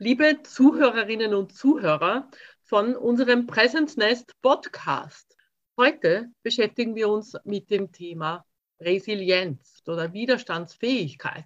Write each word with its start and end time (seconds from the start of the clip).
liebe 0.00 0.42
Zuhörerinnen 0.42 1.34
und 1.34 1.54
Zuhörer 1.54 2.30
von 2.64 2.96
unserem 2.96 3.46
Presence 3.46 3.98
Nest 3.98 4.32
Podcast. 4.40 5.36
Heute 5.76 6.30
beschäftigen 6.42 6.94
wir 6.94 7.10
uns 7.10 7.36
mit 7.44 7.68
dem 7.68 7.92
Thema 7.92 8.46
Resilienz 8.80 9.82
oder 9.86 10.14
Widerstandsfähigkeit. 10.14 11.44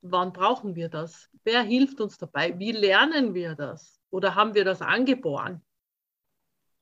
Wann 0.00 0.32
brauchen 0.32 0.74
wir 0.74 0.88
das? 0.88 1.30
Wer 1.44 1.62
hilft 1.62 2.00
uns 2.00 2.18
dabei? 2.18 2.58
Wie 2.58 2.72
lernen 2.72 3.32
wir 3.32 3.54
das? 3.54 4.00
Oder 4.10 4.34
haben 4.34 4.56
wir 4.56 4.64
das 4.64 4.82
angeboren? 4.82 5.64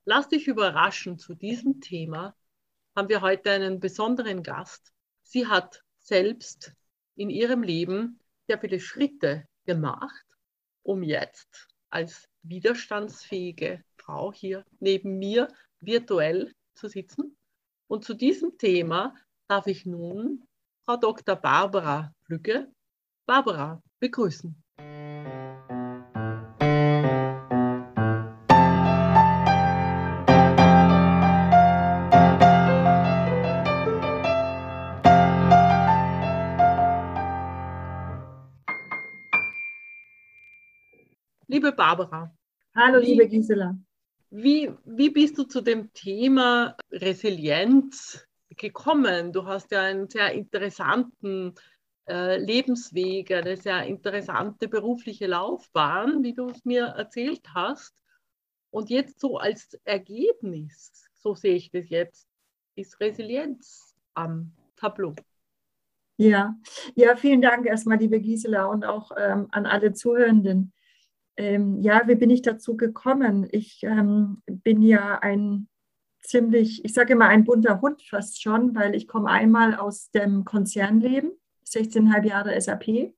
Lass 0.07 0.31
dich 0.31 0.49
überraschen. 0.49 1.19
Zu 1.19 1.35
diesem 1.35 1.83
Thema 1.83 2.35
haben 2.97 3.11
wir 3.11 3.21
heute 3.21 3.51
einen 3.51 3.81
besonderen 3.81 4.43
Gast. 4.43 4.95
Sie 5.25 5.47
hat 5.47 5.83
selbst 5.99 6.73
in 7.17 7.29
ihrem 7.29 7.63
Leben 7.63 8.19
sehr 8.47 8.59
viele 8.59 8.81
Schritte 8.81 9.47
gemacht 9.67 10.26
um 10.87 11.03
jetzt 11.03 11.69
als 11.91 12.29
widerstandsfähige 12.43 13.83
Frau 13.97 14.33
hier 14.33 14.65
neben 14.79 15.19
mir 15.19 15.49
virtuell 15.81 16.55
zu 16.75 16.89
sitzen. 16.89 17.37
Und 17.89 18.05
zu 18.05 18.15
diesem 18.15 18.57
Thema 18.57 19.15
darf 19.49 19.67
ich 19.67 19.85
nun 19.85 20.47
Frau 20.85 20.97
Dr. 20.97 21.35
Barbara 21.37 22.13
Flügge, 22.25 22.73
Barbara, 23.27 23.83
begrüßen. 23.99 24.63
Barbara. 41.77 42.35
Hallo, 42.75 43.01
wie, 43.01 43.07
liebe 43.07 43.29
Gisela. 43.29 43.77
Wie, 44.31 44.73
wie 44.85 45.11
bist 45.11 45.39
du 45.39 45.45
zu 45.45 45.61
dem 45.61 45.93
Thema 45.93 46.77
Resilienz 46.91 48.27
gekommen? 48.51 49.33
Du 49.33 49.47
hast 49.47 49.71
ja 49.71 49.83
einen 49.83 50.09
sehr 50.09 50.33
interessanten 50.33 51.55
äh, 52.09 52.39
Lebensweg, 52.39 53.31
eine 53.33 53.57
sehr 53.57 53.85
interessante 53.85 54.69
berufliche 54.69 55.27
Laufbahn, 55.27 56.23
wie 56.25 56.35
du 56.35 56.49
es 56.49 56.65
mir 56.65 56.87
erzählt 56.87 57.43
hast. 57.55 57.95
Und 58.71 58.91
jetzt 58.91 59.21
so 59.21 59.39
als 59.39 59.79
Ergebnis, 59.85 61.09
so 61.15 61.35
sehe 61.35 61.55
ich 61.55 61.71
das 61.71 61.89
jetzt, 61.89 62.29
ist 62.75 63.01
Resilienz 63.01 63.95
am 64.15 64.53
Tableau. 64.77 65.15
Ja, 66.19 66.55
ja, 66.95 67.15
vielen 67.17 67.43
Dank 67.43 67.67
erstmal, 67.67 67.99
liebe 67.99 68.21
Gisela, 68.21 68.67
und 68.67 68.85
auch 68.85 69.11
ähm, 69.19 69.49
an 69.51 69.67
alle 69.67 69.93
Zuhörenden 69.93 70.73
ähm, 71.37 71.81
ja, 71.81 72.03
wie 72.07 72.15
bin 72.15 72.31
ich 72.31 72.43
dazu 72.43 72.77
gekommen? 72.77 73.47
Ich 73.51 73.83
ähm, 73.83 74.43
bin 74.47 74.83
ja 74.83 75.19
ein 75.19 75.69
ziemlich, 76.21 76.85
ich 76.85 76.93
sage 76.93 77.13
immer 77.13 77.29
ein 77.29 77.45
bunter 77.45 77.81
Hund 77.81 78.03
fast 78.03 78.43
schon, 78.43 78.75
weil 78.75 78.95
ich 78.95 79.07
komme 79.07 79.29
einmal 79.29 79.75
aus 79.75 80.11
dem 80.11 80.45
Konzernleben, 80.45 81.33
16,5 81.67 82.25
Jahre 82.25 82.61
SAP. 82.61 83.15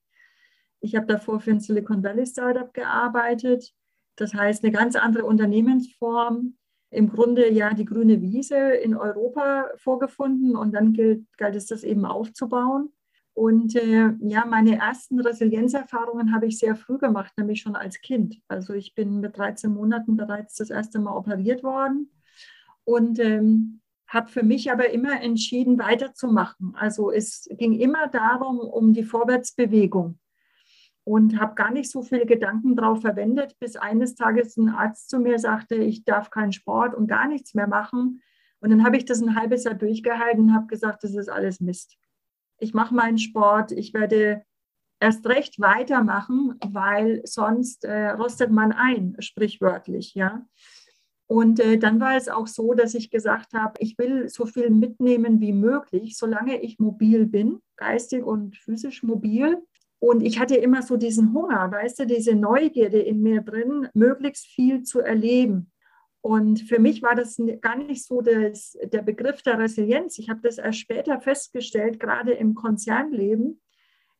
Ich 0.80 0.94
habe 0.94 1.06
davor 1.06 1.40
für 1.40 1.50
ein 1.50 1.60
Silicon 1.60 2.02
Valley 2.02 2.26
Startup 2.26 2.72
gearbeitet. 2.72 3.72
Das 4.16 4.34
heißt, 4.34 4.64
eine 4.64 4.72
ganz 4.72 4.96
andere 4.96 5.24
Unternehmensform. 5.24 6.56
Im 6.90 7.10
Grunde 7.10 7.50
ja 7.52 7.74
die 7.74 7.84
grüne 7.84 8.22
Wiese 8.22 8.56
in 8.56 8.96
Europa 8.96 9.66
vorgefunden 9.76 10.56
und 10.56 10.72
dann 10.72 10.92
gilt, 10.92 11.26
galt 11.36 11.54
es, 11.54 11.66
das 11.66 11.84
eben 11.84 12.06
aufzubauen. 12.06 12.92
Und 13.38 13.76
äh, 13.76 14.14
ja, 14.18 14.44
meine 14.46 14.78
ersten 14.78 15.20
Resilienzerfahrungen 15.20 16.34
habe 16.34 16.46
ich 16.46 16.58
sehr 16.58 16.74
früh 16.74 16.98
gemacht, 16.98 17.32
nämlich 17.36 17.60
schon 17.60 17.76
als 17.76 18.00
Kind. 18.00 18.40
Also 18.48 18.74
ich 18.74 18.96
bin 18.96 19.20
mit 19.20 19.38
13 19.38 19.72
Monaten 19.72 20.16
bereits 20.16 20.56
das 20.56 20.70
erste 20.70 20.98
Mal 20.98 21.16
operiert 21.16 21.62
worden 21.62 22.10
und 22.82 23.20
ähm, 23.20 23.80
habe 24.08 24.28
für 24.28 24.42
mich 24.42 24.72
aber 24.72 24.90
immer 24.90 25.22
entschieden, 25.22 25.78
weiterzumachen. 25.78 26.74
Also 26.74 27.12
es 27.12 27.48
ging 27.52 27.74
immer 27.74 28.08
darum, 28.08 28.58
um 28.58 28.92
die 28.92 29.04
Vorwärtsbewegung 29.04 30.18
und 31.04 31.38
habe 31.38 31.54
gar 31.54 31.70
nicht 31.70 31.92
so 31.92 32.02
viele 32.02 32.26
Gedanken 32.26 32.74
darauf 32.74 33.02
verwendet, 33.02 33.56
bis 33.60 33.76
eines 33.76 34.16
Tages 34.16 34.56
ein 34.56 34.68
Arzt 34.68 35.10
zu 35.10 35.20
mir 35.20 35.38
sagte, 35.38 35.76
ich 35.76 36.04
darf 36.04 36.30
keinen 36.30 36.50
Sport 36.50 36.92
und 36.92 37.06
gar 37.06 37.28
nichts 37.28 37.54
mehr 37.54 37.68
machen. 37.68 38.20
Und 38.58 38.70
dann 38.70 38.84
habe 38.84 38.96
ich 38.96 39.04
das 39.04 39.22
ein 39.22 39.36
halbes 39.36 39.62
Jahr 39.62 39.74
durchgehalten 39.74 40.46
und 40.46 40.54
habe 40.56 40.66
gesagt, 40.66 41.04
das 41.04 41.14
ist 41.14 41.28
alles 41.28 41.60
Mist 41.60 41.96
ich 42.58 42.74
mache 42.74 42.94
meinen 42.94 43.18
Sport, 43.18 43.72
ich 43.72 43.94
werde 43.94 44.42
erst 45.00 45.26
recht 45.26 45.60
weitermachen, 45.60 46.56
weil 46.66 47.22
sonst 47.24 47.84
äh, 47.84 48.10
rostet 48.10 48.50
man 48.50 48.72
ein, 48.72 49.16
sprichwörtlich, 49.20 50.14
ja. 50.14 50.46
Und 51.28 51.60
äh, 51.60 51.76
dann 51.78 52.00
war 52.00 52.16
es 52.16 52.28
auch 52.28 52.46
so, 52.46 52.72
dass 52.72 52.94
ich 52.94 53.10
gesagt 53.10 53.52
habe, 53.52 53.74
ich 53.80 53.98
will 53.98 54.28
so 54.30 54.46
viel 54.46 54.70
mitnehmen 54.70 55.40
wie 55.40 55.52
möglich, 55.52 56.16
solange 56.16 56.60
ich 56.62 56.78
mobil 56.78 57.26
bin, 57.26 57.60
geistig 57.76 58.24
und 58.24 58.56
physisch 58.56 59.02
mobil. 59.02 59.62
Und 60.00 60.22
ich 60.22 60.40
hatte 60.40 60.56
immer 60.56 60.82
so 60.82 60.96
diesen 60.96 61.34
Hunger, 61.34 61.70
weißt 61.70 61.98
du, 61.98 62.06
diese 62.06 62.34
Neugierde 62.34 63.00
in 63.00 63.20
mir 63.20 63.42
drin, 63.42 63.88
möglichst 63.92 64.46
viel 64.46 64.84
zu 64.84 65.00
erleben. 65.00 65.70
Und 66.20 66.60
für 66.60 66.78
mich 66.78 67.02
war 67.02 67.14
das 67.14 67.40
gar 67.60 67.76
nicht 67.76 68.04
so 68.04 68.20
das, 68.20 68.76
der 68.92 69.02
Begriff 69.02 69.42
der 69.42 69.58
Resilienz. 69.58 70.18
Ich 70.18 70.28
habe 70.28 70.40
das 70.42 70.58
erst 70.58 70.78
später 70.78 71.20
festgestellt, 71.20 72.00
gerade 72.00 72.32
im 72.32 72.54
Konzernleben, 72.54 73.60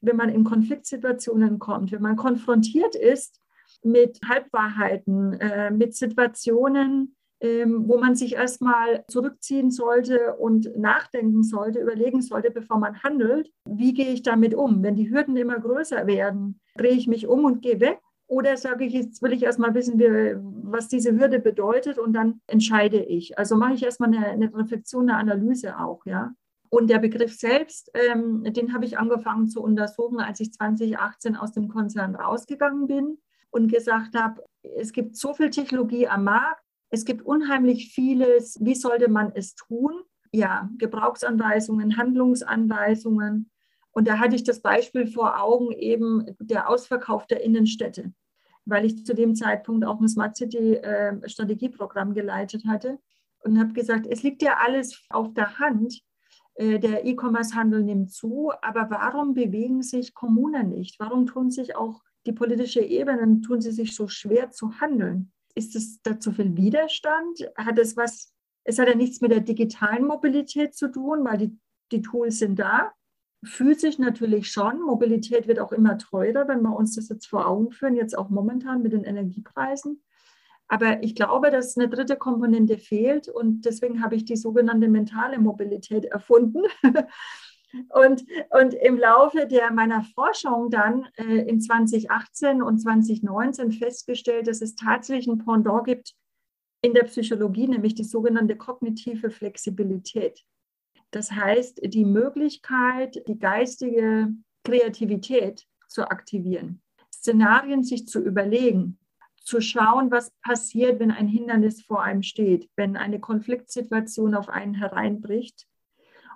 wenn 0.00 0.16
man 0.16 0.28
in 0.28 0.44
Konfliktsituationen 0.44 1.58
kommt, 1.58 1.90
wenn 1.90 2.02
man 2.02 2.16
konfrontiert 2.16 2.94
ist 2.94 3.40
mit 3.82 4.20
Halbwahrheiten, 4.26 5.34
äh, 5.34 5.70
mit 5.70 5.94
Situationen, 5.94 7.16
ähm, 7.40 7.88
wo 7.88 7.98
man 7.98 8.16
sich 8.16 8.34
erstmal 8.34 9.04
zurückziehen 9.08 9.70
sollte 9.70 10.34
und 10.36 10.76
nachdenken 10.76 11.42
sollte, 11.42 11.80
überlegen 11.80 12.22
sollte, 12.22 12.50
bevor 12.50 12.78
man 12.78 13.02
handelt, 13.02 13.52
wie 13.64 13.92
gehe 13.92 14.12
ich 14.12 14.22
damit 14.22 14.54
um? 14.54 14.82
Wenn 14.82 14.96
die 14.96 15.10
Hürden 15.10 15.36
immer 15.36 15.58
größer 15.58 16.06
werden, 16.06 16.60
drehe 16.76 16.92
ich 16.92 17.06
mich 17.06 17.28
um 17.28 17.44
und 17.44 17.62
gehe 17.62 17.80
weg 17.80 18.00
oder 18.28 18.58
sage 18.58 18.84
ich, 18.84 18.92
jetzt 18.92 19.22
will 19.22 19.32
ich 19.32 19.42
erstmal 19.42 19.74
wissen, 19.74 19.98
wie, 19.98 20.36
was 20.62 20.88
diese 20.88 21.18
Hürde 21.18 21.40
bedeutet 21.40 21.98
und 21.98 22.12
dann 22.12 22.40
entscheide 22.46 23.02
ich. 23.02 23.38
Also 23.38 23.56
mache 23.56 23.72
ich 23.72 23.82
erstmal 23.82 24.14
eine, 24.14 24.26
eine 24.26 24.54
Reflexion, 24.54 25.08
eine 25.08 25.18
Analyse 25.18 25.78
auch, 25.78 26.04
ja. 26.04 26.32
Und 26.70 26.90
der 26.90 26.98
Begriff 26.98 27.34
selbst, 27.34 27.90
ähm, 27.94 28.44
den 28.44 28.74
habe 28.74 28.84
ich 28.84 28.98
angefangen 28.98 29.48
zu 29.48 29.62
untersuchen, 29.62 30.20
als 30.20 30.40
ich 30.40 30.52
2018 30.52 31.36
aus 31.36 31.52
dem 31.52 31.68
Konzern 31.68 32.14
rausgegangen 32.14 32.86
bin 32.86 33.18
und 33.50 33.72
gesagt 33.72 34.14
habe, 34.14 34.44
es 34.76 34.92
gibt 34.92 35.16
so 35.16 35.32
viel 35.32 35.48
Technologie 35.48 36.06
am 36.06 36.24
Markt, 36.24 36.62
es 36.90 37.06
gibt 37.06 37.24
unheimlich 37.24 37.92
vieles, 37.94 38.58
wie 38.60 38.74
sollte 38.74 39.08
man 39.08 39.32
es 39.34 39.54
tun? 39.54 39.92
Ja, 40.30 40.68
Gebrauchsanweisungen, 40.76 41.96
Handlungsanweisungen. 41.96 43.50
Und 43.92 44.06
da 44.06 44.18
hatte 44.18 44.36
ich 44.36 44.44
das 44.44 44.60
Beispiel 44.60 45.06
vor 45.06 45.42
Augen 45.42 45.72
eben 45.72 46.36
der 46.38 46.68
Ausverkauf 46.68 47.26
der 47.26 47.42
Innenstädte, 47.42 48.12
weil 48.64 48.84
ich 48.84 49.04
zu 49.04 49.14
dem 49.14 49.34
Zeitpunkt 49.34 49.84
auch 49.84 50.00
ein 50.00 50.08
Smart 50.08 50.36
City 50.36 50.74
äh, 50.74 51.28
Strategieprogramm 51.28 52.14
geleitet 52.14 52.66
hatte 52.66 52.98
und 53.40 53.58
habe 53.58 53.72
gesagt, 53.72 54.06
es 54.06 54.22
liegt 54.22 54.42
ja 54.42 54.58
alles 54.58 55.04
auf 55.10 55.32
der 55.34 55.58
Hand. 55.58 56.00
Äh, 56.54 56.78
der 56.78 57.06
E-Commerce-Handel 57.06 57.82
nimmt 57.82 58.12
zu, 58.12 58.52
aber 58.62 58.90
warum 58.90 59.34
bewegen 59.34 59.82
sich 59.82 60.14
Kommunen 60.14 60.70
nicht? 60.70 60.98
Warum 61.00 61.26
tun 61.26 61.50
sich 61.50 61.76
auch 61.76 62.02
die 62.26 62.32
politische 62.32 62.80
Ebenen, 62.80 63.42
tun 63.42 63.60
sie 63.60 63.72
sich 63.72 63.94
so 63.94 64.08
schwer 64.08 64.50
zu 64.50 64.80
handeln? 64.80 65.32
Ist 65.54 65.74
es 65.74 66.02
da 66.02 66.20
zu 66.20 66.32
viel 66.32 66.56
Widerstand? 66.56 67.50
Hat 67.56 67.78
es 67.78 67.96
was, 67.96 68.32
es 68.64 68.78
hat 68.78 68.88
ja 68.88 68.94
nichts 68.94 69.20
mit 69.20 69.30
der 69.30 69.40
digitalen 69.40 70.06
Mobilität 70.06 70.74
zu 70.74 70.90
tun, 70.90 71.24
weil 71.24 71.38
die, 71.38 71.58
die 71.90 72.02
Tools 72.02 72.38
sind 72.38 72.58
da 72.58 72.92
physisch 73.44 73.98
natürlich 73.98 74.50
schon. 74.50 74.80
Mobilität 74.80 75.46
wird 75.46 75.60
auch 75.60 75.72
immer 75.72 75.98
teurer, 75.98 76.48
wenn 76.48 76.62
wir 76.62 76.74
uns 76.74 76.96
das 76.96 77.08
jetzt 77.08 77.26
vor 77.26 77.46
Augen 77.46 77.70
führen, 77.70 77.94
jetzt 77.94 78.16
auch 78.16 78.30
momentan 78.30 78.82
mit 78.82 78.92
den 78.92 79.04
Energiepreisen. 79.04 80.02
Aber 80.68 81.02
ich 81.02 81.14
glaube, 81.14 81.50
dass 81.50 81.78
eine 81.78 81.88
dritte 81.88 82.16
Komponente 82.16 82.76
fehlt 82.78 83.28
und 83.28 83.64
deswegen 83.64 84.02
habe 84.02 84.16
ich 84.16 84.26
die 84.26 84.36
sogenannte 84.36 84.88
mentale 84.88 85.38
Mobilität 85.38 86.04
erfunden. 86.04 86.62
und, 87.88 88.24
und 88.50 88.74
im 88.74 88.98
Laufe 88.98 89.46
der 89.46 89.72
meiner 89.72 90.02
Forschung 90.02 90.70
dann 90.70 91.08
äh, 91.16 91.48
in 91.48 91.60
2018 91.60 92.62
und 92.62 92.78
2019 92.78 93.72
festgestellt, 93.72 94.46
dass 94.46 94.60
es 94.60 94.74
tatsächlich 94.74 95.26
ein 95.26 95.38
Pendant 95.38 95.86
gibt 95.86 96.14
in 96.82 96.92
der 96.92 97.04
Psychologie, 97.04 97.66
nämlich 97.66 97.94
die 97.94 98.04
sogenannte 98.04 98.56
kognitive 98.56 99.30
Flexibilität. 99.30 100.44
Das 101.10 101.32
heißt, 101.32 101.80
die 101.84 102.04
Möglichkeit, 102.04 103.26
die 103.28 103.38
geistige 103.38 104.28
Kreativität 104.64 105.66
zu 105.88 106.10
aktivieren, 106.10 106.82
Szenarien 107.12 107.82
sich 107.82 108.06
zu 108.06 108.20
überlegen, 108.20 108.98
zu 109.48 109.62
schauen, 109.62 110.10
was 110.10 110.30
passiert, 110.42 111.00
wenn 111.00 111.10
ein 111.10 111.26
Hindernis 111.26 111.82
vor 111.82 112.02
einem 112.02 112.22
steht, 112.22 112.68
wenn 112.76 112.96
eine 112.96 113.18
Konfliktsituation 113.18 114.34
auf 114.34 114.50
einen 114.50 114.74
hereinbricht. 114.74 115.66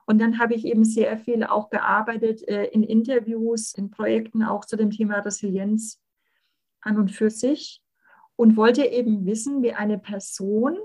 Und 0.07 0.19
dann 0.19 0.39
habe 0.39 0.55
ich 0.55 0.65
eben 0.65 0.85
sehr 0.85 1.19
viel 1.19 1.45
auch 1.45 1.69
gearbeitet 1.69 2.47
äh, 2.49 2.65
in 2.69 2.83
Interviews, 2.83 3.75
in 3.75 3.91
Projekten 3.91 4.43
auch 4.43 4.65
zu 4.65 4.77
dem 4.77 4.91
Thema 4.91 5.19
Resilienz 5.19 6.01
an 6.81 6.99
und 6.99 7.11
für 7.11 7.31
sich 7.31 7.83
und 8.37 8.57
wollte 8.57 8.85
eben 8.87 9.27
wissen, 9.27 9.63
wie 9.63 9.75
eine 9.75 9.99
Person, 9.99 10.79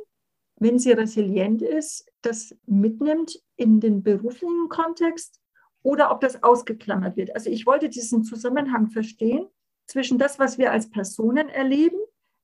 wenn 0.59 0.80
sie 0.80 0.92
resilient 0.92 1.62
ist, 1.62 2.12
das 2.21 2.56
mitnimmt 2.65 3.39
in 3.56 3.80
den 3.80 4.04
beruflichen 4.04 4.69
Kontext 4.69 5.39
oder 5.83 6.12
ob 6.12 6.19
das 6.21 6.44
ausgeklammert 6.44 7.15
wird. 7.15 7.33
Also 7.36 7.50
ich 7.50 7.65
wollte 7.65 7.89
diesen 7.89 8.24
Zusammenhang 8.24 8.88
verstehen 8.88 9.48
zwischen 9.86 10.18
das, 10.18 10.39
was 10.39 10.57
wir 10.57 10.71
als 10.71 10.89
Personen 10.89 11.50
erleben, 11.50 11.98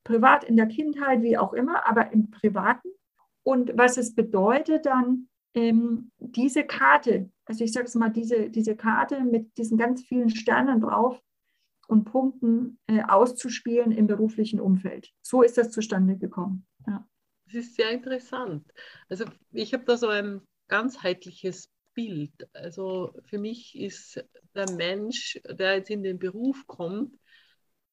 privat 0.04 0.44
in 0.44 0.56
der 0.56 0.68
Kindheit, 0.68 1.22
wie 1.22 1.38
auch 1.38 1.54
immer, 1.54 1.88
aber 1.88 2.12
im 2.12 2.30
Privaten 2.30 2.90
und 3.44 3.72
was 3.76 3.98
es 3.98 4.16
bedeutet 4.16 4.86
dann, 4.86 5.28
ähm, 5.56 6.12
diese 6.20 6.64
Karte, 6.64 7.30
also 7.46 7.64
ich 7.64 7.74
sage 7.74 7.88
es 7.88 7.96
mal, 7.96 8.10
diese, 8.10 8.50
diese 8.50 8.76
Karte 8.76 9.24
mit 9.24 9.58
diesen 9.58 9.78
ganz 9.78 10.02
vielen 10.04 10.30
Sternen 10.30 10.82
drauf 10.82 11.22
und 11.88 12.06
Punkten 12.06 12.80
äh, 12.88 13.04
auszuspielen 13.04 13.92
im 13.92 14.08
beruflichen 14.08 14.60
Umfeld. 14.60 15.12
So 15.22 15.42
ist 15.42 15.58
das 15.58 15.72
zustande 15.72 16.18
gekommen. 16.18 16.66
Das 17.46 17.56
ist 17.56 17.76
sehr 17.76 17.92
interessant. 17.92 18.66
Also 19.10 19.26
ich 19.52 19.74
habe 19.74 19.84
da 19.86 19.98
so 19.98 20.08
ein 20.08 20.42
ganzheitliches 20.68 21.70
Bild. 21.94 22.32
Also 22.54 23.14
für 23.26 23.38
mich 23.38 23.78
ist 23.78 24.24
der 24.56 24.70
Mensch, 24.72 25.40
der 25.48 25.76
jetzt 25.76 25.90
in 25.90 26.04
den 26.04 26.20
Beruf 26.20 26.66
kommt, 26.68 27.16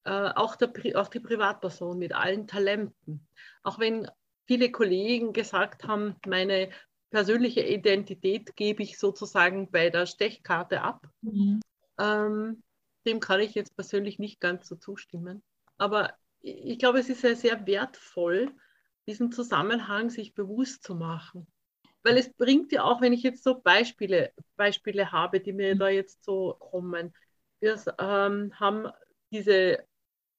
äh, 0.05 0.31
auch, 0.35 0.57
der, 0.57 0.73
auch 0.95 1.09
die 1.09 1.21
Privatperson 1.21 1.99
mit 1.99 2.15
allen 2.15 2.47
Talenten. 2.47 3.27
Auch 3.63 3.79
wenn 3.79 4.11
viele 4.47 4.71
Kollegen 4.71 5.33
gesagt 5.33 5.85
haben, 5.85 6.17
meine 6.27 6.71
persönliche 7.11 7.63
Identität 7.63 8.57
gebe 8.57 8.83
ich 8.83 8.99
sozusagen 8.99 9.71
bei 9.71 9.91
der 9.91 10.07
Stechkarte 10.07 10.81
ab. 10.83 11.07
Mhm. 11.23 11.61
Ähm, 11.99 12.63
dem 13.07 13.21
kann 13.21 13.41
ich 13.41 13.55
jetzt 13.55 13.75
persönlich 13.77 14.19
nicht 14.19 14.41
ganz 14.41 14.69
so 14.69 14.77
zustimmen. 14.77 15.43
Aber 15.77 16.15
ich 16.41 16.79
glaube, 16.79 17.01
es 17.01 17.09
ist 17.09 17.21
sehr, 17.21 17.37
sehr 17.37 17.67
wertvoll, 17.67 18.55
diesen 19.11 19.33
Zusammenhang 19.33 20.09
sich 20.09 20.35
bewusst 20.35 20.85
zu 20.85 20.95
machen. 20.95 21.49
Weil 22.05 22.17
es 22.17 22.33
bringt 22.33 22.71
ja 22.71 22.85
auch, 22.85 23.01
wenn 23.01 23.13
ich 23.13 23.25
jetzt 23.25 23.43
so 23.43 23.61
Beispiele, 23.61 24.33
Beispiele 24.57 25.11
habe, 25.11 25.41
die 25.41 25.53
mir 25.53 25.75
da 25.75 25.89
jetzt 25.89 26.25
so 26.25 26.55
kommen. 26.55 27.13
Wir 27.59 27.77
ähm, 27.99 28.53
haben 28.59 28.89
diese, 29.33 29.85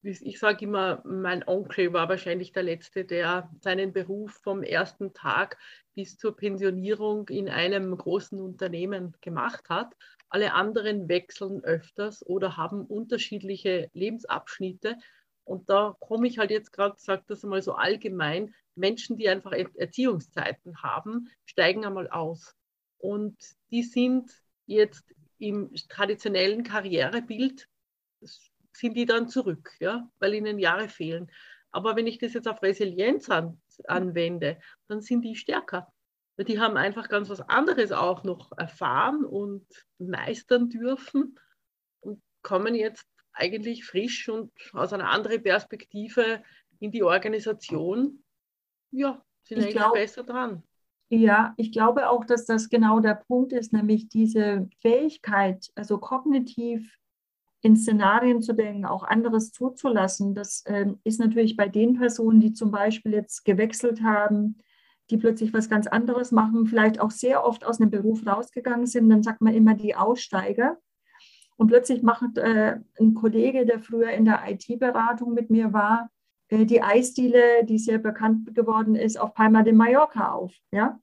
ich 0.01 0.39
sage 0.39 0.65
immer, 0.65 1.03
mein 1.05 1.45
Onkel 1.45 1.91
war 1.91 2.07
wahrscheinlich 2.07 2.53
der 2.53 2.63
Letzte, 2.63 3.03
der 3.03 3.51
seinen 3.59 3.91
Beruf 3.91 4.39
vom 4.41 4.63
ersten 4.63 5.13
Tag 5.13 5.57
bis 5.93 6.17
zur 6.17 6.35
Pensionierung 6.37 7.27
in 7.27 7.49
einem 7.49 7.95
großen 7.95 8.39
Unternehmen 8.39 9.13
gemacht 9.19 9.69
hat. 9.69 9.93
Alle 10.29 10.53
anderen 10.53 11.09
wechseln 11.09 11.61
öfters 11.61 12.25
oder 12.25 12.55
haben 12.55 12.85
unterschiedliche 12.85 13.89
Lebensabschnitte. 13.93 14.95
Und 15.43 15.69
da 15.69 15.95
komme 15.99 16.27
ich 16.27 16.37
halt 16.37 16.51
jetzt 16.51 16.71
gerade, 16.71 16.95
sage 16.97 17.23
das 17.27 17.43
einmal 17.43 17.61
so 17.61 17.73
allgemein, 17.73 18.55
Menschen, 18.75 19.17
die 19.17 19.29
einfach 19.29 19.51
Erziehungszeiten 19.51 20.81
haben, 20.81 21.29
steigen 21.45 21.85
einmal 21.85 22.09
aus. 22.09 22.55
Und 22.97 23.37
die 23.71 23.83
sind 23.83 24.31
jetzt 24.65 25.03
im 25.39 25.73
traditionellen 25.89 26.63
Karrierebild, 26.63 27.67
sind 28.73 28.95
die 28.95 29.05
dann 29.05 29.27
zurück, 29.27 29.71
ja, 29.79 30.09
weil 30.19 30.33
ihnen 30.33 30.59
Jahre 30.59 30.87
fehlen. 30.87 31.31
Aber 31.71 31.95
wenn 31.95 32.07
ich 32.07 32.19
das 32.19 32.33
jetzt 32.33 32.47
auf 32.47 32.61
Resilienz 32.61 33.29
an, 33.29 33.59
anwende, 33.85 34.59
dann 34.87 35.01
sind 35.01 35.21
die 35.23 35.35
stärker. 35.35 35.91
Die 36.37 36.59
haben 36.59 36.77
einfach 36.77 37.07
ganz 37.07 37.29
was 37.29 37.41
anderes 37.41 37.91
auch 37.91 38.23
noch 38.23 38.51
erfahren 38.57 39.25
und 39.25 39.65
meistern 39.99 40.69
dürfen 40.69 41.37
und 41.99 42.21
kommen 42.41 42.73
jetzt 42.73 43.07
eigentlich 43.33 43.85
frisch 43.85 44.27
und 44.27 44.51
aus 44.73 44.91
einer 44.91 45.09
anderen 45.09 45.43
Perspektive 45.43 46.43
in 46.79 46.91
die 46.91 47.03
Organisation 47.03 48.20
ja, 48.91 49.21
sind 49.43 49.57
ich 49.57 49.63
eigentlich 49.63 49.75
glaub, 49.75 49.93
besser 49.93 50.23
dran. 50.23 50.63
Ja, 51.09 51.53
ich 51.57 51.71
glaube 51.71 52.09
auch, 52.09 52.23
dass 52.23 52.45
das 52.45 52.69
genau 52.69 52.99
der 52.99 53.15
Punkt 53.15 53.51
ist, 53.51 53.73
nämlich 53.73 54.07
diese 54.07 54.69
Fähigkeit, 54.79 55.69
also 55.75 55.97
kognitiv 55.97 56.97
in 57.61 57.75
Szenarien 57.75 58.41
zu 58.41 58.53
denken, 58.53 58.85
auch 58.85 59.03
anderes 59.03 59.51
zuzulassen. 59.51 60.33
Das 60.35 60.63
äh, 60.65 60.87
ist 61.03 61.19
natürlich 61.19 61.57
bei 61.57 61.67
den 61.67 61.97
Personen, 61.97 62.39
die 62.39 62.53
zum 62.53 62.71
Beispiel 62.71 63.13
jetzt 63.13 63.43
gewechselt 63.43 64.01
haben, 64.01 64.57
die 65.09 65.17
plötzlich 65.17 65.53
was 65.53 65.69
ganz 65.69 65.85
anderes 65.87 66.31
machen, 66.31 66.65
vielleicht 66.65 66.99
auch 66.99 67.11
sehr 67.11 67.45
oft 67.45 67.65
aus 67.65 67.79
einem 67.79 67.91
Beruf 67.91 68.25
rausgegangen 68.25 68.87
sind, 68.87 69.09
dann 69.09 69.21
sagt 69.21 69.41
man 69.41 69.53
immer 69.53 69.75
die 69.75 69.95
Aussteiger. 69.95 70.77
Und 71.57 71.67
plötzlich 71.67 72.01
macht 72.01 72.37
äh, 72.37 72.79
ein 72.99 73.13
Kollege, 73.13 73.65
der 73.65 73.79
früher 73.79 74.11
in 74.11 74.25
der 74.25 74.43
IT-Beratung 74.47 75.33
mit 75.33 75.49
mir 75.49 75.73
war, 75.73 76.09
die 76.51 76.81
Eisdiele, 76.81 77.65
die 77.65 77.79
sehr 77.79 77.97
bekannt 77.97 78.53
geworden 78.53 78.95
ist, 78.95 79.19
auf 79.19 79.33
Palma 79.33 79.63
de 79.63 79.73
Mallorca 79.73 80.31
auf. 80.31 80.53
Ja? 80.71 80.99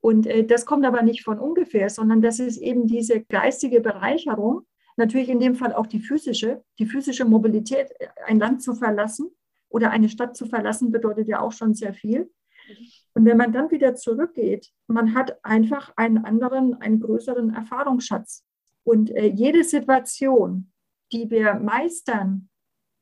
Und 0.00 0.26
äh, 0.26 0.44
das 0.44 0.66
kommt 0.66 0.86
aber 0.86 1.02
nicht 1.02 1.22
von 1.22 1.38
ungefähr, 1.38 1.90
sondern 1.90 2.22
das 2.22 2.38
ist 2.38 2.58
eben 2.58 2.86
diese 2.86 3.20
geistige 3.20 3.80
Bereicherung, 3.80 4.66
natürlich 4.96 5.28
in 5.28 5.40
dem 5.40 5.54
Fall 5.54 5.74
auch 5.74 5.86
die 5.86 6.00
physische, 6.00 6.62
die 6.78 6.86
physische 6.86 7.24
Mobilität, 7.24 7.90
ein 8.26 8.38
Land 8.38 8.62
zu 8.62 8.74
verlassen 8.74 9.30
oder 9.68 9.90
eine 9.90 10.08
Stadt 10.08 10.36
zu 10.36 10.46
verlassen, 10.46 10.90
bedeutet 10.92 11.28
ja 11.28 11.40
auch 11.40 11.52
schon 11.52 11.74
sehr 11.74 11.94
viel. 11.94 12.30
Und 13.14 13.24
wenn 13.24 13.36
man 13.36 13.52
dann 13.52 13.70
wieder 13.70 13.94
zurückgeht, 13.94 14.70
man 14.86 15.14
hat 15.14 15.44
einfach 15.44 15.92
einen 15.96 16.18
anderen, 16.18 16.74
einen 16.74 17.00
größeren 17.00 17.52
Erfahrungsschatz. 17.52 18.44
Und 18.84 19.10
äh, 19.10 19.26
jede 19.26 19.64
Situation, 19.64 20.72
die 21.12 21.30
wir 21.30 21.54
meistern, 21.54 22.49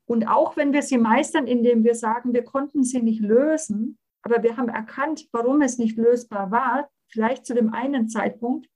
und 0.09 0.27
auch 0.27 0.57
wenn 0.57 0.73
wir 0.73 0.81
sie 0.81 0.97
meistern, 0.97 1.47
indem 1.47 1.85
wir 1.85 1.95
sagen, 1.95 2.33
wir 2.33 2.43
konnten 2.43 2.83
sie 2.83 3.03
nicht 3.03 3.21
lösen, 3.21 3.99
aber 4.23 4.43
wir 4.43 4.57
haben 4.57 4.71
erkannt, 4.71 5.29
warum 5.33 5.61
es 5.61 5.77
nicht 5.77 5.99
lösbar 5.99 6.51
war, 6.51 6.89
vielleicht 7.09 7.45
zu 7.45 7.55
dem 7.55 7.75
einen 7.75 8.09
Zeitpunkt, 8.09 8.69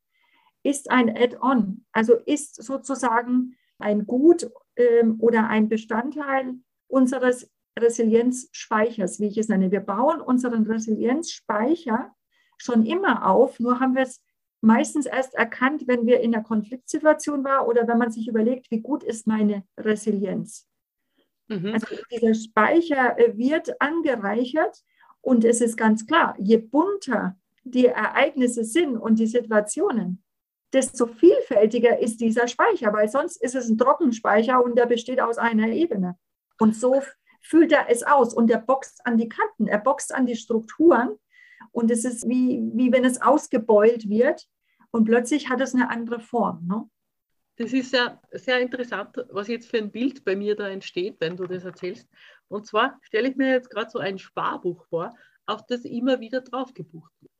ist 0.63 0.91
ein 0.91 1.09
Add-on, 1.09 1.87
also 1.91 2.17
ist 2.27 2.63
sozusagen 2.63 3.57
ein 3.79 4.07
Gut 4.07 4.51
ähm, 4.77 5.17
oder 5.21 5.49
ein 5.49 5.71
Bestandteil 5.71 6.57
unseres 6.87 7.51
Resilienzspeichers, 7.79 9.19
wie 9.19 9.29
ich 9.29 9.39
es 9.39 9.49
nenne. 9.49 9.73
Wir 9.73 9.81
bauen 9.81 10.21
unseren 10.21 10.67
Resilienzspeicher 10.67 12.15
schon 12.59 12.85
immer 12.85 13.27
auf, 13.27 13.59
nur 13.59 13.81
haben 13.81 13.95
wir 13.95 14.03
es 14.03 14.23
meistens 14.61 15.07
erst 15.07 15.35
erkannt, 15.35 15.89
wenn 15.89 16.05
wir 16.05 16.21
in 16.21 16.35
einer 16.35 16.45
Konfliktsituation 16.45 17.43
waren 17.43 17.67
oder 17.67 17.89
wenn 17.89 17.97
man 17.97 18.11
sich 18.11 18.29
überlegt, 18.29 18.71
wie 18.71 18.83
gut 18.83 19.03
ist 19.03 19.27
meine 19.27 19.65
Resilienz. 19.79 20.69
Mhm. 21.53 21.75
Also 21.75 21.87
dieser 22.11 22.35
Speicher 22.35 23.19
äh, 23.19 23.37
wird 23.37 23.81
angereichert 23.81 24.83
und 25.21 25.45
es 25.45 25.61
ist 25.61 25.77
ganz 25.77 26.07
klar, 26.07 26.35
je 26.39 26.59
bunter 26.59 27.37
die 27.65 27.87
Ereignisse 27.87 28.65
sind 28.65 28.97
und 28.97 29.19
die 29.19 29.27
Situationen, 29.27 30.23
desto 30.73 31.07
vielfältiger 31.07 31.99
ist 31.99 32.21
dieser 32.21 32.49
Speicher, 32.49 32.93
weil 32.93 33.09
sonst 33.09 33.37
ist 33.37 33.55
es 33.55 33.69
ein 33.69 33.79
Trockenspeicher 33.79 34.63
und 34.63 34.77
der 34.77 34.87
besteht 34.87 35.21
aus 35.21 35.39
einer 35.39 35.69
Ebene. 35.69 36.17
Und 36.59 36.75
so 36.75 37.03
füllt 37.43 37.73
er 37.73 37.89
es 37.89 38.03
aus 38.03 38.35
und 38.35 38.51
er 38.51 38.59
boxt 38.59 39.05
an 39.05 39.19
die 39.19 39.29
Kanten, 39.29 39.67
er 39.67 39.79
boxt 39.79 40.15
an 40.15 40.27
die 40.27 40.37
Strukturen 40.37 41.17
und 41.73 41.91
es 41.91 42.05
ist 42.05 42.29
wie, 42.29 42.63
wie 42.75 42.93
wenn 42.93 43.05
es 43.05 43.21
ausgebeult 43.21 44.09
wird 44.09 44.49
und 44.91 45.05
plötzlich 45.05 45.51
hat 45.51 45.61
es 45.61 45.75
eine 45.75 45.91
andere 45.91 46.21
Form. 46.21 46.67
Ne? 46.67 46.89
Das 47.63 47.73
ist 47.73 47.93
ja 47.93 48.21
sehr 48.33 48.59
interessant, 48.59 49.15
was 49.31 49.47
jetzt 49.47 49.71
für 49.71 49.79
ein 49.79 49.93
Bild 49.93 50.25
bei 50.25 50.35
mir 50.35 50.57
da 50.57 50.69
entsteht, 50.69 51.21
wenn 51.21 51.37
du 51.37 51.47
das 51.47 51.63
erzählst. 51.63 52.09
Und 52.49 52.67
zwar 52.67 52.99
stelle 53.03 53.29
ich 53.29 53.37
mir 53.37 53.51
jetzt 53.51 53.71
gerade 53.71 53.89
so 53.89 54.01
ein 54.01 54.19
Sparbuch 54.19 54.85
vor, 54.87 55.15
auf 55.47 55.65
das 55.67 55.85
immer 55.85 56.19
wieder 56.19 56.41
drauf 56.41 56.75
gebucht 56.75 57.13
wird. 57.21 57.31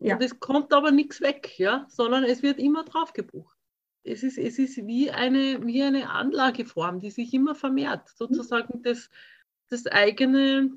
Ja. 0.00 0.16
Und 0.16 0.22
es 0.22 0.38
kommt 0.38 0.74
aber 0.74 0.90
nichts 0.90 1.22
weg, 1.22 1.58
ja, 1.58 1.86
sondern 1.88 2.24
es 2.24 2.42
wird 2.42 2.58
immer 2.58 2.84
drauf 2.84 3.14
gebucht. 3.14 3.56
Es 4.02 4.22
ist, 4.22 4.36
es 4.36 4.58
ist 4.58 4.86
wie, 4.86 5.10
eine, 5.10 5.64
wie 5.66 5.82
eine 5.82 6.10
Anlageform, 6.10 7.00
die 7.00 7.10
sich 7.10 7.32
immer 7.32 7.54
vermehrt, 7.54 8.06
sozusagen 8.16 8.82
das, 8.82 9.08
das 9.70 9.86
eigene 9.86 10.70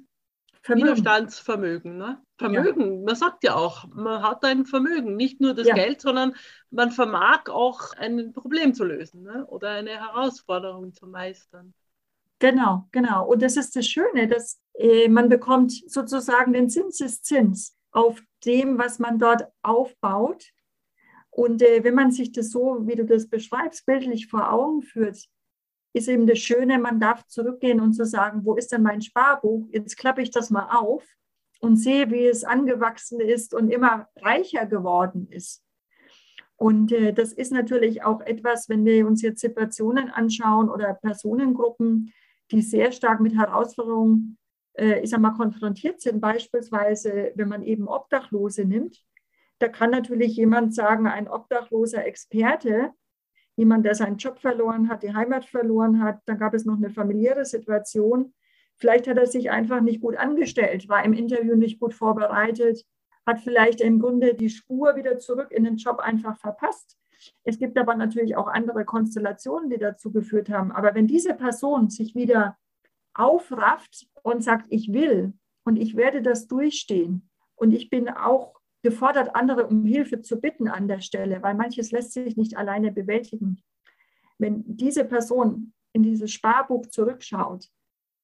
Vermögen. 0.63 0.87
Widerstandsvermögen. 0.87 1.97
Ne? 1.97 2.21
Vermögen, 2.37 2.99
ja. 2.99 3.05
man 3.05 3.15
sagt 3.15 3.43
ja 3.43 3.55
auch, 3.55 3.87
man 3.93 4.21
hat 4.21 4.43
ein 4.45 4.65
Vermögen, 4.65 5.15
nicht 5.15 5.41
nur 5.41 5.55
das 5.55 5.67
ja. 5.67 5.73
Geld, 5.73 6.01
sondern 6.01 6.35
man 6.69 6.91
vermag 6.91 7.49
auch 7.49 7.93
ein 7.93 8.31
Problem 8.31 8.73
zu 8.73 8.83
lösen 8.83 9.23
ne? 9.23 9.45
oder 9.47 9.71
eine 9.71 9.91
Herausforderung 9.91 10.93
zu 10.93 11.07
meistern. 11.07 11.73
Genau, 12.39 12.87
genau. 12.91 13.27
Und 13.27 13.41
das 13.41 13.57
ist 13.57 13.75
das 13.75 13.87
Schöne, 13.87 14.27
dass 14.27 14.59
äh, 14.73 15.07
man 15.07 15.29
bekommt 15.29 15.71
sozusagen 15.89 16.53
den 16.53 16.69
Zinseszins 16.69 17.75
auf 17.91 18.21
dem, 18.45 18.77
was 18.77 18.99
man 18.99 19.19
dort 19.19 19.43
aufbaut. 19.61 20.45
Und 21.29 21.61
äh, 21.61 21.83
wenn 21.83 21.95
man 21.95 22.11
sich 22.11 22.31
das 22.31 22.51
so, 22.51 22.87
wie 22.87 22.95
du 22.95 23.05
das 23.05 23.29
beschreibst, 23.29 23.85
bildlich 23.85 24.27
vor 24.27 24.51
Augen 24.51 24.81
führt, 24.81 25.27
ist 25.93 26.07
eben 26.07 26.27
das 26.27 26.39
Schöne, 26.39 26.79
man 26.79 26.99
darf 26.99 27.25
zurückgehen 27.27 27.79
und 27.79 27.93
zu 27.93 28.05
so 28.05 28.11
sagen, 28.11 28.45
wo 28.45 28.55
ist 28.55 28.71
denn 28.71 28.81
mein 28.81 29.01
Sparbuch? 29.01 29.67
Jetzt 29.71 29.97
klappe 29.97 30.21
ich 30.21 30.31
das 30.31 30.49
mal 30.49 30.69
auf 30.71 31.05
und 31.59 31.77
sehe, 31.77 32.09
wie 32.09 32.25
es 32.25 32.43
angewachsen 32.43 33.19
ist 33.19 33.53
und 33.53 33.69
immer 33.69 34.07
reicher 34.17 34.65
geworden 34.65 35.27
ist. 35.29 35.63
Und 36.55 36.91
äh, 36.91 37.11
das 37.11 37.33
ist 37.33 37.51
natürlich 37.51 38.03
auch 38.03 38.21
etwas, 38.21 38.69
wenn 38.69 38.85
wir 38.85 39.07
uns 39.07 39.21
jetzt 39.21 39.41
Situationen 39.41 40.09
anschauen 40.09 40.69
oder 40.69 40.93
Personengruppen, 40.93 42.13
die 42.51 42.61
sehr 42.61 42.91
stark 42.91 43.19
mit 43.19 43.35
Herausforderungen, 43.35 44.37
äh, 44.73 44.99
ich 44.99 45.09
sag 45.09 45.21
mal, 45.21 45.31
konfrontiert 45.31 46.01
sind. 46.01 46.21
Beispielsweise, 46.21 47.31
wenn 47.35 47.47
man 47.47 47.63
eben 47.63 47.87
Obdachlose 47.87 48.65
nimmt, 48.65 49.03
da 49.57 49.67
kann 49.67 49.91
natürlich 49.91 50.35
jemand 50.35 50.73
sagen, 50.73 51.07
ein 51.07 51.27
obdachloser 51.27 52.05
Experte, 52.05 52.91
jemand, 53.61 53.85
der 53.85 53.93
seinen 53.93 54.17
Job 54.17 54.39
verloren 54.39 54.89
hat, 54.89 55.03
die 55.03 55.13
Heimat 55.13 55.45
verloren 55.45 56.03
hat, 56.03 56.19
dann 56.25 56.39
gab 56.39 56.55
es 56.55 56.65
noch 56.65 56.77
eine 56.77 56.89
familiäre 56.89 57.45
Situation. 57.45 58.33
Vielleicht 58.77 59.07
hat 59.07 59.19
er 59.19 59.27
sich 59.27 59.51
einfach 59.51 59.81
nicht 59.81 60.01
gut 60.01 60.17
angestellt, 60.17 60.89
war 60.89 61.05
im 61.05 61.13
Interview 61.13 61.55
nicht 61.55 61.79
gut 61.79 61.93
vorbereitet, 61.93 62.83
hat 63.27 63.39
vielleicht 63.39 63.79
im 63.79 63.99
Grunde 63.99 64.33
die 64.33 64.49
Spur 64.49 64.95
wieder 64.95 65.19
zurück 65.19 65.51
in 65.51 65.63
den 65.63 65.77
Job 65.77 65.99
einfach 65.99 66.37
verpasst. 66.37 66.97
Es 67.43 67.59
gibt 67.59 67.77
aber 67.77 67.93
natürlich 67.93 68.35
auch 68.35 68.47
andere 68.47 68.83
Konstellationen, 68.83 69.69
die 69.69 69.77
dazu 69.77 70.11
geführt 70.11 70.49
haben. 70.49 70.71
Aber 70.71 70.95
wenn 70.95 71.05
diese 71.05 71.35
Person 71.35 71.91
sich 71.91 72.15
wieder 72.15 72.57
aufrafft 73.13 74.07
und 74.23 74.43
sagt, 74.43 74.65
ich 74.69 74.91
will 74.91 75.33
und 75.63 75.75
ich 75.75 75.95
werde 75.95 76.23
das 76.23 76.47
durchstehen 76.47 77.29
und 77.53 77.73
ich 77.73 77.91
bin 77.91 78.09
auch 78.09 78.60
gefordert, 78.83 79.35
andere 79.35 79.67
um 79.67 79.85
Hilfe 79.85 80.21
zu 80.21 80.39
bitten 80.39 80.67
an 80.67 80.87
der 80.87 81.01
Stelle, 81.01 81.41
weil 81.41 81.55
manches 81.55 81.91
lässt 81.91 82.13
sich 82.13 82.37
nicht 82.37 82.57
alleine 82.57 82.91
bewältigen. 82.91 83.61
Wenn 84.37 84.63
diese 84.65 85.05
Person 85.05 85.73
in 85.93 86.03
dieses 86.03 86.31
Sparbuch 86.31 86.87
zurückschaut, 86.87 87.69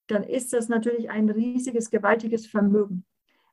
dann 0.08 0.24
ist 0.24 0.54
das 0.54 0.70
natürlich 0.70 1.10
ein 1.10 1.30
riesiges, 1.30 1.90
gewaltiges 1.90 2.48
Vermögen. 2.48 3.06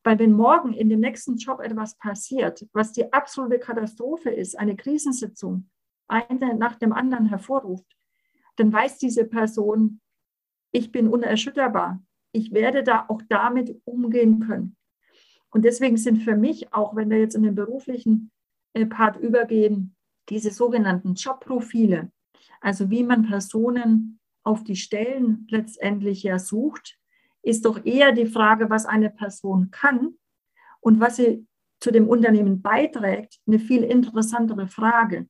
Weil 0.05 0.19
wenn 0.19 0.33
morgen 0.33 0.73
in 0.73 0.89
dem 0.89 1.01
nächsten 1.01 1.37
Job 1.37 1.61
etwas 1.61 1.97
passiert, 1.97 2.67
was 2.73 2.93
die 2.93 3.13
absolute 3.13 3.59
Katastrophe 3.59 4.31
ist, 4.31 4.59
eine 4.59 4.77
Krisensitzung, 4.77 5.71
eine 6.09 6.55
nach 6.55 6.77
dem 6.77 6.93
anderen 6.93 7.27
hervorruft, 7.27 7.87
dann 8.57 8.73
weiß 8.73 8.99
diese 8.99 9.25
Person, 9.25 10.01
ich 10.73 10.93
bin 10.93 11.09
unerschütterbar. 11.09 12.03
Ich 12.33 12.53
werde 12.53 12.83
da 12.83 13.07
auch 13.09 13.23
damit 13.29 13.81
umgehen 13.85 14.41
können. 14.41 14.77
Und 15.55 15.65
deswegen 15.65 15.97
sind 15.97 16.25
für 16.25 16.35
mich, 16.35 16.75
auch 16.75 16.97
wenn 16.97 17.09
wir 17.11 17.21
jetzt 17.21 17.37
in 17.37 17.45
den 17.45 17.55
beruflichen 17.55 18.33
äh, 18.73 18.87
Part 18.87 19.17
übergehen, 19.19 19.95
diese 20.29 20.51
sogenannten 20.51 21.15
Jobprofile, 21.15 22.11
also 22.61 22.91
wie 22.91 23.05
man 23.05 23.23
Personen 23.23 24.19
auf 24.43 24.65
die 24.65 24.75
Stellen 24.75 25.47
letztendlich 25.49 26.25
ja 26.25 26.41
sucht, 26.41 26.99
ist 27.43 27.67
doch 27.67 27.85
eher 27.85 28.11
die 28.11 28.27
Frage, 28.27 28.69
was 28.69 28.85
eine 28.85 29.11
Person 29.11 29.71
kann 29.71 30.15
und 30.81 30.99
was 30.99 31.17
sie 31.17 31.47
zu 31.79 31.93
dem 31.93 32.09
Unternehmen 32.09 32.61
beiträgt, 32.61 33.39
eine 33.47 33.61
viel 33.61 33.85
interessantere 33.85 34.67
Frage. 34.67 35.29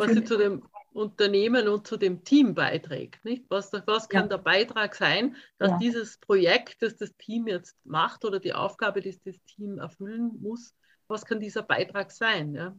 was 0.00 0.12
sie 0.12 0.24
zu 0.24 0.38
dem 0.38 0.62
Unternehmen 0.96 1.68
und 1.68 1.86
zu 1.86 1.96
dem 1.96 2.24
Team 2.24 2.54
beiträgt. 2.54 3.24
Nicht? 3.24 3.44
Was, 3.48 3.72
was 3.86 4.08
kann 4.08 4.24
ja. 4.24 4.28
der 4.28 4.38
Beitrag 4.38 4.94
sein, 4.94 5.36
dass 5.58 5.72
ja. 5.72 5.78
dieses 5.78 6.18
Projekt, 6.18 6.82
das 6.82 6.96
das 6.96 7.14
Team 7.16 7.46
jetzt 7.46 7.76
macht 7.84 8.24
oder 8.24 8.40
die 8.40 8.54
Aufgabe, 8.54 9.00
die 9.00 9.18
das 9.24 9.40
Team 9.44 9.78
erfüllen 9.78 10.32
muss, 10.40 10.74
was 11.06 11.24
kann 11.24 11.38
dieser 11.38 11.62
Beitrag 11.62 12.10
sein? 12.10 12.54
Ja? 12.54 12.74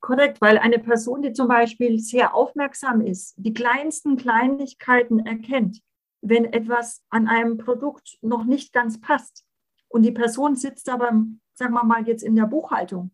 Korrekt, 0.00 0.40
weil 0.40 0.58
eine 0.58 0.78
Person, 0.78 1.22
die 1.22 1.32
zum 1.32 1.48
Beispiel 1.48 1.98
sehr 1.98 2.34
aufmerksam 2.34 3.00
ist, 3.00 3.34
die 3.38 3.54
kleinsten 3.54 4.16
Kleinigkeiten 4.16 5.20
erkennt, 5.20 5.80
wenn 6.20 6.44
etwas 6.44 7.02
an 7.08 7.28
einem 7.28 7.56
Produkt 7.56 8.18
noch 8.20 8.44
nicht 8.44 8.72
ganz 8.72 9.00
passt 9.00 9.46
und 9.88 10.02
die 10.02 10.12
Person 10.12 10.56
sitzt 10.56 10.88
aber, 10.88 11.24
sagen 11.54 11.74
wir 11.74 11.84
mal, 11.84 12.06
jetzt 12.06 12.22
in 12.22 12.36
der 12.36 12.46
Buchhaltung 12.46 13.10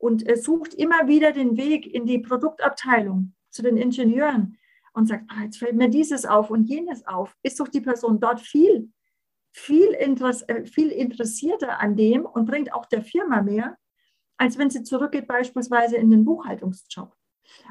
und 0.00 0.24
sucht 0.38 0.74
immer 0.74 1.06
wieder 1.08 1.32
den 1.32 1.56
Weg 1.56 1.86
in 1.86 2.06
die 2.06 2.18
Produktabteilung 2.18 3.34
zu 3.50 3.62
den 3.62 3.76
Ingenieuren 3.76 4.56
und 4.94 5.06
sagt, 5.06 5.24
ah, 5.28 5.44
jetzt 5.44 5.58
fällt 5.58 5.76
mir 5.76 5.90
dieses 5.90 6.24
auf 6.24 6.50
und 6.50 6.64
jenes 6.64 7.06
auf, 7.06 7.36
ist 7.42 7.60
doch 7.60 7.68
die 7.68 7.82
Person 7.82 8.18
dort 8.18 8.40
viel, 8.40 8.90
viel, 9.52 9.88
Interess 9.88 10.42
äh, 10.48 10.64
viel 10.64 10.88
interessierter 10.88 11.80
an 11.80 11.96
dem 11.96 12.24
und 12.24 12.46
bringt 12.46 12.72
auch 12.72 12.86
der 12.86 13.02
Firma 13.02 13.42
mehr, 13.42 13.76
als 14.38 14.56
wenn 14.56 14.70
sie 14.70 14.82
zurückgeht 14.82 15.26
beispielsweise 15.26 15.96
in 15.96 16.10
den 16.10 16.24
Buchhaltungsjob. 16.24 17.14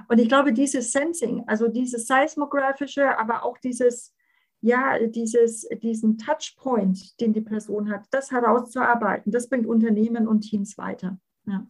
Und 0.07 0.19
ich 0.19 0.27
glaube, 0.27 0.53
dieses 0.53 0.91
Sensing, 0.91 1.43
also 1.47 1.67
dieses 1.67 2.05
seismografische, 2.05 3.17
aber 3.17 3.43
auch 3.43 3.57
dieses, 3.57 4.13
ja, 4.61 4.99
dieses, 5.07 5.67
diesen 5.81 6.17
Touchpoint, 6.17 7.19
den 7.19 7.33
die 7.33 7.41
Person 7.41 7.89
hat, 7.91 8.05
das 8.11 8.29
herauszuarbeiten, 8.29 9.31
das 9.31 9.49
bringt 9.49 9.65
Unternehmen 9.65 10.27
und 10.27 10.41
Teams 10.41 10.77
weiter. 10.77 11.17
Ja. 11.47 11.65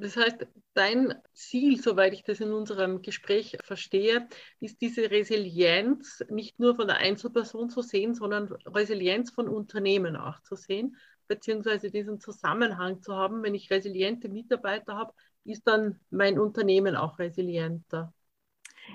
Das 0.00 0.16
heißt, 0.16 0.46
dein 0.74 1.14
Ziel, 1.32 1.80
soweit 1.80 2.12
ich 2.12 2.22
das 2.22 2.40
in 2.40 2.52
unserem 2.52 3.02
Gespräch 3.02 3.56
verstehe, 3.62 4.28
ist 4.60 4.80
diese 4.80 5.10
Resilienz 5.10 6.24
nicht 6.28 6.58
nur 6.58 6.76
von 6.76 6.86
der 6.86 6.98
Einzelperson 6.98 7.70
zu 7.70 7.82
sehen, 7.82 8.14
sondern 8.14 8.52
Resilienz 8.66 9.30
von 9.30 9.48
Unternehmen 9.48 10.16
auch 10.16 10.40
zu 10.42 10.56
sehen, 10.56 10.96
beziehungsweise 11.26 11.90
diesen 11.90 12.20
Zusammenhang 12.20 13.02
zu 13.02 13.14
haben. 13.14 13.42
Wenn 13.42 13.54
ich 13.54 13.70
resiliente 13.70 14.28
Mitarbeiter 14.28 14.96
habe, 14.96 15.12
ist 15.44 15.66
dann 15.66 15.98
mein 16.10 16.38
Unternehmen 16.38 16.96
auch 16.96 17.18
resilienter. 17.18 18.12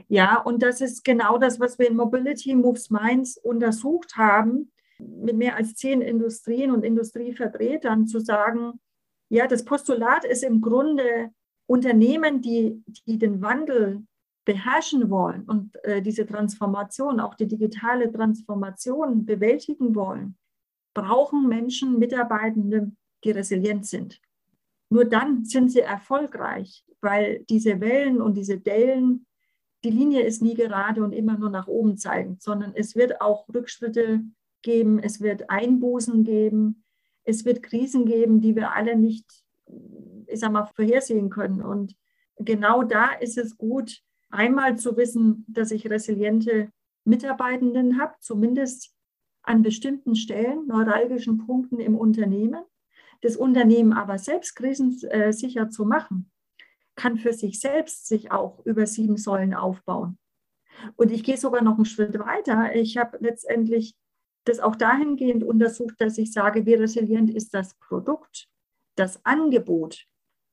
Ja, 0.08 0.42
und 0.42 0.64
das 0.64 0.82
ist 0.82 1.04
genau 1.04 1.38
das, 1.38 1.60
was 1.60 1.78
wir 1.78 1.88
in 1.88 1.96
Mobility 1.96 2.56
Moves 2.56 2.90
Minds 2.90 3.38
untersucht 3.38 4.16
haben, 4.16 4.72
mit 5.00 5.36
mehr 5.36 5.56
als 5.56 5.76
zehn 5.76 6.02
Industrien 6.02 6.72
und 6.72 6.84
Industrievertretern 6.84 8.08
zu 8.08 8.20
sagen, 8.20 8.80
ja, 9.30 9.48
das 9.48 9.66
Postulat 9.66 10.26
ist 10.26 10.44
im 10.44 10.62
Grunde 10.62 11.32
Unternehmen, 11.66 12.42
die, 12.42 12.84
die 13.08 13.18
den 13.18 13.42
Wandel 13.42 14.06
beherrschen 14.46 15.10
wollen 15.10 15.44
und 15.44 15.84
äh, 15.86 16.02
diese 16.02 16.26
Transformation, 16.26 17.20
auch 17.20 17.36
die 17.36 17.48
digitale 17.48 18.12
Transformation 18.12 19.26
bewältigen 19.26 19.96
wollen, 19.96 20.38
brauchen 20.94 21.48
Menschen, 21.48 21.98
Mitarbeitende, 21.98 22.92
die 23.24 23.32
resilient 23.32 23.86
sind. 23.86 24.20
Nur 24.90 25.06
dann 25.06 25.46
sind 25.46 25.72
sie 25.72 25.80
erfolgreich, 25.80 26.84
weil 27.02 27.44
diese 27.50 27.80
Wellen 27.80 28.22
und 28.22 28.36
diese 28.36 28.60
Dellen, 28.60 29.26
die 29.84 29.90
Linie 29.90 30.22
ist 30.22 30.42
nie 30.42 30.54
gerade 30.54 31.04
und 31.04 31.14
immer 31.14 31.38
nur 31.38 31.50
nach 31.50 31.68
oben 31.68 31.98
zeigen, 31.98 32.38
sondern 32.40 32.74
es 32.76 32.96
wird 32.96 33.22
auch 33.22 33.48
Rückschritte 33.50 34.24
geben, 34.62 35.00
es 35.00 35.20
wird 35.20 35.50
Einbußen 35.50 36.24
geben, 36.24 36.83
es 37.24 37.46
wird 37.46 37.64
Krisen 37.64 38.06
geben, 38.06 38.42
die 38.42 38.56
wir 38.56 38.74
alle 38.74 38.96
nicht, 38.96 39.26
ich 40.28 40.40
sag 40.40 40.52
mal, 40.52 40.66
vorhersehen 40.66 41.30
können. 41.30 41.62
Und 41.62 41.96
genau 42.38 42.84
da 42.84 43.12
ist 43.12 43.38
es 43.38 43.58
gut, 43.58 44.02
einmal 44.30 44.78
zu 44.78 44.98
wissen, 44.98 45.46
dass 45.48 45.72
ich 45.72 45.90
resiliente 45.90 46.70
Mitarbeitenden 47.06 48.00
habe, 48.00 48.16
zumindest 48.20 48.94
an 49.44 49.62
bestimmten 49.62 50.16
Stellen, 50.16 50.68
neuralgischen 50.68 51.46
Punkten 51.46 51.80
im 51.80 51.96
Unternehmen. 51.96 52.64
Das 53.22 53.36
Unternehmen 53.36 53.94
aber 53.94 54.18
selbst 54.18 54.56
krisensicher 54.56 55.70
zu 55.70 55.86
machen, 55.86 56.32
kann 56.96 57.18
für 57.18 57.34
sich 57.34 57.60
selbst 57.60 58.08
sich 58.08 58.32
auch 58.32 58.66
über 58.66 58.86
sieben 58.86 59.18
Säulen 59.18 59.54
aufbauen. 59.54 60.18
Und 60.96 61.12
ich 61.12 61.24
gehe 61.24 61.38
sogar 61.38 61.62
noch 61.62 61.76
einen 61.76 61.86
Schritt 61.86 62.18
weiter. 62.20 62.76
Ich 62.76 62.98
habe 62.98 63.18
letztendlich 63.22 63.96
das 64.46 64.60
auch 64.60 64.76
dahingehend 64.76 65.44
untersucht, 65.44 65.96
dass 66.00 66.18
ich 66.18 66.32
sage, 66.32 66.66
wie 66.66 66.74
resilient 66.74 67.30
ist 67.30 67.54
das 67.54 67.76
Produkt, 67.76 68.48
das 68.96 69.24
Angebot. 69.26 70.06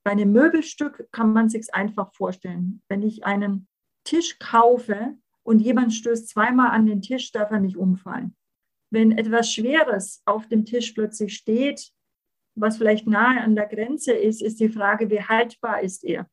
Bei 0.04 0.12
einem 0.12 0.32
Möbelstück 0.32 1.08
kann 1.12 1.32
man 1.32 1.48
sich 1.48 1.74
einfach 1.74 2.12
vorstellen. 2.14 2.82
Wenn 2.88 3.02
ich 3.02 3.24
einen 3.24 3.68
Tisch 4.04 4.38
kaufe 4.38 5.16
und 5.42 5.60
jemand 5.60 5.92
stößt 5.92 6.28
zweimal 6.28 6.70
an 6.70 6.86
den 6.86 7.02
Tisch, 7.02 7.32
darf 7.32 7.50
er 7.50 7.60
nicht 7.60 7.76
umfallen. 7.76 8.36
Wenn 8.90 9.12
etwas 9.12 9.52
Schweres 9.52 10.22
auf 10.24 10.48
dem 10.48 10.64
Tisch 10.64 10.92
plötzlich 10.92 11.36
steht, 11.36 11.90
was 12.56 12.78
vielleicht 12.78 13.06
nahe 13.06 13.40
an 13.40 13.54
der 13.54 13.66
Grenze 13.66 14.12
ist, 14.12 14.42
ist 14.42 14.58
die 14.60 14.68
Frage, 14.68 15.10
wie 15.10 15.22
haltbar 15.22 15.82
ist 15.82 16.02
er? 16.02 16.28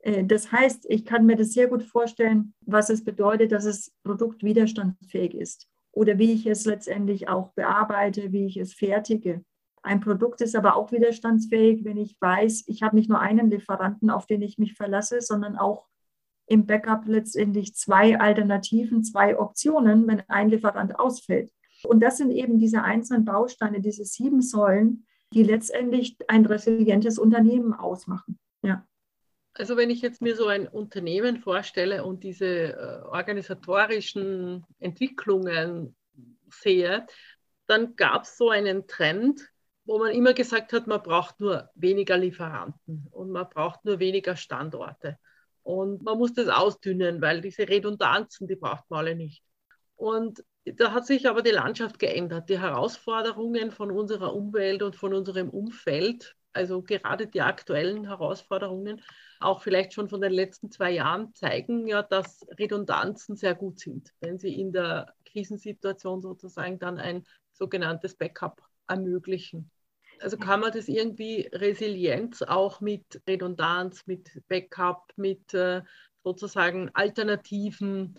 Äh, 0.00 0.24
das 0.24 0.52
heißt, 0.52 0.86
ich 0.88 1.04
kann 1.04 1.26
mir 1.26 1.36
das 1.36 1.52
sehr 1.52 1.68
gut 1.68 1.82
vorstellen, 1.82 2.54
was 2.60 2.90
es 2.90 3.04
bedeutet, 3.04 3.52
dass 3.52 3.64
das 3.64 3.92
Produkt 4.02 4.42
widerstandsfähig 4.42 5.34
ist 5.34 5.68
oder 5.96 6.18
wie 6.18 6.32
ich 6.32 6.46
es 6.46 6.66
letztendlich 6.66 7.28
auch 7.28 7.52
bearbeite, 7.54 8.30
wie 8.30 8.44
ich 8.44 8.58
es 8.58 8.74
fertige. 8.74 9.42
Ein 9.82 10.00
Produkt 10.00 10.42
ist 10.42 10.54
aber 10.54 10.76
auch 10.76 10.92
widerstandsfähig, 10.92 11.84
wenn 11.84 11.96
ich 11.96 12.16
weiß, 12.20 12.64
ich 12.66 12.82
habe 12.82 12.96
nicht 12.96 13.08
nur 13.08 13.20
einen 13.20 13.50
Lieferanten, 13.50 14.10
auf 14.10 14.26
den 14.26 14.42
ich 14.42 14.58
mich 14.58 14.74
verlasse, 14.74 15.22
sondern 15.22 15.56
auch 15.56 15.86
im 16.46 16.66
Backup 16.66 17.06
letztendlich 17.06 17.74
zwei 17.74 18.20
Alternativen, 18.20 19.04
zwei 19.04 19.38
Optionen, 19.38 20.06
wenn 20.06 20.22
ein 20.28 20.50
Lieferant 20.50 20.98
ausfällt. 20.98 21.50
Und 21.84 22.00
das 22.00 22.18
sind 22.18 22.30
eben 22.30 22.58
diese 22.58 22.82
einzelnen 22.82 23.24
Bausteine, 23.24 23.80
diese 23.80 24.04
sieben 24.04 24.42
Säulen, 24.42 25.06
die 25.32 25.44
letztendlich 25.44 26.18
ein 26.28 26.44
resilientes 26.44 27.18
Unternehmen 27.18 27.72
ausmachen. 27.72 28.38
Ja. 28.62 28.86
Also 29.58 29.76
wenn 29.78 29.88
ich 29.88 30.02
jetzt 30.02 30.20
mir 30.20 30.36
so 30.36 30.48
ein 30.48 30.68
Unternehmen 30.68 31.38
vorstelle 31.38 32.04
und 32.04 32.22
diese 32.24 32.74
äh, 32.74 33.02
organisatorischen 33.06 34.66
Entwicklungen 34.80 35.96
sehe, 36.50 37.06
dann 37.66 37.96
gab 37.96 38.24
es 38.24 38.36
so 38.36 38.50
einen 38.50 38.86
Trend, 38.86 39.40
wo 39.86 39.98
man 39.98 40.12
immer 40.12 40.34
gesagt 40.34 40.74
hat, 40.74 40.86
man 40.86 41.02
braucht 41.02 41.40
nur 41.40 41.70
weniger 41.74 42.18
Lieferanten 42.18 43.06
und 43.10 43.30
man 43.30 43.48
braucht 43.48 43.84
nur 43.84 43.98
weniger 43.98 44.36
Standorte. 44.36 45.18
Und 45.62 46.02
man 46.02 46.18
muss 46.18 46.34
das 46.34 46.48
ausdünnen, 46.48 47.22
weil 47.22 47.40
diese 47.40 47.68
Redundanzen, 47.68 48.46
die 48.46 48.56
braucht 48.56 48.88
man 48.90 49.00
alle 49.00 49.16
nicht. 49.16 49.42
Und 49.94 50.44
da 50.64 50.92
hat 50.92 51.06
sich 51.06 51.28
aber 51.28 51.42
die 51.42 51.50
Landschaft 51.50 51.98
geändert. 51.98 52.50
Die 52.50 52.60
Herausforderungen 52.60 53.70
von 53.70 53.90
unserer 53.90 54.34
Umwelt 54.34 54.82
und 54.82 54.96
von 54.96 55.14
unserem 55.14 55.48
Umfeld, 55.48 56.36
also 56.56 56.82
gerade 56.82 57.26
die 57.26 57.42
aktuellen 57.42 58.06
Herausforderungen, 58.06 59.02
auch 59.40 59.62
vielleicht 59.62 59.92
schon 59.92 60.08
von 60.08 60.20
den 60.20 60.32
letzten 60.32 60.70
zwei 60.70 60.90
Jahren, 60.90 61.34
zeigen 61.34 61.86
ja, 61.86 62.02
dass 62.02 62.46
Redundanzen 62.58 63.36
sehr 63.36 63.54
gut 63.54 63.78
sind, 63.78 64.12
wenn 64.20 64.38
sie 64.38 64.58
in 64.58 64.72
der 64.72 65.14
Krisensituation 65.26 66.22
sozusagen 66.22 66.78
dann 66.78 66.98
ein 66.98 67.24
sogenanntes 67.52 68.16
Backup 68.16 68.62
ermöglichen. 68.88 69.70
Also 70.20 70.38
kann 70.38 70.60
man 70.60 70.72
das 70.72 70.88
irgendwie 70.88 71.48
Resilienz 71.52 72.40
auch 72.42 72.80
mit 72.80 73.20
Redundanz, 73.28 74.06
mit 74.06 74.42
Backup, 74.48 75.12
mit 75.16 75.52
äh, 75.52 75.82
sozusagen 76.24 76.90
Alternativen, 76.94 78.18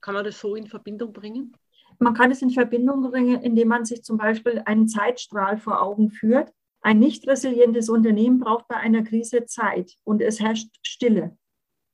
kann 0.00 0.14
man 0.14 0.24
das 0.24 0.38
so 0.38 0.54
in 0.54 0.66
Verbindung 0.66 1.12
bringen? 1.12 1.56
Man 1.98 2.14
kann 2.14 2.30
es 2.30 2.42
in 2.42 2.50
Verbindung 2.50 3.10
bringen, 3.10 3.40
indem 3.42 3.68
man 3.68 3.84
sich 3.84 4.02
zum 4.02 4.18
Beispiel 4.18 4.62
einen 4.64 4.86
Zeitstrahl 4.86 5.58
vor 5.58 5.82
Augen 5.82 6.10
führt. 6.10 6.52
Ein 6.84 6.98
nicht 6.98 7.26
resilientes 7.26 7.88
Unternehmen 7.88 8.40
braucht 8.40 8.68
bei 8.68 8.76
einer 8.76 9.02
Krise 9.02 9.46
Zeit 9.46 9.96
und 10.04 10.20
es 10.20 10.38
herrscht 10.38 10.68
Stille, 10.82 11.34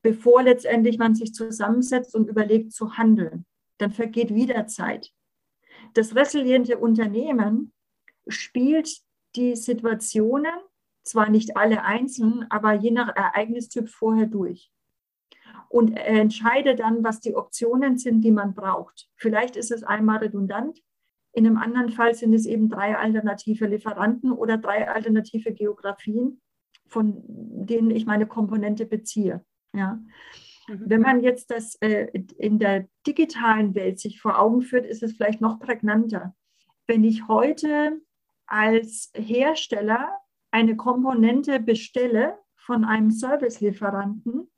bevor 0.03 0.43
letztendlich 0.43 0.99
man 0.99 1.15
sich 1.15 1.33
zusammensetzt 1.33 2.17
und 2.17 2.29
überlegt 2.29 2.73
zu 2.73 2.99
handeln. 2.99 3.47
Dann 3.79 3.93
vergeht 3.93 4.35
wieder 4.35 4.67
Zeit. 4.67 5.13
Das 5.95 6.17
resiliente 6.17 6.77
Unternehmen 6.77 7.73
spielt 8.27 8.91
die 9.37 9.55
Situationen, 9.55 10.53
zwar 11.05 11.31
nicht 11.31 11.57
alle 11.57 11.85
einzeln, 11.85 12.47
aber 12.51 12.73
je 12.73 12.91
nach 12.91 13.15
Ereignistyp 13.15 13.89
vorher 13.89 14.27
durch 14.27 14.73
und 15.69 15.97
entscheide 15.97 16.75
dann, 16.75 17.05
was 17.05 17.21
die 17.21 17.37
Optionen 17.37 17.97
sind, 17.97 18.23
die 18.23 18.33
man 18.33 18.55
braucht. 18.55 19.09
Vielleicht 19.15 19.55
ist 19.55 19.71
es 19.71 19.85
einmal 19.85 20.19
redundant, 20.19 20.83
in 21.33 21.47
einem 21.47 21.59
anderen 21.59 21.91
Fall 21.91 22.15
sind 22.15 22.35
es 22.35 22.47
eben 22.47 22.69
drei 22.69 22.97
alternative 22.97 23.67
Lieferanten 23.67 24.33
oder 24.33 24.59
drei 24.59 24.89
alternative 24.89 25.53
Geografien, 25.53 26.41
von 26.87 27.23
denen 27.27 27.91
ich 27.91 28.07
meine 28.07 28.27
Komponente 28.27 28.87
beziehe. 28.87 29.45
Ja. 29.73 30.01
Mhm. 30.69 30.83
Wenn 30.87 31.01
man 31.01 31.23
jetzt 31.23 31.51
das 31.51 31.77
äh, 31.77 32.09
in 32.39 32.59
der 32.59 32.89
digitalen 33.07 33.75
Welt 33.75 34.01
sich 34.01 34.21
vor 34.21 34.39
Augen 34.39 34.63
führt, 34.63 34.87
ist 34.87 35.03
es 35.03 35.13
vielleicht 35.13 35.41
noch 35.41 35.61
prägnanter. 35.61 36.35
Wenn 36.87 37.05
ich 37.05 37.29
heute 37.29 38.01
als 38.47 39.13
Hersteller 39.15 40.19
eine 40.51 40.77
Komponente 40.77 41.61
bestelle 41.61 42.39
von 42.57 42.85
einem 42.85 43.13
Servicelieferanten, 43.13 44.51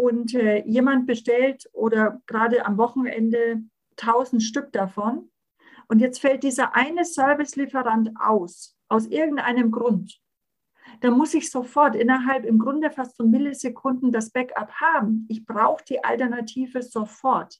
und 0.00 0.34
äh, 0.34 0.64
jemand 0.64 1.06
bestellt 1.06 1.68
oder 1.74 2.22
gerade 2.24 2.64
am 2.64 2.78
Wochenende 2.78 3.62
1000 4.00 4.42
Stück 4.42 4.72
davon 4.72 5.30
und 5.90 5.98
jetzt 5.98 6.20
fällt 6.20 6.44
dieser 6.44 6.76
eine 6.76 7.04
Servicelieferant 7.04 8.12
aus, 8.16 8.76
aus 8.88 9.06
irgendeinem 9.06 9.72
Grund, 9.72 10.20
dann 11.00 11.18
muss 11.18 11.34
ich 11.34 11.50
sofort 11.50 11.96
innerhalb 11.96 12.44
im 12.44 12.60
Grunde 12.60 12.92
fast 12.92 13.16
von 13.16 13.28
Millisekunden 13.28 14.12
das 14.12 14.30
Backup 14.30 14.70
haben. 14.70 15.26
Ich 15.28 15.44
brauche 15.44 15.84
die 15.84 16.04
Alternative 16.04 16.82
sofort. 16.82 17.58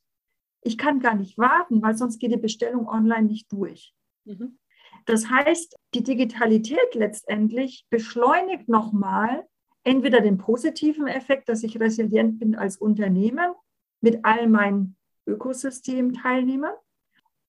Ich 0.63 0.79
kann 0.79 1.01
gar 1.01 1.17
nicht 1.17 1.39
warten, 1.39 1.83
weil 1.83 1.97
sonst 1.97 2.21
geht 2.21 2.31
die 2.31 2.37
Bestellung 2.37 2.89
online 2.89 3.27
nicht 3.27 3.51
durch. 3.53 3.95
Mhm. 4.25 4.59
Das 5.07 5.29
heißt, 5.29 5.77
die 5.95 6.05
Digitalität 6.05 6.95
letztendlich 6.95 7.85
beschleunigt 7.91 8.69
nochmal 8.69 9.45
entweder 9.83 10.21
den 10.21 10.39
positiven 10.39 11.09
Effekt, 11.09 11.49
dass 11.49 11.65
ich 11.65 11.81
resilient 11.81 12.39
bin 12.39 12.55
als 12.55 12.77
Unternehmen 12.77 13.55
mit 14.01 14.25
all 14.25 14.47
meinen 14.47 14.97
Ökosystemteilnehmern 15.27 16.75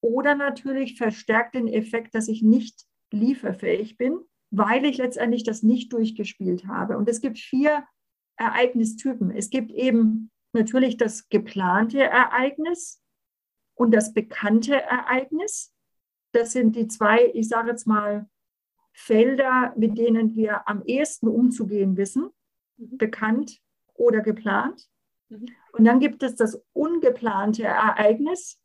oder 0.02 0.36
natürlich 0.36 0.98
verstärkt 0.98 1.56
den 1.56 1.68
Effekt, 1.68 2.16
dass 2.16 2.28
ich 2.28 2.42
nicht 2.42 2.86
lieferfähig 3.12 3.98
bin, 3.98 4.20
weil 4.50 4.86
ich 4.86 4.98
letztendlich 4.98 5.44
das 5.44 5.64
nicht 5.64 5.94
durchgespielt 5.94 6.68
habe. 6.68 6.98
Und 6.98 7.08
es 7.08 7.22
gibt 7.22 7.38
vier 7.38 7.86
Ereignistypen. 8.38 9.32
Es 9.32 9.50
gibt 9.50 9.72
eben 9.72 10.32
natürlich 10.54 10.98
das 10.98 11.30
geplante 11.30 12.04
Ereignis 12.04 13.02
und 13.76 13.92
das 13.92 14.14
bekannte 14.14 14.82
Ereignis. 14.82 15.74
Das 16.34 16.52
sind 16.52 16.76
die 16.76 16.88
zwei, 16.88 17.32
ich 17.34 17.48
sage 17.48 17.70
jetzt 17.70 17.88
mal, 17.88 18.28
Felder, 18.94 19.74
mit 19.78 19.98
denen 19.98 20.36
wir 20.36 20.68
am 20.68 20.84
ehesten 20.84 21.28
umzugehen 21.28 21.96
wissen, 21.96 22.30
mhm. 22.78 22.98
bekannt 22.98 23.62
oder 23.94 24.22
geplant. 24.22 24.90
Mhm. 25.30 25.48
Und 25.72 25.86
dann 25.86 26.00
gibt 26.00 26.24
es 26.24 26.36
das 26.36 26.62
ungeplante 26.74 27.64
Ereignis 27.64 28.61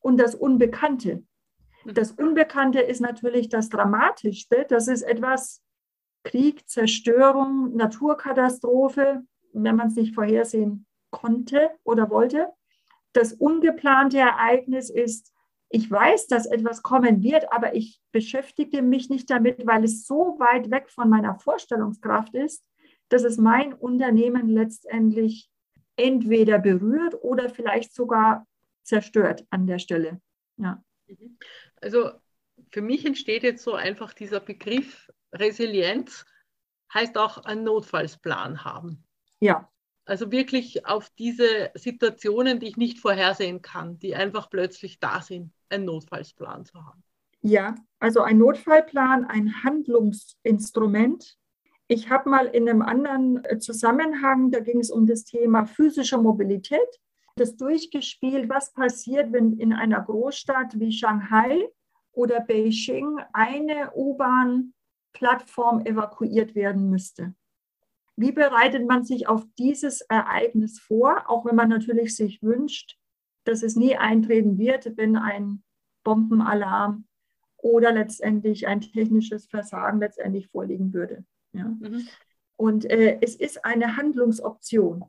und 0.00 0.18
das 0.18 0.34
Unbekannte. 0.34 1.22
Mhm. 1.84 1.94
Das 1.94 2.12
Unbekannte 2.12 2.80
ist 2.80 3.00
natürlich 3.00 3.48
das 3.48 3.68
Dramatischste. 3.68 4.66
Das 4.68 4.88
ist 4.88 5.02
etwas 5.02 5.62
Krieg, 6.24 6.68
Zerstörung, 6.68 7.74
Naturkatastrophe, 7.76 9.22
wenn 9.52 9.76
man 9.76 9.88
es 9.88 9.96
nicht 9.96 10.14
vorhersehen 10.14 10.86
konnte 11.10 11.70
oder 11.84 12.10
wollte. 12.10 12.48
Das 13.12 13.32
ungeplante 13.32 14.18
Ereignis 14.18 14.90
ist 14.90 15.32
ich 15.72 15.88
weiß, 15.88 16.26
dass 16.26 16.46
etwas 16.46 16.82
kommen 16.82 17.22
wird, 17.22 17.52
aber 17.52 17.76
ich 17.76 18.00
beschäftige 18.10 18.82
mich 18.82 19.08
nicht 19.08 19.30
damit, 19.30 19.64
weil 19.66 19.84
es 19.84 20.04
so 20.04 20.36
weit 20.40 20.70
weg 20.72 20.90
von 20.90 21.08
meiner 21.08 21.38
Vorstellungskraft 21.38 22.34
ist, 22.34 22.64
dass 23.08 23.22
es 23.22 23.38
mein 23.38 23.72
Unternehmen 23.72 24.48
letztendlich 24.48 25.48
entweder 25.94 26.58
berührt 26.58 27.16
oder 27.22 27.48
vielleicht 27.48 27.94
sogar 27.94 28.46
zerstört 28.82 29.46
an 29.50 29.66
der 29.66 29.78
Stelle. 29.78 30.20
Ja. 30.56 30.82
Also 31.80 32.10
für 32.70 32.82
mich 32.82 33.04
entsteht 33.04 33.42
jetzt 33.42 33.64
so 33.64 33.74
einfach 33.74 34.12
dieser 34.12 34.40
Begriff 34.40 35.10
Resilienz, 35.32 36.24
heißt 36.92 37.16
auch 37.18 37.38
einen 37.38 37.64
Notfallsplan 37.64 38.64
haben. 38.64 39.04
Ja. 39.40 39.70
Also 40.04 40.32
wirklich 40.32 40.86
auf 40.86 41.10
diese 41.10 41.70
Situationen, 41.74 42.58
die 42.58 42.68
ich 42.68 42.76
nicht 42.76 42.98
vorhersehen 42.98 43.62
kann, 43.62 43.98
die 43.98 44.16
einfach 44.16 44.50
plötzlich 44.50 44.98
da 44.98 45.20
sind, 45.20 45.52
einen 45.68 45.84
Notfallsplan 45.84 46.64
zu 46.64 46.84
haben. 46.84 47.04
Ja, 47.42 47.74
also 48.00 48.20
ein 48.20 48.38
Notfallplan, 48.38 49.24
ein 49.24 49.62
Handlungsinstrument. 49.62 51.38
Ich 51.86 52.10
habe 52.10 52.28
mal 52.28 52.46
in 52.46 52.68
einem 52.68 52.82
anderen 52.82 53.44
äh, 53.44 53.58
Zusammenhang, 53.58 54.50
da 54.50 54.60
ging 54.60 54.80
es 54.80 54.90
um 54.90 55.06
das 55.06 55.24
Thema 55.24 55.64
physische 55.64 56.18
Mobilität, 56.18 57.00
das 57.40 57.56
durchgespielt, 57.56 58.48
was 58.48 58.72
passiert, 58.72 59.32
wenn 59.32 59.54
in 59.54 59.72
einer 59.72 60.00
Großstadt 60.00 60.78
wie 60.78 60.92
Shanghai 60.92 61.68
oder 62.12 62.40
Beijing 62.40 63.18
eine 63.32 63.92
U-Bahn-Plattform 63.94 65.86
evakuiert 65.86 66.54
werden 66.54 66.90
müsste. 66.90 67.34
Wie 68.16 68.32
bereitet 68.32 68.86
man 68.86 69.04
sich 69.04 69.28
auf 69.28 69.46
dieses 69.58 70.02
Ereignis 70.02 70.78
vor, 70.78 71.30
auch 71.30 71.46
wenn 71.46 71.56
man 71.56 71.70
natürlich 71.70 72.14
sich 72.14 72.42
wünscht, 72.42 72.98
dass 73.44 73.62
es 73.62 73.76
nie 73.76 73.96
eintreten 73.96 74.58
wird, 74.58 74.96
wenn 74.98 75.16
ein 75.16 75.62
Bombenalarm 76.04 77.06
oder 77.56 77.92
letztendlich 77.92 78.66
ein 78.66 78.82
technisches 78.82 79.46
Versagen 79.46 80.00
letztendlich 80.00 80.48
vorliegen 80.48 80.92
würde. 80.92 81.24
Ja. 81.52 81.64
Mhm. 81.64 82.06
Und 82.56 82.84
äh, 82.84 83.18
es 83.22 83.36
ist 83.36 83.64
eine 83.64 83.96
Handlungsoption. 83.96 85.04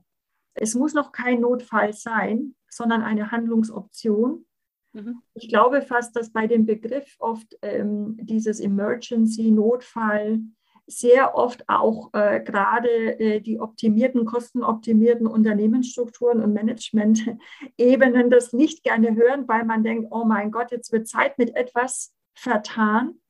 Es 0.54 0.76
muss 0.76 0.94
noch 0.94 1.12
kein 1.12 1.42
Notfall 1.42 1.94
sein, 1.94 2.56
sondern 2.70 3.02
eine 3.02 3.32
Handlungsoption. 3.32 4.46
Mhm. 4.94 5.22
Ich 5.34 5.50
glaube 5.50 5.82
fast, 5.82 6.16
dass 6.16 6.32
bei 6.32 6.48
dem 6.48 6.66
Begriff 6.66 7.16
oft 7.20 7.58
ähm, 7.62 8.18
dieses 8.22 8.60
Emergency, 8.60 9.52
Notfall, 9.52 10.42
sehr 10.88 11.36
oft 11.36 11.64
auch 11.70 12.10
äh, 12.14 12.42
gerade 12.42 13.20
äh, 13.20 13.40
die 13.40 13.60
optimierten, 13.60 14.26
kostenoptimierten 14.26 15.28
Unternehmensstrukturen 15.28 16.42
und 16.42 16.54
Management-Ebenen 16.54 18.30
das 18.30 18.52
nicht 18.52 18.84
gerne 18.84 19.16
hören, 19.16 19.48
weil 19.48 19.64
man 19.66 19.84
denkt, 19.84 20.08
oh 20.12 20.26
mein 20.26 20.52
Gott, 20.52 20.72
jetzt 20.72 20.92
wird 20.92 21.08
Zeit 21.08 21.38
mit 21.38 21.56
etwas 21.56 22.14
vertan, 22.34 23.22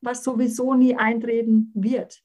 was 0.00 0.24
sowieso 0.24 0.74
nie 0.74 0.96
eintreten 0.96 1.70
wird. 1.74 2.22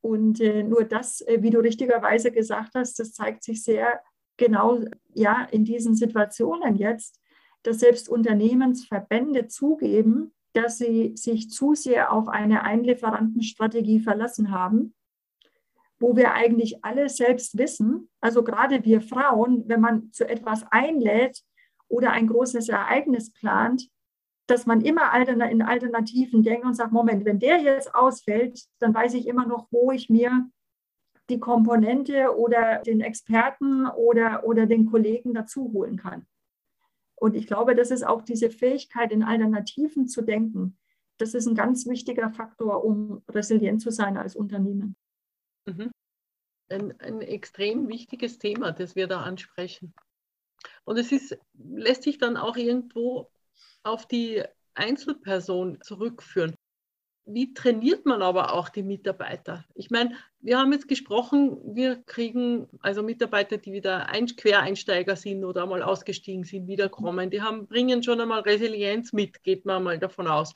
Und 0.00 0.40
äh, 0.40 0.62
nur 0.62 0.84
das, 0.84 1.20
äh, 1.22 1.42
wie 1.42 1.50
du 1.50 1.58
richtigerweise 1.58 2.30
gesagt 2.30 2.74
hast, 2.74 2.98
das 2.98 3.12
zeigt 3.12 3.42
sich 3.42 3.62
sehr 3.62 4.00
genau 4.36 4.80
ja, 5.14 5.46
in 5.50 5.64
diesen 5.64 5.94
Situationen 5.94 6.76
jetzt, 6.76 7.20
dass 7.62 7.80
selbst 7.80 8.08
Unternehmensverbände 8.08 9.48
zugeben, 9.48 10.32
dass 10.52 10.78
sie 10.78 11.12
sich 11.16 11.50
zu 11.50 11.74
sehr 11.74 12.12
auf 12.12 12.28
eine 12.28 12.62
Einlieferantenstrategie 12.62 14.00
verlassen 14.00 14.50
haben, 14.50 14.94
wo 15.98 16.16
wir 16.16 16.32
eigentlich 16.32 16.84
alle 16.84 17.08
selbst 17.08 17.58
wissen, 17.58 18.08
also 18.20 18.44
gerade 18.44 18.84
wir 18.84 19.00
Frauen, 19.00 19.64
wenn 19.66 19.80
man 19.80 20.12
zu 20.12 20.28
etwas 20.28 20.64
einlädt 20.70 21.42
oder 21.88 22.12
ein 22.12 22.28
großes 22.28 22.68
Ereignis 22.68 23.32
plant, 23.32 23.88
dass 24.48 24.64
man 24.64 24.80
immer 24.80 25.14
in 25.14 25.62
Alternativen 25.62 26.42
denkt 26.42 26.64
und 26.64 26.74
sagt, 26.74 26.90
Moment, 26.90 27.26
wenn 27.26 27.38
der 27.38 27.58
jetzt 27.58 27.94
ausfällt, 27.94 28.64
dann 28.78 28.94
weiß 28.94 29.12
ich 29.14 29.26
immer 29.26 29.46
noch, 29.46 29.68
wo 29.70 29.92
ich 29.92 30.08
mir 30.08 30.50
die 31.28 31.38
Komponente 31.38 32.34
oder 32.34 32.78
den 32.78 33.02
Experten 33.02 33.86
oder, 33.86 34.44
oder 34.44 34.64
den 34.64 34.86
Kollegen 34.86 35.34
dazu 35.34 35.70
holen 35.74 35.98
kann. 35.98 36.26
Und 37.14 37.36
ich 37.36 37.46
glaube, 37.46 37.74
das 37.74 37.90
ist 37.90 38.06
auch 38.06 38.22
diese 38.22 38.50
Fähigkeit, 38.50 39.12
in 39.12 39.22
Alternativen 39.22 40.08
zu 40.08 40.22
denken. 40.22 40.78
Das 41.18 41.34
ist 41.34 41.46
ein 41.46 41.54
ganz 41.54 41.86
wichtiger 41.86 42.30
Faktor, 42.30 42.84
um 42.84 43.22
resilient 43.28 43.82
zu 43.82 43.90
sein 43.90 44.16
als 44.16 44.34
Unternehmen. 44.34 44.96
Mhm. 45.66 45.90
Ein, 46.70 46.98
ein 47.00 47.20
extrem 47.20 47.88
wichtiges 47.88 48.38
Thema, 48.38 48.72
das 48.72 48.96
wir 48.96 49.08
da 49.08 49.20
ansprechen. 49.20 49.92
Und 50.84 50.96
es 50.96 51.12
ist, 51.12 51.36
lässt 51.52 52.04
sich 52.04 52.16
dann 52.16 52.38
auch 52.38 52.56
irgendwo 52.56 53.28
auf 53.82 54.06
die 54.06 54.42
Einzelperson 54.74 55.78
zurückführen 55.82 56.54
wie 57.28 57.52
trainiert 57.52 58.06
man 58.06 58.22
aber 58.22 58.54
auch 58.54 58.70
die 58.70 58.82
Mitarbeiter? 58.82 59.64
Ich 59.74 59.90
meine, 59.90 60.16
wir 60.40 60.58
haben 60.58 60.72
jetzt 60.72 60.88
gesprochen, 60.88 61.58
wir 61.74 62.02
kriegen 62.04 62.68
also 62.80 63.02
Mitarbeiter, 63.02 63.58
die 63.58 63.72
wieder 63.72 64.08
ein 64.08 64.26
Quereinsteiger 64.26 65.14
sind 65.14 65.44
oder 65.44 65.66
mal 65.66 65.82
ausgestiegen 65.82 66.44
sind, 66.44 66.66
wiederkommen. 66.66 67.30
Die 67.30 67.42
haben, 67.42 67.66
bringen 67.66 68.02
schon 68.02 68.20
einmal 68.20 68.40
Resilienz 68.40 69.12
mit, 69.12 69.42
geht 69.42 69.66
man 69.66 69.82
mal 69.82 69.98
davon 69.98 70.26
aus. 70.26 70.54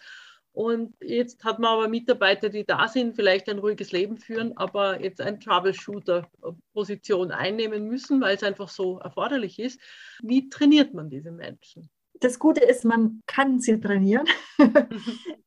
Und 0.52 0.94
jetzt 1.02 1.44
hat 1.44 1.58
man 1.58 1.72
aber 1.72 1.88
Mitarbeiter, 1.88 2.48
die 2.48 2.64
da 2.64 2.88
sind, 2.88 3.16
vielleicht 3.16 3.48
ein 3.48 3.58
ruhiges 3.58 3.92
Leben 3.92 4.18
führen, 4.18 4.56
aber 4.56 5.02
jetzt 5.02 5.20
ein 5.20 5.40
Troubleshooter-Position 5.40 7.32
einnehmen 7.32 7.86
müssen, 7.86 8.20
weil 8.20 8.36
es 8.36 8.42
einfach 8.42 8.68
so 8.68 8.98
erforderlich 8.98 9.58
ist. 9.58 9.80
Wie 10.22 10.48
trainiert 10.48 10.94
man 10.94 11.10
diese 11.10 11.32
Menschen? 11.32 11.90
Das 12.20 12.38
Gute 12.38 12.64
ist, 12.64 12.84
man 12.84 13.20
kann 13.26 13.60
sie 13.60 13.80
trainieren. 13.80 14.26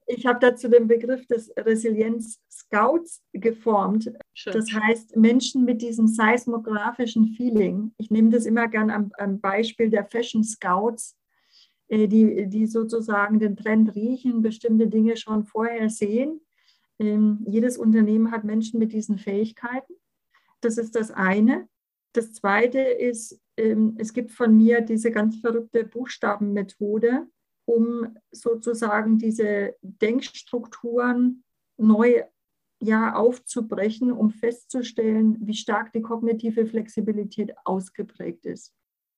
ich 0.08 0.26
habe 0.26 0.40
dazu 0.40 0.68
den 0.68 0.88
Begriff 0.88 1.26
des 1.28 1.52
Resilienz-Scouts 1.58 3.22
geformt. 3.34 4.12
Schön. 4.34 4.54
Das 4.54 4.72
heißt, 4.74 5.16
Menschen 5.16 5.64
mit 5.64 5.82
diesem 5.82 6.08
seismografischen 6.08 7.30
Feeling. 7.30 7.94
Ich 7.98 8.12
nehme 8.12 8.30
das 8.30 8.46
immer 8.46 8.68
gern 8.68 8.90
am, 8.90 9.12
am 9.18 9.40
Beispiel 9.40 9.90
der 9.90 10.06
Fashion 10.06 10.44
Scouts, 10.44 11.16
äh, 11.88 12.08
die, 12.08 12.48
die 12.48 12.66
sozusagen 12.66 13.40
den 13.40 13.56
Trend 13.56 13.96
riechen, 13.96 14.42
bestimmte 14.42 14.88
Dinge 14.88 15.18
schon 15.18 15.46
vorher 15.46 15.90
sehen. 15.90 16.42
Ähm, 17.00 17.44
jedes 17.48 17.78
Unternehmen 17.78 18.32
hat 18.32 18.44
Menschen 18.44 18.80
mit 18.80 18.92
diesen 18.94 19.18
Fähigkeiten. 19.18 19.94
Das 20.62 20.78
ist 20.78 20.96
das 20.96 21.12
eine. 21.12 21.68
Das 22.16 22.32
zweite 22.32 22.80
ist, 22.80 23.42
ähm, 23.58 23.96
es 23.98 24.14
gibt 24.14 24.32
von 24.32 24.56
mir 24.56 24.80
diese 24.80 25.12
ganz 25.12 25.36
verrückte 25.42 25.84
Buchstabenmethode, 25.84 27.28
um 27.66 28.16
sozusagen 28.32 29.18
diese 29.18 29.76
Denkstrukturen 29.82 31.44
neu 31.78 32.24
ja, 32.82 33.16
aufzubrechen, 33.16 34.14
um 34.14 34.30
festzustellen, 34.30 35.38
wie 35.42 35.56
stark 35.56 35.92
die 35.92 36.02
kognitive 36.02 36.66
Flexibilität 36.66 37.54
ausgeprägt 37.66 38.46
ist. 38.46 38.74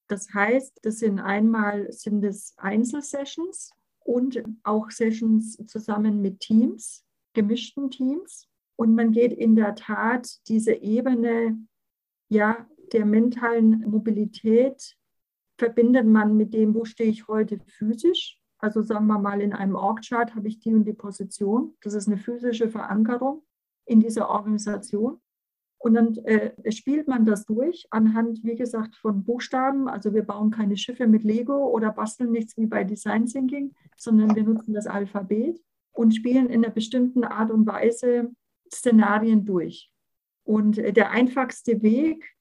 Das 0.07 0.33
heißt, 0.33 0.79
das 0.81 0.97
sind 0.97 1.19
einmal 1.19 1.91
sind 1.91 2.23
es 2.23 2.55
Einzelsessions 2.57 3.73
und 3.99 4.41
auch 4.63 4.89
Sessions 4.89 5.57
zusammen 5.67 6.21
mit 6.21 6.39
Teams, 6.39 7.05
gemischten 7.33 7.91
Teams. 7.91 8.47
Und 8.75 8.95
man 8.95 9.11
geht 9.11 9.33
in 9.33 9.55
der 9.55 9.75
Tat 9.75 10.39
diese 10.47 10.73
Ebene 10.73 11.59
ja 12.29 12.67
der 12.93 13.05
mentalen 13.05 13.81
Mobilität 13.89 14.95
verbindet 15.57 16.05
man 16.05 16.37
mit 16.37 16.53
dem, 16.53 16.75
wo 16.75 16.85
stehe 16.85 17.09
ich 17.09 17.27
heute 17.27 17.59
physisch. 17.67 18.39
Also 18.59 18.81
sagen 18.81 19.07
wir 19.07 19.19
mal, 19.19 19.41
in 19.41 19.53
einem 19.53 19.75
Org-Chart 19.75 20.35
habe 20.35 20.47
ich 20.47 20.59
die 20.59 20.73
und 20.73 20.85
die 20.85 20.93
Position. 20.93 21.75
Das 21.81 21.93
ist 21.93 22.07
eine 22.07 22.17
physische 22.17 22.69
Verankerung 22.69 23.43
in 23.85 23.99
dieser 23.99 24.29
Organisation. 24.29 25.19
Und 25.79 25.93
dann 25.93 26.15
äh, 26.25 26.71
spielt 26.71 27.07
man 27.07 27.25
das 27.25 27.45
durch 27.45 27.87
anhand, 27.91 28.43
wie 28.43 28.55
gesagt, 28.55 28.95
von 28.95 29.23
Buchstaben. 29.23 29.87
Also 29.87 30.13
wir 30.13 30.23
bauen 30.23 30.49
keine 30.49 30.75
Schiffe 30.75 31.07
mit 31.07 31.23
Lego 31.23 31.69
oder 31.69 31.91
basteln 31.91 32.31
nichts 32.31 32.57
wie 32.57 32.65
bei 32.65 32.83
Design 32.83 33.27
Thinking, 33.27 33.73
sondern 33.95 34.35
wir 34.35 34.43
nutzen 34.43 34.73
das 34.73 34.87
Alphabet 34.87 35.61
und 35.91 36.15
spielen 36.15 36.49
in 36.49 36.63
einer 36.63 36.73
bestimmten 36.73 37.23
Art 37.23 37.51
und 37.51 37.67
Weise 37.67 38.31
Szenarien 38.73 39.45
durch. 39.45 39.91
Und 40.43 40.79
äh, 40.79 40.93
der 40.93 41.11
einfachste 41.11 41.81
Weg, 41.83 42.36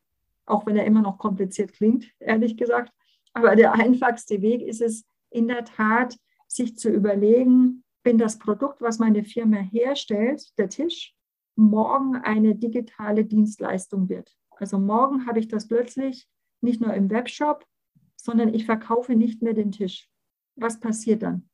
auch 0.46 0.66
wenn 0.66 0.76
er 0.76 0.86
immer 0.86 1.02
noch 1.02 1.18
kompliziert 1.18 1.72
klingt, 1.72 2.10
ehrlich 2.20 2.56
gesagt. 2.56 2.92
Aber 3.32 3.56
der 3.56 3.74
einfachste 3.74 4.40
Weg 4.40 4.62
ist 4.62 4.80
es 4.80 5.04
in 5.30 5.48
der 5.48 5.64
Tat, 5.64 6.16
sich 6.48 6.78
zu 6.78 6.88
überlegen, 6.88 7.84
wenn 8.04 8.18
das 8.18 8.38
Produkt, 8.38 8.80
was 8.80 8.98
meine 8.98 9.24
Firma 9.24 9.56
herstellt, 9.56 10.56
der 10.58 10.68
Tisch, 10.68 11.14
morgen 11.56 12.16
eine 12.16 12.54
digitale 12.54 13.24
Dienstleistung 13.24 14.08
wird. 14.08 14.32
Also 14.50 14.78
morgen 14.78 15.26
habe 15.26 15.40
ich 15.40 15.48
das 15.48 15.68
plötzlich 15.68 16.28
nicht 16.60 16.80
nur 16.80 16.94
im 16.94 17.10
Webshop, 17.10 17.64
sondern 18.16 18.54
ich 18.54 18.64
verkaufe 18.64 19.16
nicht 19.16 19.42
mehr 19.42 19.54
den 19.54 19.72
Tisch. 19.72 20.08
Was 20.54 20.80
passiert 20.80 21.22
dann? 21.22 21.48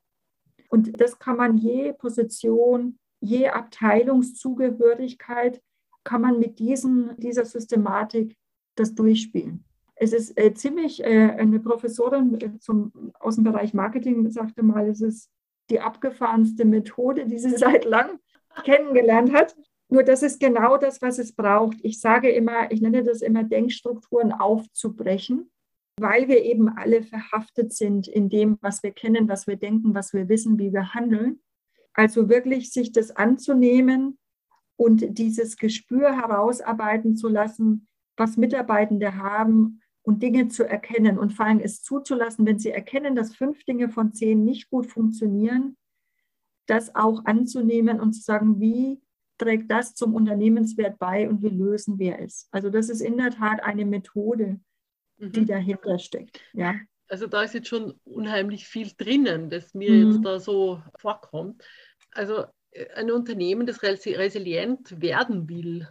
Und 0.69 1.01
das 1.01 1.19
kann 1.19 1.37
man 1.37 1.57
je 1.57 1.93
Position, 1.93 2.99
je 3.19 3.49
Abteilungszugehörigkeit, 3.49 5.61
kann 6.03 6.21
man 6.21 6.39
mit 6.39 6.59
diesen, 6.59 7.17
dieser 7.17 7.45
Systematik 7.45 8.37
das 8.75 8.95
durchspielen. 8.95 9.63
Es 9.95 10.13
ist 10.13 10.37
äh, 10.37 10.53
ziemlich, 10.53 11.03
äh, 11.03 11.31
eine 11.31 11.59
Professorin 11.59 12.39
äh, 12.41 12.59
zum, 12.59 13.13
aus 13.19 13.35
dem 13.35 13.43
Bereich 13.43 13.73
Marketing 13.73 14.29
sagte 14.31 14.63
mal, 14.63 14.87
es 14.87 15.01
ist 15.01 15.29
die 15.69 15.79
abgefahrenste 15.79 16.65
Methode, 16.65 17.25
die 17.25 17.37
sie 17.37 17.51
seit 17.57 17.85
langem 17.85 18.19
kennengelernt 18.63 19.33
hat. 19.33 19.55
Nur 19.89 20.03
das 20.03 20.23
ist 20.23 20.39
genau 20.39 20.77
das, 20.77 21.01
was 21.01 21.19
es 21.19 21.33
braucht. 21.33 21.77
Ich 21.83 21.99
sage 21.99 22.29
immer, 22.29 22.71
ich 22.71 22.81
nenne 22.81 23.03
das 23.03 23.21
immer 23.21 23.43
Denkstrukturen 23.43 24.31
aufzubrechen, 24.31 25.51
weil 25.99 26.27
wir 26.27 26.43
eben 26.43 26.69
alle 26.69 27.03
verhaftet 27.03 27.73
sind 27.73 28.07
in 28.07 28.29
dem, 28.29 28.57
was 28.61 28.81
wir 28.81 28.91
kennen, 28.91 29.27
was 29.29 29.45
wir 29.45 29.55
denken, 29.55 29.93
was 29.93 30.13
wir 30.13 30.29
wissen, 30.29 30.57
wie 30.57 30.73
wir 30.73 30.93
handeln. 30.93 31.41
Also 31.93 32.27
wirklich 32.27 32.71
sich 32.71 32.91
das 32.91 33.11
anzunehmen 33.11 34.17
und 34.75 35.17
dieses 35.17 35.57
Gespür 35.57 36.15
herausarbeiten 36.15 37.15
zu 37.15 37.29
lassen, 37.29 37.87
was 38.17 38.37
Mitarbeitende 38.37 39.15
haben 39.15 39.81
und 40.03 40.21
Dinge 40.21 40.49
zu 40.49 40.63
erkennen 40.67 41.17
und 41.17 41.33
vor 41.33 41.45
allem 41.45 41.59
es 41.59 41.81
zuzulassen, 41.81 42.45
wenn 42.45 42.59
sie 42.59 42.71
erkennen, 42.71 43.15
dass 43.15 43.35
fünf 43.35 43.63
Dinge 43.63 43.89
von 43.89 44.13
zehn 44.13 44.43
nicht 44.43 44.69
gut 44.69 44.85
funktionieren, 44.87 45.77
das 46.67 46.95
auch 46.95 47.25
anzunehmen 47.25 47.99
und 47.99 48.13
zu 48.13 48.21
sagen, 48.21 48.59
wie 48.59 49.01
trägt 49.37 49.71
das 49.71 49.95
zum 49.95 50.13
Unternehmenswert 50.13 50.99
bei 50.99 51.27
und 51.27 51.41
wie 51.41 51.49
lösen 51.49 51.99
wir 51.99 52.19
es. 52.19 52.47
Also 52.51 52.69
das 52.69 52.89
ist 52.89 53.01
in 53.01 53.17
der 53.17 53.31
Tat 53.31 53.63
eine 53.63 53.85
Methode, 53.85 54.59
die 55.17 55.41
mhm. 55.41 55.45
dahinter 55.45 55.99
steckt. 55.99 56.39
Ja. 56.53 56.75
Also 57.07 57.27
da 57.27 57.43
ist 57.43 57.53
jetzt 57.53 57.67
schon 57.67 57.99
unheimlich 58.03 58.67
viel 58.67 58.91
drinnen, 58.97 59.49
das 59.49 59.73
mir 59.73 59.91
mhm. 59.91 60.11
jetzt 60.11 60.25
da 60.25 60.39
so 60.39 60.81
vorkommt. 60.97 61.63
Also 62.11 62.45
äh, 62.71 62.89
ein 62.95 63.11
Unternehmen, 63.11 63.67
das 63.67 63.83
resilient 63.83 65.01
werden 65.01 65.49
will, 65.49 65.87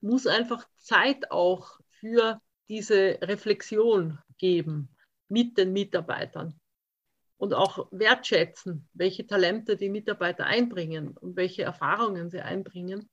muss 0.00 0.26
einfach 0.26 0.66
Zeit 0.76 1.30
auch 1.30 1.78
für 2.00 2.40
diese 2.68 3.18
Reflexion 3.22 4.18
geben 4.38 4.88
mit 5.28 5.56
den 5.58 5.72
Mitarbeitern 5.72 6.58
und 7.38 7.54
auch 7.54 7.88
wertschätzen, 7.90 8.88
welche 8.92 9.26
Talente 9.26 9.76
die 9.76 9.88
Mitarbeiter 9.88 10.46
einbringen 10.46 11.16
und 11.16 11.36
welche 11.36 11.62
Erfahrungen 11.62 12.30
sie 12.30 12.40
einbringen, 12.40 13.08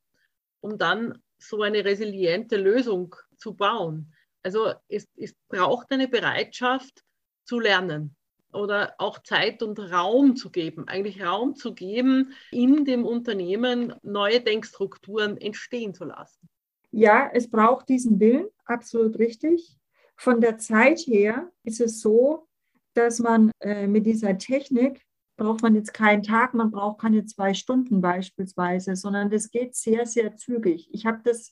um 0.62 0.78
dann 0.78 1.22
so 1.38 1.62
eine 1.62 1.84
resiliente 1.84 2.58
Lösung 2.58 3.15
zu 3.38 3.56
bauen. 3.56 4.13
Also 4.43 4.74
es, 4.88 5.08
es 5.15 5.34
braucht 5.50 5.91
eine 5.91 6.08
Bereitschaft 6.08 7.04
zu 7.43 7.60
lernen 7.60 8.15
oder 8.54 8.96
auch 9.00 9.19
Zeit 9.24 9.63
und 9.63 9.80
Raum 9.80 10.36
zu 10.36 10.52
geben, 10.52 10.88
eigentlich 10.88 11.24
Raum 11.24 11.56
zu 11.56 11.74
geben, 11.74 12.34
in 12.52 12.86
dem 12.86 13.06
Unternehmen 13.06 13.93
neue 14.04 14.41
Denkstrukturen 14.41 15.38
entstehen 15.38 15.93
zu 15.93 16.06
lassen 16.06 16.50
ja, 16.93 17.29
es 17.34 17.49
braucht 17.49 17.89
diesen 17.89 18.19
Willen, 18.19 18.47
absolut 18.65 19.17
richtig. 19.17 19.77
Von 20.15 20.41
der 20.41 20.60
Zeit 20.60 20.99
her 20.99 21.51
ist 21.63 21.82
es 21.82 21.99
so, 21.99 22.47
dass 22.93 23.17
man 23.17 23.51
äh, 23.62 23.88
mit 23.88 24.06
dieser 24.06 24.38
Technik 24.38 25.01
braucht 25.36 25.63
man 25.63 25.73
jetzt 25.73 25.95
keinen 25.95 26.21
Tag, 26.21 26.53
man 26.53 26.69
braucht 26.69 27.01
keine 27.01 27.25
zwei 27.25 27.56
Stunden 27.56 27.99
beispielsweise, 27.99 28.95
sondern 28.95 29.32
das 29.32 29.49
geht 29.49 29.75
sehr, 29.75 30.06
sehr 30.06 30.36
zügig. 30.36 30.88
Ich 30.93 31.08
habe 31.08 31.21
das 31.23 31.51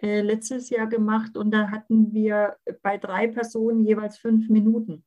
äh, 0.00 0.20
letztes 0.20 0.70
Jahr 0.70 0.86
gemacht 0.86 1.36
und 1.36 1.50
da 1.50 1.70
hatten 1.70 2.12
wir 2.12 2.56
bei 2.82 2.98
drei 2.98 3.26
Personen 3.26 3.84
jeweils 3.84 4.18
fünf 4.18 4.48
Minuten. 4.48 5.04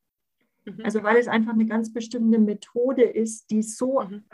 Mhm. 0.66 0.82
Also 0.84 1.02
weil 1.02 1.16
es 1.16 1.30
einfach 1.30 1.54
eine 1.54 1.66
ganz 1.66 1.94
bestimmte 1.94 2.40
Methode 2.40 3.04
ist, 3.04 3.50
die 3.50 3.64
so 3.64 4.02
mhm. 4.02 4.26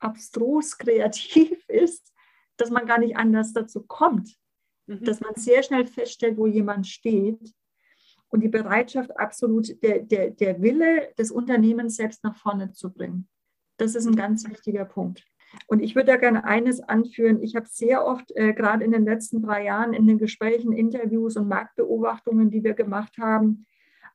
abstrus 0.00 0.76
kreativ 0.78 1.64
ist, 1.68 2.12
dass 2.56 2.70
man 2.70 2.86
gar 2.86 2.98
nicht 2.98 3.16
anders 3.16 3.52
dazu 3.52 3.84
kommt. 3.86 4.36
Mhm. 4.90 5.04
dass 5.04 5.20
man 5.20 5.34
sehr 5.36 5.62
schnell 5.62 5.86
feststellt, 5.86 6.36
wo 6.36 6.46
jemand 6.46 6.86
steht 6.86 7.54
und 8.28 8.42
die 8.42 8.48
Bereitschaft 8.48 9.16
absolut, 9.16 9.80
der, 9.82 10.00
der, 10.00 10.30
der 10.30 10.60
Wille 10.60 11.12
des 11.16 11.30
Unternehmens 11.30 11.96
selbst 11.96 12.24
nach 12.24 12.36
vorne 12.36 12.72
zu 12.72 12.92
bringen. 12.92 13.28
Das 13.76 13.94
ist 13.94 14.06
ein 14.06 14.16
ganz 14.16 14.48
wichtiger 14.48 14.84
Punkt. 14.84 15.24
Und 15.66 15.80
ich 15.80 15.94
würde 15.94 16.12
da 16.12 16.16
gerne 16.16 16.44
eines 16.44 16.80
anführen. 16.80 17.42
Ich 17.42 17.56
habe 17.56 17.66
sehr 17.68 18.04
oft, 18.04 18.30
äh, 18.36 18.52
gerade 18.52 18.84
in 18.84 18.92
den 18.92 19.04
letzten 19.04 19.42
drei 19.42 19.64
Jahren, 19.64 19.94
in 19.94 20.06
den 20.06 20.18
Gesprächen, 20.18 20.72
Interviews 20.72 21.36
und 21.36 21.48
Marktbeobachtungen, 21.48 22.50
die 22.50 22.62
wir 22.62 22.74
gemacht 22.74 23.16
haben, 23.18 23.66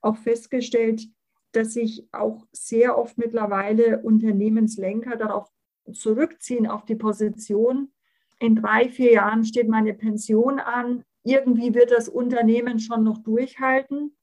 auch 0.02 0.18
festgestellt, 0.18 1.08
dass 1.54 1.74
sich 1.74 2.08
auch 2.12 2.46
sehr 2.52 2.98
oft 2.98 3.18
mittlerweile 3.18 4.02
Unternehmenslenker 4.02 5.16
darauf 5.16 5.50
zurückziehen, 5.92 6.68
auf 6.68 6.86
die 6.86 6.96
Position, 6.96 7.92
in 8.40 8.56
drei, 8.56 8.90
vier 8.90 9.14
Jahren 9.14 9.46
steht 9.46 9.68
meine 9.68 9.94
Pension 9.94 10.60
an, 10.60 11.04
irgendwie 11.24 11.74
wird 11.74 11.92
das 11.92 12.08
Unternehmen 12.08 12.80
schon 12.80 13.04
noch 13.04 13.18
durchhalten 13.20 14.16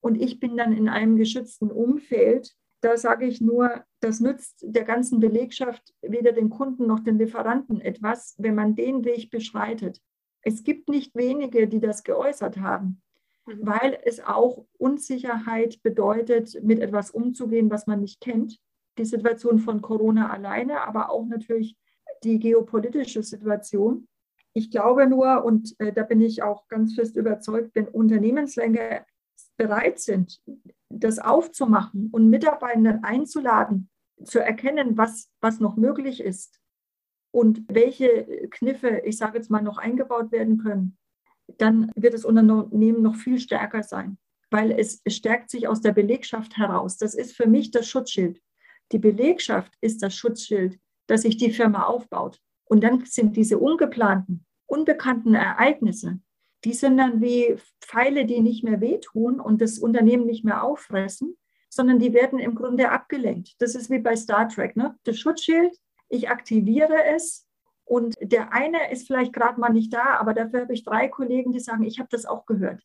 und 0.00 0.20
ich 0.20 0.40
bin 0.40 0.56
dann 0.56 0.72
in 0.76 0.88
einem 0.88 1.16
geschützten 1.16 1.70
Umfeld. 1.70 2.54
Da 2.82 2.96
sage 2.96 3.26
ich 3.26 3.40
nur, 3.40 3.84
das 4.00 4.20
nützt 4.20 4.58
der 4.62 4.84
ganzen 4.84 5.20
Belegschaft 5.20 5.94
weder 6.02 6.32
den 6.32 6.50
Kunden 6.50 6.86
noch 6.86 7.00
den 7.00 7.18
Lieferanten 7.18 7.80
etwas, 7.80 8.34
wenn 8.38 8.56
man 8.56 8.74
den 8.74 9.04
Weg 9.04 9.30
beschreitet. 9.30 10.00
Es 10.42 10.64
gibt 10.64 10.88
nicht 10.88 11.14
wenige, 11.14 11.68
die 11.68 11.78
das 11.78 12.02
geäußert 12.02 12.58
haben, 12.58 13.00
mhm. 13.46 13.58
weil 13.60 13.98
es 14.04 14.18
auch 14.20 14.66
Unsicherheit 14.76 15.80
bedeutet, 15.82 16.60
mit 16.64 16.80
etwas 16.80 17.12
umzugehen, 17.12 17.70
was 17.70 17.86
man 17.86 18.00
nicht 18.00 18.20
kennt. 18.20 18.58
Die 18.98 19.04
Situation 19.04 19.60
von 19.60 19.80
Corona 19.80 20.30
alleine, 20.30 20.82
aber 20.82 21.10
auch 21.10 21.24
natürlich 21.26 21.76
die 22.24 22.38
geopolitische 22.38 23.22
Situation. 23.22 24.08
Ich 24.54 24.70
glaube 24.70 25.06
nur, 25.08 25.44
und 25.44 25.74
äh, 25.78 25.92
da 25.92 26.02
bin 26.02 26.20
ich 26.20 26.42
auch 26.42 26.68
ganz 26.68 26.94
fest 26.94 27.16
überzeugt, 27.16 27.74
wenn 27.74 27.88
Unternehmenslenker 27.88 29.06
bereit 29.56 30.00
sind, 30.00 30.40
das 30.88 31.18
aufzumachen 31.18 32.10
und 32.12 32.28
Mitarbeitenden 32.28 33.04
einzuladen, 33.04 33.88
zu 34.24 34.38
erkennen, 34.38 34.96
was, 34.96 35.30
was 35.40 35.58
noch 35.58 35.76
möglich 35.76 36.20
ist 36.20 36.60
und 37.32 37.64
welche 37.68 38.48
Kniffe, 38.50 39.02
ich 39.04 39.16
sage 39.16 39.38
jetzt 39.38 39.50
mal, 39.50 39.62
noch 39.62 39.78
eingebaut 39.78 40.30
werden 40.32 40.58
können, 40.58 40.96
dann 41.58 41.90
wird 41.96 42.14
das 42.14 42.24
Unternehmen 42.24 43.02
noch 43.02 43.16
viel 43.16 43.38
stärker 43.38 43.82
sein, 43.82 44.18
weil 44.50 44.70
es 44.72 45.02
stärkt 45.06 45.50
sich 45.50 45.66
aus 45.66 45.80
der 45.80 45.92
Belegschaft 45.92 46.56
heraus. 46.56 46.98
Das 46.98 47.14
ist 47.14 47.34
für 47.34 47.46
mich 47.46 47.70
das 47.70 47.88
Schutzschild. 47.88 48.40
Die 48.92 48.98
Belegschaft 48.98 49.72
ist 49.80 50.02
das 50.02 50.14
Schutzschild, 50.14 50.78
das 51.06 51.22
sich 51.22 51.36
die 51.36 51.52
Firma 51.52 51.84
aufbaut. 51.84 52.40
Und 52.64 52.82
dann 52.82 53.04
sind 53.04 53.36
diese 53.36 53.58
ungeplanten, 53.58 54.46
unbekannten 54.66 55.34
Ereignisse, 55.34 56.20
die 56.64 56.74
sind 56.74 56.96
dann 56.96 57.20
wie 57.20 57.56
Pfeile, 57.80 58.24
die 58.24 58.40
nicht 58.40 58.62
mehr 58.62 58.80
wehtun 58.80 59.40
und 59.40 59.60
das 59.60 59.78
Unternehmen 59.78 60.26
nicht 60.26 60.44
mehr 60.44 60.62
auffressen, 60.62 61.36
sondern 61.68 61.98
die 61.98 62.12
werden 62.12 62.38
im 62.38 62.54
Grunde 62.54 62.90
abgelenkt. 62.90 63.54
Das 63.58 63.74
ist 63.74 63.90
wie 63.90 63.98
bei 63.98 64.14
Star 64.14 64.48
Trek. 64.48 64.76
Ne? 64.76 64.96
Das 65.04 65.18
Schutzschild, 65.18 65.76
ich 66.08 66.28
aktiviere 66.28 67.04
es 67.14 67.48
und 67.84 68.14
der 68.20 68.52
eine 68.52 68.92
ist 68.92 69.06
vielleicht 69.06 69.32
gerade 69.32 69.58
mal 69.58 69.70
nicht 69.70 69.92
da, 69.92 70.16
aber 70.18 70.34
dafür 70.34 70.62
habe 70.62 70.74
ich 70.74 70.84
drei 70.84 71.08
Kollegen, 71.08 71.52
die 71.52 71.60
sagen, 71.60 71.82
ich 71.82 71.98
habe 71.98 72.08
das 72.10 72.26
auch 72.26 72.46
gehört. 72.46 72.82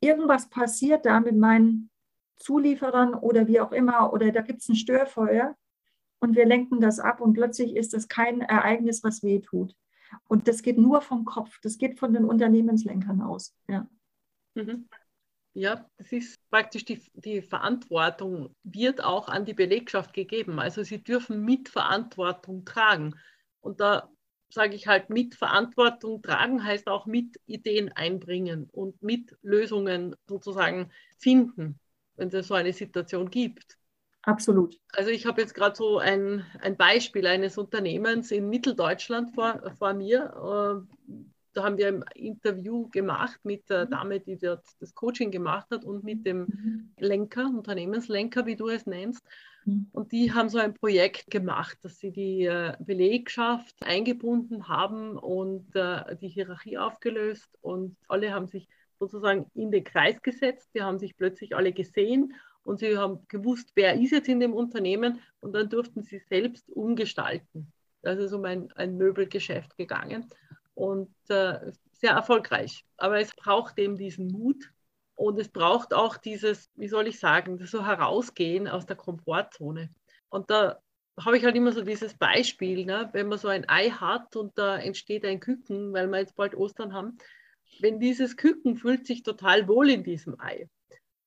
Irgendwas 0.00 0.48
passiert 0.48 1.04
da 1.04 1.20
mit 1.20 1.36
meinen 1.36 1.90
Zulieferern 2.36 3.14
oder 3.14 3.46
wie 3.46 3.60
auch 3.60 3.72
immer, 3.72 4.12
oder 4.12 4.30
da 4.32 4.40
gibt 4.40 4.62
es 4.62 4.68
ein 4.68 4.76
Störfeuer 4.76 5.56
und 6.20 6.36
wir 6.36 6.46
lenken 6.46 6.80
das 6.80 6.98
ab 7.00 7.20
und 7.20 7.34
plötzlich 7.34 7.76
ist 7.76 7.94
das 7.94 8.08
kein 8.08 8.40
Ereignis, 8.40 9.04
was 9.04 9.22
weh 9.22 9.40
tut. 9.40 9.74
Und 10.26 10.48
das 10.48 10.62
geht 10.62 10.78
nur 10.78 11.00
vom 11.02 11.24
Kopf, 11.24 11.60
das 11.62 11.78
geht 11.78 11.98
von 11.98 12.12
den 12.12 12.24
Unternehmenslenkern 12.24 13.20
aus. 13.20 13.54
Ja, 13.68 13.88
mhm. 14.54 14.88
ja 15.54 15.86
das 15.98 16.12
ist 16.12 16.40
praktisch 16.50 16.84
die, 16.84 17.02
die 17.14 17.42
Verantwortung, 17.42 18.54
wird 18.62 19.04
auch 19.04 19.28
an 19.28 19.44
die 19.44 19.54
Belegschaft 19.54 20.14
gegeben. 20.14 20.58
Also 20.58 20.82
sie 20.82 21.02
dürfen 21.02 21.44
Mitverantwortung 21.44 22.64
tragen. 22.64 23.14
Und 23.60 23.80
da 23.80 24.10
sage 24.50 24.74
ich 24.74 24.86
halt, 24.86 25.10
mit 25.10 25.34
Verantwortung 25.34 26.22
tragen 26.22 26.64
heißt 26.64 26.88
auch 26.88 27.06
mit 27.06 27.38
Ideen 27.46 27.92
einbringen 27.92 28.68
und 28.72 29.02
mit 29.02 29.36
Lösungen 29.42 30.16
sozusagen 30.26 30.90
finden, 31.18 31.78
wenn 32.16 32.28
es 32.28 32.48
so 32.48 32.54
eine 32.54 32.72
Situation 32.72 33.30
gibt. 33.30 33.76
Absolut. 34.22 34.78
Also 34.92 35.10
ich 35.10 35.26
habe 35.26 35.40
jetzt 35.40 35.54
gerade 35.54 35.76
so 35.76 35.98
ein, 35.98 36.44
ein 36.60 36.76
Beispiel 36.76 37.26
eines 37.26 37.56
Unternehmens 37.56 38.30
in 38.30 38.48
Mitteldeutschland 38.48 39.34
vor, 39.34 39.72
vor 39.78 39.94
mir. 39.94 40.84
Äh, 40.86 41.14
da 41.54 41.64
haben 41.64 41.78
wir 41.78 41.88
ein 41.88 42.04
Interview 42.14 42.88
gemacht 42.90 43.40
mit 43.42 43.68
der 43.70 43.86
mhm. 43.86 43.90
Dame, 43.90 44.20
die 44.20 44.36
dort 44.36 44.64
das 44.80 44.94
Coaching 44.94 45.30
gemacht 45.30 45.68
hat 45.70 45.84
und 45.84 46.04
mit 46.04 46.26
dem 46.26 46.40
mhm. 46.40 46.90
Lenker, 46.98 47.46
Unternehmenslenker, 47.46 48.46
wie 48.46 48.56
du 48.56 48.68
es 48.68 48.86
nennst. 48.86 49.24
Mhm. 49.64 49.88
Und 49.92 50.12
die 50.12 50.32
haben 50.32 50.48
so 50.48 50.58
ein 50.58 50.74
Projekt 50.74 51.30
gemacht, 51.30 51.78
dass 51.82 51.98
sie 51.98 52.12
die 52.12 52.44
äh, 52.44 52.74
Belegschaft 52.78 53.74
eingebunden 53.84 54.68
haben 54.68 55.16
und 55.16 55.74
äh, 55.74 56.16
die 56.16 56.28
Hierarchie 56.28 56.78
aufgelöst 56.78 57.48
und 57.60 57.96
alle 58.08 58.32
haben 58.32 58.46
sich 58.46 58.68
sozusagen 58.98 59.50
in 59.54 59.70
den 59.70 59.84
Kreis 59.84 60.22
gesetzt. 60.22 60.70
Die 60.74 60.82
haben 60.82 60.98
sich 60.98 61.16
plötzlich 61.16 61.56
alle 61.56 61.72
gesehen 61.72 62.34
und 62.68 62.80
sie 62.80 62.98
haben 62.98 63.20
gewusst, 63.28 63.72
wer 63.74 63.98
ist 63.98 64.10
jetzt 64.10 64.28
in 64.28 64.40
dem 64.40 64.52
Unternehmen 64.52 65.20
und 65.40 65.54
dann 65.54 65.70
durften 65.70 66.02
sie 66.02 66.18
selbst 66.18 66.68
umgestalten. 66.68 67.72
Das 68.02 68.18
ist 68.18 68.34
um 68.34 68.44
ein, 68.44 68.70
ein 68.72 68.98
Möbelgeschäft 68.98 69.74
gegangen 69.78 70.28
und 70.74 71.08
äh, 71.30 71.72
sehr 71.92 72.12
erfolgreich. 72.12 72.84
Aber 72.98 73.20
es 73.20 73.34
braucht 73.34 73.78
eben 73.78 73.96
diesen 73.96 74.28
Mut 74.28 74.70
und 75.14 75.38
es 75.40 75.48
braucht 75.48 75.94
auch 75.94 76.18
dieses, 76.18 76.70
wie 76.76 76.88
soll 76.88 77.06
ich 77.06 77.18
sagen, 77.18 77.58
so 77.64 77.86
herausgehen 77.86 78.68
aus 78.68 78.84
der 78.84 78.96
Komfortzone. 78.96 79.88
Und 80.28 80.50
da 80.50 80.78
habe 81.18 81.38
ich 81.38 81.44
halt 81.46 81.56
immer 81.56 81.72
so 81.72 81.80
dieses 81.80 82.12
Beispiel, 82.14 82.84
ne? 82.84 83.08
wenn 83.12 83.28
man 83.28 83.38
so 83.38 83.48
ein 83.48 83.66
Ei 83.66 83.88
hat 83.88 84.36
und 84.36 84.58
da 84.58 84.76
entsteht 84.76 85.24
ein 85.24 85.40
Küken, 85.40 85.94
weil 85.94 86.06
wir 86.08 86.18
jetzt 86.18 86.36
bald 86.36 86.54
Ostern 86.54 86.92
haben, 86.92 87.16
wenn 87.80 87.98
dieses 87.98 88.36
Küken 88.36 88.76
fühlt 88.76 89.06
sich 89.06 89.22
total 89.22 89.66
wohl 89.68 89.88
in 89.88 90.04
diesem 90.04 90.38
Ei. 90.38 90.68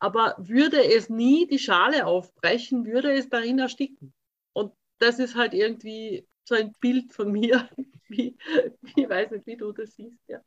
Aber 0.02 0.36
würde 0.40 0.84
es 0.84 1.10
nie 1.10 1.46
die 1.46 1.60
Schale 1.60 2.08
aufbrechen, 2.08 2.86
würde 2.86 3.14
es 3.14 3.30
darin 3.30 3.60
ersticken. 3.60 4.14
Und 4.52 4.74
das 4.98 5.20
ist 5.20 5.36
halt 5.36 5.54
irgendwie 5.54 6.28
so 6.44 6.56
ein 6.56 6.74
Bild 6.82 7.14
von 7.14 7.32
mir, 7.32 7.70
wie, 8.10 8.36
ich 8.96 9.08
weiß 9.08 9.30
nicht, 9.30 9.46
wie 9.46 9.56
du 9.56 9.72
das 9.72 9.94
siehst. 9.94 10.18
Ja. 10.28 10.42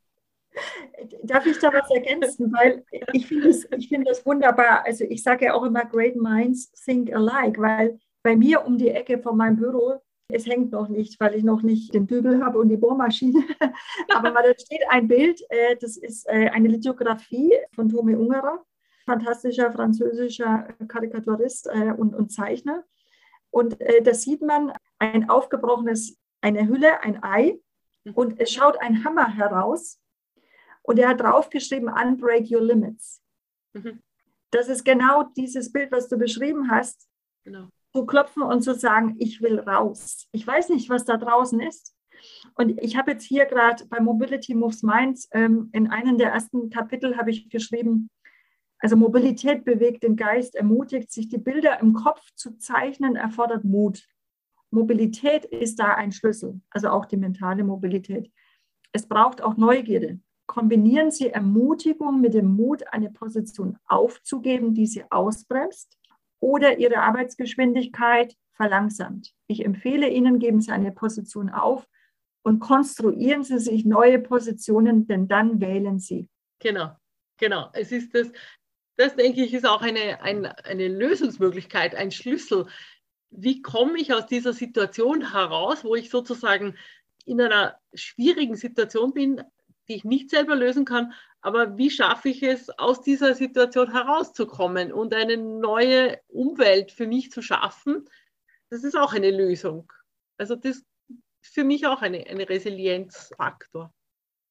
Darf 1.23 1.47
ich 1.47 1.59
da 1.59 1.73
was 1.73 1.89
ergänzen? 1.91 2.53
Weil 2.53 2.85
ich 3.13 3.29
finde 3.29 3.47
das, 3.47 3.65
find 3.87 4.09
das 4.09 4.27
wunderbar. 4.27 4.85
Also 4.85 5.05
ich 5.05 5.23
sage 5.23 5.47
ja 5.47 5.55
auch 5.55 5.63
immer, 5.63 5.85
great 5.85 6.17
minds 6.17 6.73
think 6.73 7.13
alike, 7.15 7.61
weil 7.61 7.99
bei 8.25 8.35
mir 8.35 8.67
um 8.67 8.77
die 8.77 8.91
Ecke 8.91 9.21
von 9.21 9.37
meinem 9.37 9.57
Büro, 9.57 10.01
es 10.33 10.47
hängt 10.47 10.73
noch 10.73 10.89
nicht, 10.89 11.21
weil 11.21 11.35
ich 11.35 11.45
noch 11.45 11.63
nicht 11.63 11.95
den 11.95 12.09
Dübel 12.09 12.45
habe 12.45 12.59
und 12.59 12.71
die 12.71 12.77
Bohrmaschine. 12.77 13.45
Aber 14.15 14.31
da 14.31 14.53
steht 14.59 14.83
ein 14.89 15.07
Bild, 15.07 15.41
äh, 15.49 15.77
das 15.77 15.97
ist 15.97 16.27
äh, 16.29 16.49
eine 16.49 16.69
Lithografie 16.69 17.53
von 17.73 17.89
Tome 17.89 18.19
Ungerer 18.19 18.65
fantastischer 19.05 19.73
französischer 19.73 20.69
Karikaturist 20.89 21.69
äh, 21.69 21.93
und, 21.93 22.15
und, 22.15 22.33
Zeichner. 22.33 22.85
Und 23.51 23.81
äh, 23.81 24.03
da 24.03 24.15
sieht 24.15 24.43
man 24.43 24.73
ein 24.99 25.29
aufgebrochenes, 25.29 26.19
eine 26.41 26.67
Hülle, 26.67 27.03
ein 27.03 27.23
Ei 27.23 27.59
mhm. 28.05 28.13
und 28.15 28.41
es 28.41 28.53
schaut 28.53 28.81
ein 28.81 29.05
Hammer 29.05 29.29
heraus 29.29 30.01
und 30.83 30.99
er 30.99 31.11
hat 31.11 31.21
draufgeschrieben, 31.21 31.89
Unbreak 31.89 32.51
Your 32.51 32.63
Limits. 32.63 33.23
Mhm. 33.73 34.01
Das 34.51 34.69
ist 34.69 34.85
genau 34.85 35.25
dieses 35.37 35.73
Bild, 35.73 35.91
was 35.91 36.09
du 36.09 36.17
beschrieben 36.17 36.71
hast. 36.71 37.09
Genau. 37.45 37.69
Zu 37.93 38.07
klopfen 38.07 38.43
und 38.43 38.63
zu 38.63 38.75
sagen, 38.75 39.17
ich 39.19 39.41
will 39.41 39.59
raus. 39.61 40.29
Ich 40.33 40.47
weiß 40.47 40.69
nicht, 40.69 40.89
was 40.91 41.05
da 41.05 41.17
draußen 41.17 41.61
ist. 41.61 41.95
Und 42.55 42.81
ich 42.83 42.97
habe 42.97 43.13
jetzt 43.13 43.25
hier 43.25 43.47
gerade 43.47 43.85
bei 43.87 44.01
Mobility 44.01 44.55
Moves 44.55 44.83
Minds 44.83 45.29
ähm, 45.33 45.71
in 45.73 45.91
einem 45.91 46.19
der 46.19 46.33
ersten 46.33 46.71
Kapitel 46.71 47.17
habe 47.17 47.31
ich 47.31 47.49
geschrieben, 47.51 48.11
also 48.85 48.97
Mobilität 48.97 49.65
bewegt 49.65 50.03
den 50.03 50.15
Geist, 50.15 50.55
ermutigt 50.55 51.11
sich, 51.11 51.31
die 51.31 51.39
Bilder 51.39 51.81
im 51.81 51.95
Kopf 51.95 52.21
zu 52.35 52.59
zeichnen, 52.59 53.17
erfordert 53.17 53.65
Mut. 53.65 54.07
Mobilität 54.69 55.47
ist 55.47 55.79
da 55.79 55.95
ein 55.95 56.13
Schlüssel, 56.13 56.61
also 56.69 56.91
auch 56.91 57.07
die 57.07 57.17
mentale 57.17 57.65
Mobilität. 57.65 58.31
Es 58.93 59.09
braucht 59.09 59.41
auch 59.41 59.57
Neugierde. 59.57 60.21
Kombinieren 60.45 61.11
Sie 61.11 61.31
Ermutigung 61.31 62.21
mit 62.21 62.35
dem 62.35 62.45
Mut, 62.57 62.85
eine 62.93 63.11
Position 63.11 63.79
aufzugeben, 63.87 64.75
die 64.75 64.87
Sie 64.87 65.11
ausbremst 65.11 65.97
oder 66.39 66.79
Ihre 66.79 66.99
Arbeitsgeschwindigkeit 66.99 68.37
verlangsamt. 68.53 69.33
Ich 69.47 69.65
empfehle 69.65 70.11
Ihnen, 70.11 70.39
geben 70.39 70.61
Sie 70.61 70.73
eine 70.73 70.93
Position 70.93 71.49
auf 71.49 71.89
und 72.43 72.61
konstruieren 72.61 73.45
Sie 73.45 73.61
sich 73.61 73.87
neue 73.87 74.19
Positionen, 74.19 75.07
denn 75.07 75.27
dann 75.27 75.63
wählen 75.63 76.01
Sie. 76.01 76.29
Genau, 76.59 76.91
genau. 77.39 77.71
Es 77.73 77.91
ist 77.91 78.15
das, 78.15 78.31
das 78.97 79.17
denke 79.17 79.43
ich, 79.43 79.55
ist 79.55 79.67
auch 79.67 79.83
eine, 79.83 80.21
ein, 80.23 80.47
eine 80.47 80.89
Lösungsmöglichkeit, 80.89 81.95
ein 81.95 82.11
Schlüssel. 82.11 82.67
Wie 83.31 83.63
komme 83.63 83.99
ich 83.99 84.15
aus 84.15 84.27
dieser 84.27 84.53
Situation 84.53 85.33
heraus, 85.33 85.85
wo 85.85 85.95
ich 85.95 86.11
sozusagen 86.11 86.77
in 87.25 87.41
einer 87.41 87.79
schwierigen 87.95 88.57
Situation 88.57 89.13
bin, 89.13 89.43
die 89.89 89.95
ich 89.95 90.05
nicht 90.05 90.31
selber 90.31 90.55
lösen 90.55 90.85
kann, 90.85 91.13
aber 91.41 91.77
wie 91.77 91.91
schaffe 91.91 92.31
ich 92.31 92.43
es, 92.43 92.71
aus 92.71 93.03
dieser 93.03 93.35
Situation 93.35 93.93
herauszukommen 93.93 94.93
und 94.93 95.13
eine 95.13 95.37
neue 95.37 96.21
Umwelt 96.29 96.91
für 96.91 97.07
mich 97.07 97.31
zu 97.31 97.43
schaffen? 97.43 98.09
Das 98.71 98.83
ist 98.83 98.97
auch 98.97 99.13
eine 99.13 99.31
Lösung. 99.31 99.93
Also 100.39 100.57
das 100.57 100.79
ist 100.79 100.87
für 101.43 101.65
mich 101.65 101.87
auch 101.87 102.01
eine, 102.01 102.27
ein 102.27 102.41
Resilienzfaktor. 102.41 103.93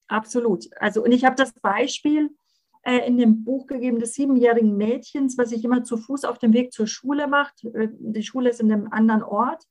Absolut. 0.06 0.66
Also 0.80 1.02
und 1.02 1.10
ich 1.12 1.24
habe 1.24 1.34
das 1.34 1.52
Beispiel, 1.54 2.30
äh, 2.84 3.06
in 3.06 3.16
dem 3.16 3.44
Buch 3.44 3.66
gegeben 3.66 3.98
des 3.98 4.14
siebenjährigen 4.14 4.76
Mädchens, 4.76 5.38
was 5.38 5.50
sich 5.50 5.64
immer 5.64 5.84
zu 5.84 5.96
Fuß 5.96 6.24
auf 6.24 6.38
dem 6.38 6.52
Weg 6.52 6.72
zur 6.72 6.86
Schule 6.86 7.26
macht. 7.26 7.64
Äh, 7.64 7.88
die 7.92 8.22
Schule 8.22 8.50
ist 8.50 8.60
in 8.60 8.70
einem 8.70 8.88
anderen 8.90 9.22
Ort. 9.22 9.64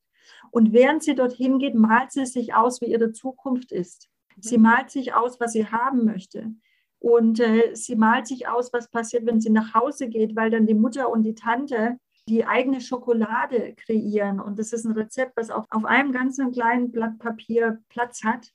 Und 0.52 0.73
während 0.73 1.04
sie 1.04 1.15
dorthin 1.15 1.60
geht, 1.60 1.76
malt 1.76 2.12
sie 2.12 2.26
sich 2.26 2.54
aus, 2.54 2.82
wie 2.82 2.91
ihre 2.91 3.12
Zukunft 3.12 3.71
ist. 3.71 4.10
Sie 4.39 4.58
mhm. 4.58 4.63
malt 4.63 4.89
sich 4.89 5.13
aus, 5.13 5.39
was 5.39 5.54
sie 5.54 5.67
haben 5.67 6.06
möchte. 6.06 6.54
Und 6.99 7.39
äh, 7.39 7.76
sie 7.76 7.95
malt 7.95 8.28
sich 8.28 8.47
aus, 8.47 8.71
was 8.71 8.89
passiert, 8.89 9.26
wenn 9.26 9.41
sie 9.41 9.49
nach 9.49 9.73
Hause 9.73 10.08
geht, 10.08 10.36
weil 10.36 10.49
dann 10.49 10.65
die 10.65 10.73
Mutter 10.73 11.10
und 11.10 11.23
die 11.23 11.36
Tante 11.36 11.97
die 12.30 12.45
eigene 12.45 12.80
Schokolade 12.80 13.73
kreieren. 13.76 14.39
Und 14.39 14.58
das 14.58 14.71
ist 14.71 14.86
ein 14.86 14.93
Rezept, 14.93 15.36
was 15.36 15.49
auf, 15.49 15.65
auf 15.69 15.86
einem 15.86 16.13
ganzen 16.13 16.52
kleinen 16.52 16.91
Blatt 16.91 17.19
Papier 17.19 17.82
Platz 17.89 18.23
hat. 18.23 18.49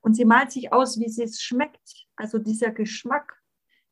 Und 0.00 0.14
sie 0.14 0.24
malt 0.24 0.50
sich 0.50 0.72
aus, 0.72 1.00
wie 1.00 1.08
sie 1.08 1.22
es 1.22 1.40
schmeckt. 1.40 2.06
Also 2.16 2.38
dieser 2.38 2.70
Geschmack. 2.70 3.39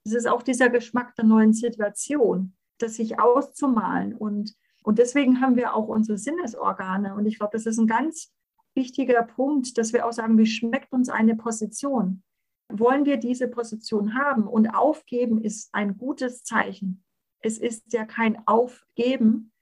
Das 0.08 0.24
ist 0.24 0.28
auch 0.28 0.42
dieser 0.42 0.70
Geschmack 0.70 1.14
der 1.16 1.24
neuen 1.24 1.52
Situation, 1.52 2.54
das 2.78 2.94
sich 2.94 3.20
auszumalen. 3.20 4.14
Und, 4.14 4.54
und 4.82 4.98
deswegen 4.98 5.40
haben 5.40 5.56
wir 5.56 5.74
auch 5.74 5.88
unsere 5.88 6.18
Sinnesorgane. 6.18 7.14
Und 7.14 7.26
ich 7.26 7.38
glaube, 7.38 7.52
das 7.52 7.66
ist 7.66 7.78
ein 7.78 7.86
ganz 7.86 8.32
wichtiger 8.74 9.22
Punkt, 9.22 9.76
dass 9.78 9.92
wir 9.92 10.06
auch 10.06 10.12
sagen, 10.12 10.38
wie 10.38 10.46
schmeckt 10.46 10.92
uns 10.92 11.08
eine 11.08 11.36
Position? 11.36 12.22
Wollen 12.70 13.04
wir 13.04 13.16
diese 13.16 13.48
Position 13.48 14.14
haben? 14.14 14.46
Und 14.46 14.68
aufgeben 14.68 15.42
ist 15.42 15.70
ein 15.72 15.96
gutes 15.98 16.42
Zeichen 16.42 17.04
es 17.40 17.58
ist 17.58 17.92
ja 17.92 18.04
kein 18.04 18.46
Aufgeben, 18.46 19.52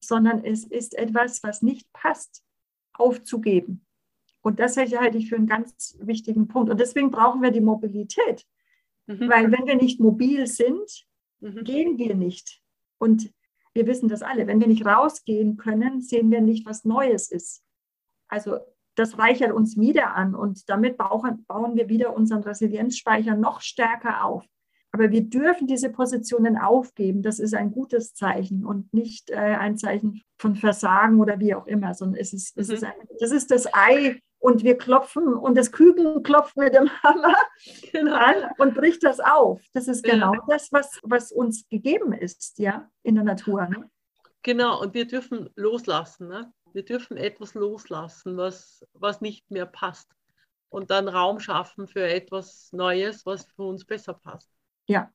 sondern 0.00 0.44
es 0.44 0.64
ist 0.64 0.96
etwas, 0.96 1.42
was 1.42 1.62
nicht 1.62 1.92
passt, 1.92 2.44
aufzugeben. 2.92 3.84
Und 4.42 4.60
das 4.60 4.76
halte 4.76 5.18
ich 5.18 5.28
für 5.28 5.36
einen 5.36 5.48
ganz 5.48 5.96
wichtigen 6.00 6.46
Punkt. 6.46 6.70
Und 6.70 6.78
deswegen 6.78 7.10
brauchen 7.10 7.42
wir 7.42 7.50
die 7.50 7.60
Mobilität. 7.60 8.46
Mhm. 9.06 9.28
Weil 9.28 9.52
wenn 9.52 9.66
wir 9.66 9.76
nicht 9.76 10.00
mobil 10.00 10.46
sind, 10.46 11.06
mhm. 11.40 11.64
gehen 11.64 11.98
wir 11.98 12.14
nicht. 12.14 12.60
Und 12.98 13.30
wir 13.74 13.86
wissen 13.86 14.08
das 14.08 14.22
alle. 14.22 14.46
Wenn 14.46 14.60
wir 14.60 14.68
nicht 14.68 14.86
rausgehen 14.86 15.56
können, 15.56 16.00
sehen 16.00 16.30
wir 16.30 16.40
nicht, 16.40 16.66
was 16.66 16.84
Neues 16.84 17.30
ist. 17.30 17.62
Also 18.28 18.58
das 18.96 19.18
reichert 19.18 19.52
uns 19.52 19.78
wieder 19.78 20.14
an 20.14 20.34
und 20.34 20.68
damit 20.68 20.96
bauen, 20.96 21.44
bauen 21.46 21.76
wir 21.76 21.88
wieder 21.88 22.16
unseren 22.16 22.42
Resilienzspeicher 22.42 23.36
noch 23.36 23.60
stärker 23.60 24.24
auf. 24.24 24.44
Aber 24.90 25.10
wir 25.10 25.20
dürfen 25.20 25.66
diese 25.66 25.90
Positionen 25.90 26.56
aufgeben. 26.56 27.22
Das 27.22 27.38
ist 27.38 27.54
ein 27.54 27.70
gutes 27.70 28.14
Zeichen 28.14 28.64
und 28.64 28.94
nicht 28.94 29.28
äh, 29.28 29.36
ein 29.36 29.76
Zeichen 29.76 30.22
von 30.38 30.56
Versagen 30.56 31.20
oder 31.20 31.38
wie 31.38 31.54
auch 31.54 31.66
immer, 31.66 31.92
sondern 31.92 32.18
es 32.18 32.32
ist, 32.32 32.56
mhm. 32.56 32.62
es 32.62 32.68
ist 32.70 32.82
mhm. 32.82 32.88
ein, 32.88 33.08
das 33.20 33.30
ist 33.30 33.50
das 33.50 33.66
Ei 33.74 34.22
und 34.38 34.62
wir 34.62 34.76
klopfen 34.76 35.34
und 35.34 35.56
das 35.56 35.72
Küken 35.72 36.22
klopft 36.22 36.56
mit 36.56 36.74
dem 36.74 36.90
Hammer 37.02 37.34
genau. 37.92 38.14
an 38.14 38.50
und 38.58 38.74
bricht 38.74 39.02
das 39.02 39.20
auf. 39.20 39.62
Das 39.72 39.88
ist 39.88 40.04
genau 40.04 40.34
ja. 40.34 40.40
das, 40.48 40.72
was, 40.72 41.00
was 41.02 41.32
uns 41.32 41.68
gegeben 41.68 42.12
ist, 42.12 42.58
ja, 42.58 42.88
in 43.02 43.14
der 43.14 43.24
Natur. 43.24 43.66
Ne? 43.66 43.90
Genau, 44.42 44.80
und 44.80 44.94
wir 44.94 45.06
dürfen 45.06 45.50
loslassen. 45.56 46.28
Ne? 46.28 46.52
Wir 46.72 46.84
dürfen 46.84 47.16
etwas 47.16 47.54
loslassen, 47.54 48.36
was, 48.36 48.84
was 48.92 49.20
nicht 49.20 49.50
mehr 49.50 49.66
passt. 49.66 50.10
Und 50.68 50.90
dann 50.90 51.08
Raum 51.08 51.40
schaffen 51.40 51.86
für 51.86 52.06
etwas 52.06 52.70
Neues, 52.72 53.24
was 53.24 53.46
für 53.56 53.62
uns 53.62 53.84
besser 53.84 54.14
passt. 54.14 54.50
Ja. 54.86 55.10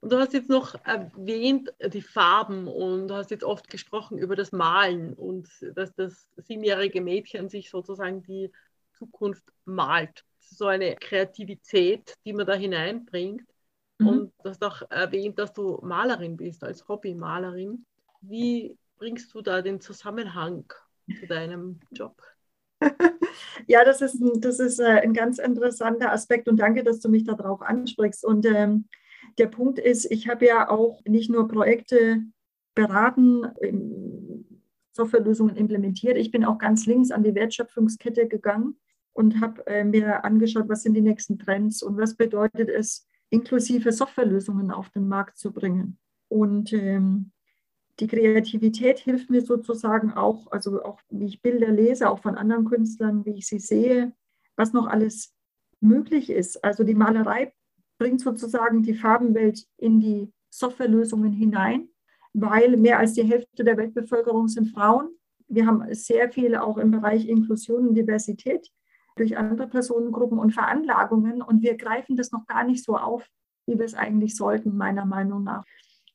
Und 0.00 0.12
du 0.12 0.18
hast 0.18 0.32
jetzt 0.32 0.48
noch 0.48 0.74
erwähnt 0.84 1.72
die 1.92 2.00
Farben 2.00 2.66
und 2.66 3.08
du 3.08 3.14
hast 3.14 3.30
jetzt 3.30 3.44
oft 3.44 3.68
gesprochen 3.68 4.16
über 4.16 4.34
das 4.34 4.50
Malen 4.50 5.12
und 5.12 5.48
dass 5.74 5.94
das 5.94 6.26
siebenjährige 6.36 7.02
Mädchen 7.02 7.50
sich 7.50 7.68
sozusagen 7.68 8.22
die 8.22 8.50
Zukunft 8.94 9.44
malt. 9.66 10.24
So 10.38 10.66
eine 10.66 10.96
Kreativität, 10.96 12.14
die 12.24 12.32
man 12.32 12.46
da 12.46 12.54
hineinbringt. 12.54 13.46
Mhm. 13.98 14.06
Und 14.06 14.32
du 14.42 14.48
hast 14.48 14.64
auch 14.64 14.82
erwähnt, 14.90 15.38
dass 15.38 15.52
du 15.52 15.78
Malerin 15.82 16.36
bist, 16.38 16.64
als 16.64 16.88
Hobbymalerin. 16.88 17.84
Wie 18.22 18.76
bringst 18.96 19.34
du 19.34 19.42
da 19.42 19.60
den 19.60 19.80
Zusammenhang 19.80 20.64
zu 21.18 21.26
deinem 21.26 21.80
Job? 21.90 22.16
ja, 23.66 23.84
das 23.84 24.00
ist, 24.00 24.14
ein, 24.14 24.40
das 24.40 24.60
ist 24.60 24.78
äh, 24.78 25.00
ein 25.00 25.12
ganz 25.12 25.38
interessanter 25.38 26.10
Aspekt 26.10 26.48
und 26.48 26.56
danke, 26.56 26.84
dass 26.84 27.00
du 27.00 27.10
mich 27.10 27.24
darauf 27.24 27.60
ansprichst. 27.60 28.24
Und 28.24 28.46
ähm, 28.46 28.88
der 29.38 29.46
Punkt 29.46 29.78
ist, 29.78 30.10
ich 30.10 30.28
habe 30.28 30.46
ja 30.46 30.68
auch 30.68 31.02
nicht 31.04 31.30
nur 31.30 31.48
Projekte 31.48 32.22
beraten, 32.74 33.46
Softwarelösungen 34.92 35.56
implementiert, 35.56 36.16
ich 36.16 36.30
bin 36.30 36.44
auch 36.44 36.58
ganz 36.58 36.86
links 36.86 37.10
an 37.10 37.22
die 37.22 37.34
Wertschöpfungskette 37.34 38.28
gegangen 38.28 38.76
und 39.12 39.40
habe 39.40 39.66
äh, 39.66 39.84
mir 39.84 40.24
angeschaut, 40.24 40.68
was 40.68 40.82
sind 40.82 40.94
die 40.94 41.00
nächsten 41.00 41.38
Trends 41.38 41.82
und 41.82 41.96
was 41.96 42.16
bedeutet 42.16 42.68
es, 42.68 43.06
inklusive 43.30 43.92
Softwarelösungen 43.92 44.70
auf 44.70 44.90
den 44.90 45.08
Markt 45.08 45.38
zu 45.38 45.52
bringen. 45.52 45.98
Und 46.28 46.72
ähm, 46.72 47.32
die 48.00 48.06
Kreativität 48.06 48.98
hilft 48.98 49.30
mir 49.30 49.42
sozusagen 49.42 50.12
auch, 50.12 50.50
also 50.50 50.82
auch 50.82 51.00
wie 51.10 51.26
ich 51.26 51.42
Bilder 51.42 51.70
lese, 51.70 52.10
auch 52.10 52.20
von 52.20 52.36
anderen 52.36 52.64
Künstlern, 52.64 53.24
wie 53.24 53.34
ich 53.34 53.46
sie 53.46 53.58
sehe, 53.58 54.12
was 54.56 54.72
noch 54.72 54.86
alles 54.86 55.34
möglich 55.80 56.30
ist. 56.30 56.64
Also 56.64 56.84
die 56.84 56.94
Malerei 56.94 57.52
bringt 58.00 58.22
sozusagen 58.22 58.82
die 58.82 58.94
Farbenwelt 58.94 59.66
in 59.76 60.00
die 60.00 60.32
Softwarelösungen 60.48 61.32
hinein, 61.32 61.88
weil 62.32 62.78
mehr 62.78 62.98
als 62.98 63.12
die 63.12 63.24
Hälfte 63.24 63.62
der 63.62 63.76
Weltbevölkerung 63.76 64.48
sind 64.48 64.68
Frauen. 64.68 65.10
Wir 65.48 65.66
haben 65.66 65.84
sehr 65.94 66.30
viel 66.32 66.56
auch 66.56 66.78
im 66.78 66.92
Bereich 66.92 67.28
Inklusion 67.28 67.88
und 67.88 67.94
Diversität 67.94 68.70
durch 69.16 69.36
andere 69.36 69.68
Personengruppen 69.68 70.38
und 70.38 70.52
Veranlagungen 70.52 71.42
und 71.42 71.62
wir 71.62 71.76
greifen 71.76 72.16
das 72.16 72.32
noch 72.32 72.46
gar 72.46 72.64
nicht 72.64 72.82
so 72.82 72.96
auf, 72.96 73.28
wie 73.66 73.78
wir 73.78 73.84
es 73.84 73.94
eigentlich 73.94 74.34
sollten, 74.34 74.78
meiner 74.78 75.04
Meinung 75.04 75.44
nach. 75.44 75.64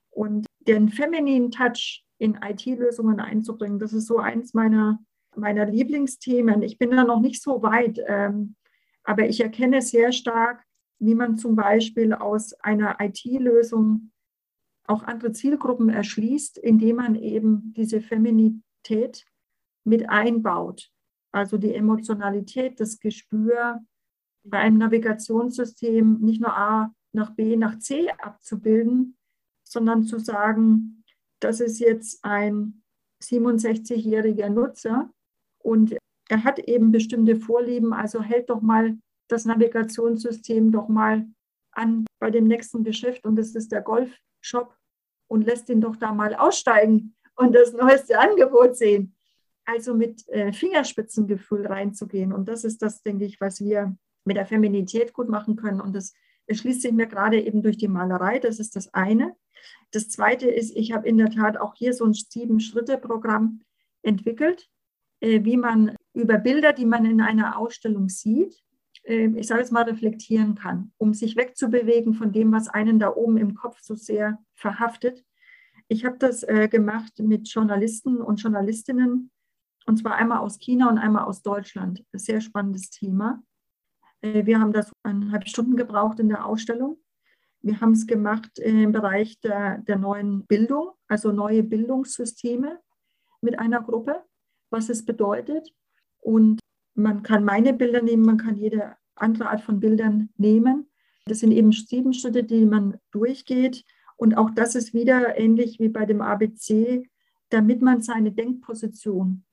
Und 0.10 0.48
den 0.62 0.90
femininen 0.90 1.52
Touch 1.52 2.04
in 2.18 2.40
IT-Lösungen 2.44 3.20
einzubringen, 3.20 3.78
das 3.78 3.94
ist 3.94 4.08
so 4.08 4.18
eins 4.18 4.56
meiner, 4.56 4.98
meiner 5.36 5.68
Lieblingsthemen. 5.68 6.64
Ich 6.64 6.80
bin 6.80 6.90
da 6.90 7.04
noch 7.04 7.20
nicht 7.20 7.44
so 7.44 7.62
weit, 7.62 8.00
ähm, 8.08 8.56
aber 9.04 9.28
ich 9.28 9.40
erkenne 9.42 9.84
sehr 9.84 10.12
stark, 10.12 10.65
wie 11.00 11.16
man 11.16 11.38
zum 11.38 11.56
Beispiel 11.56 12.14
aus 12.14 12.54
einer 12.54 12.98
IT-Lösung 13.00 14.12
auch 14.88 15.04
andere 15.04 15.32
Zielgruppen 15.32 15.90
erschließt, 15.90 16.58
indem 16.58 16.98
man 16.98 17.16
eben 17.16 17.74
diese 17.76 18.02
Feminität 18.02 19.26
mit 19.84 20.10
einbaut. 20.10 20.92
Also 21.32 21.58
die 21.58 21.74
Emotionalität, 21.74 22.80
das 22.80 23.00
Gespür 23.00 23.82
bei 24.44 24.60
einem 24.60 24.78
Navigationssystem 24.78 26.20
nicht 26.22 26.42
nur 26.42 26.56
A 26.56 26.94
nach 27.14 27.32
B 27.32 27.56
nach 27.56 27.80
C 27.80 28.10
abzubilden, 28.10 29.18
sondern 29.64 30.04
zu 30.04 30.20
sagen, 30.20 31.04
das 31.40 31.60
ist 31.60 31.80
jetzt 31.80 32.24
ein 32.24 32.84
67-jähriger 33.24 34.50
Nutzer 34.50 35.12
und 35.60 35.96
er 36.30 36.44
hat 36.44 36.60
eben 36.60 36.92
bestimmte 36.92 37.36
Vorlieben, 37.36 37.94
also 37.94 38.22
hält 38.22 38.50
doch 38.50 38.62
mal 38.62 38.98
das 39.28 39.46
Navigationssystem 39.46 40.72
doch 40.72 40.88
mal 40.88 41.26
an 41.72 42.06
bei 42.20 42.32
dem 42.32 42.48
nächsten 42.48 42.84
Geschäft 42.84 43.26
und 43.26 43.36
das 43.36 43.56
ist 43.56 43.72
der 43.72 43.82
Golfshop 43.82 44.76
und 45.28 45.46
lässt 45.46 45.70
ihn 45.70 45.82
doch 45.82 45.96
da 45.96 46.14
mal 46.14 46.36
aussteigen 46.36 47.16
und 47.36 47.54
das 47.54 47.74
neueste 47.74 48.20
Angebot 48.20 48.76
sehen. 48.76 49.16
Also 49.66 49.96
mit 49.96 50.28
äh, 50.30 50.54
Fingerspitzengefühl 50.54 51.66
reinzugehen. 51.66 52.32
Und 52.32 52.48
das 52.48 52.64
ist 52.64 52.84
das, 52.84 53.02
denke 53.02 53.26
ich, 53.26 53.42
was 53.42 53.62
wir 53.62 53.98
mit 54.24 54.38
der 54.38 54.46
Feminität 54.46 55.12
gut 55.12 55.28
machen 55.28 55.56
können. 55.56 55.82
Und 55.82 55.96
das 55.96 56.14
erschließt 56.46 56.84
sich 56.84 56.92
mir 56.92 57.08
gerade 57.08 57.42
eben 57.42 57.64
durch 57.64 57.78
die 57.78 57.88
Malerei. 57.88 58.38
Das 58.38 58.60
ist 58.60 58.76
das 58.76 58.94
eine. 58.94 59.36
Das 59.92 60.10
zweite 60.10 60.48
ist, 60.48 60.76
ich 60.76 60.92
habe 60.92 61.08
in 61.08 61.18
der 61.18 61.32
Tat 61.32 61.58
auch 61.58 61.74
hier 61.74 61.94
so 61.94 62.06
ein 62.06 62.14
Sieben-Schritte-Programm 62.14 63.62
entwickelt, 64.04 64.70
äh, 65.20 65.44
wie 65.44 65.58
man 65.58 65.96
über 66.14 66.38
Bilder, 66.38 66.72
die 66.72 66.86
man 66.86 67.06
in 67.06 67.20
einer 67.20 67.58
Ausstellung 67.58 68.08
sieht, 68.08 68.64
ich 69.06 69.48
sage 69.48 69.62
es 69.62 69.72
mal, 69.72 69.84
reflektieren 69.84 70.56
kann, 70.56 70.92
um 70.98 71.14
sich 71.14 71.36
wegzubewegen 71.36 72.14
von 72.14 72.32
dem, 72.32 72.52
was 72.52 72.68
einen 72.68 73.00
da 73.00 73.14
oben 73.14 73.38
im 73.38 73.54
Kopf 73.54 73.80
so 73.82 73.96
sehr 73.96 74.40
verhaftet. 74.56 75.24
Ich 75.88 76.06
habe 76.06 76.18
das 76.18 76.44
äh, 76.44 76.68
gemacht 76.68 77.20
mit 77.20 77.48
Journalisten 77.48 78.22
und 78.22 78.42
Journalistinnen, 78.42 79.32
und 79.86 79.98
zwar 79.98 80.16
einmal 80.16 80.40
aus 80.40 80.58
China 80.58 80.90
und 80.90 80.98
einmal 80.98 81.26
aus 81.26 81.44
Deutschland. 81.44 82.04
Sehr 82.14 82.42
spannendes 82.42 82.90
Thema. 82.90 83.44
Wir 84.22 84.60
haben 84.60 84.74
das 84.74 84.92
eineinhalb 85.04 85.48
Stunden 85.48 85.78
gebraucht 85.78 86.20
in 86.20 86.30
der 86.30 86.46
Ausstellung. 86.46 86.98
Wir 87.62 87.80
haben 87.82 87.92
es 87.92 88.08
gemacht 88.08 88.58
im 88.58 88.92
Bereich 88.92 89.40
der, 89.42 89.80
der 89.80 89.98
neuen 89.98 90.48
Bildung, 90.48 90.92
also 91.08 91.32
neue 91.32 91.62
Bildungssysteme 91.62 92.80
mit 93.42 93.60
einer 93.60 93.82
Gruppe, 93.82 94.24
was 94.72 94.90
es 94.90 95.06
bedeutet. 95.06 95.70
Und 96.20 96.60
man 96.96 97.24
kann 97.24 97.44
meine 97.44 97.74
Bilder 97.74 98.02
nehmen, 98.02 98.26
man 98.26 98.38
kann 98.38 98.56
jede 98.56 98.96
andere 99.16 99.50
Art 99.50 99.62
von 99.62 99.80
Bildern 99.80 100.30
nehmen. 100.38 100.90
Das 101.26 101.40
sind 101.40 101.52
eben 101.52 101.72
sieben 101.72 102.14
Schritte, 102.14 102.44
die 102.44 102.66
man 102.66 102.98
durchgeht. 103.12 103.84
Und 104.18 104.38
auch 104.38 104.50
das 104.52 104.76
ist 104.76 104.94
wieder 104.94 105.38
ähnlich 105.38 105.80
wie 105.80 105.90
bei 105.90 106.06
dem 106.06 106.22
ABC, 106.22 107.10
damit 107.50 107.82
man 107.82 108.02
seine 108.02 108.32
Denkposition 108.32 109.44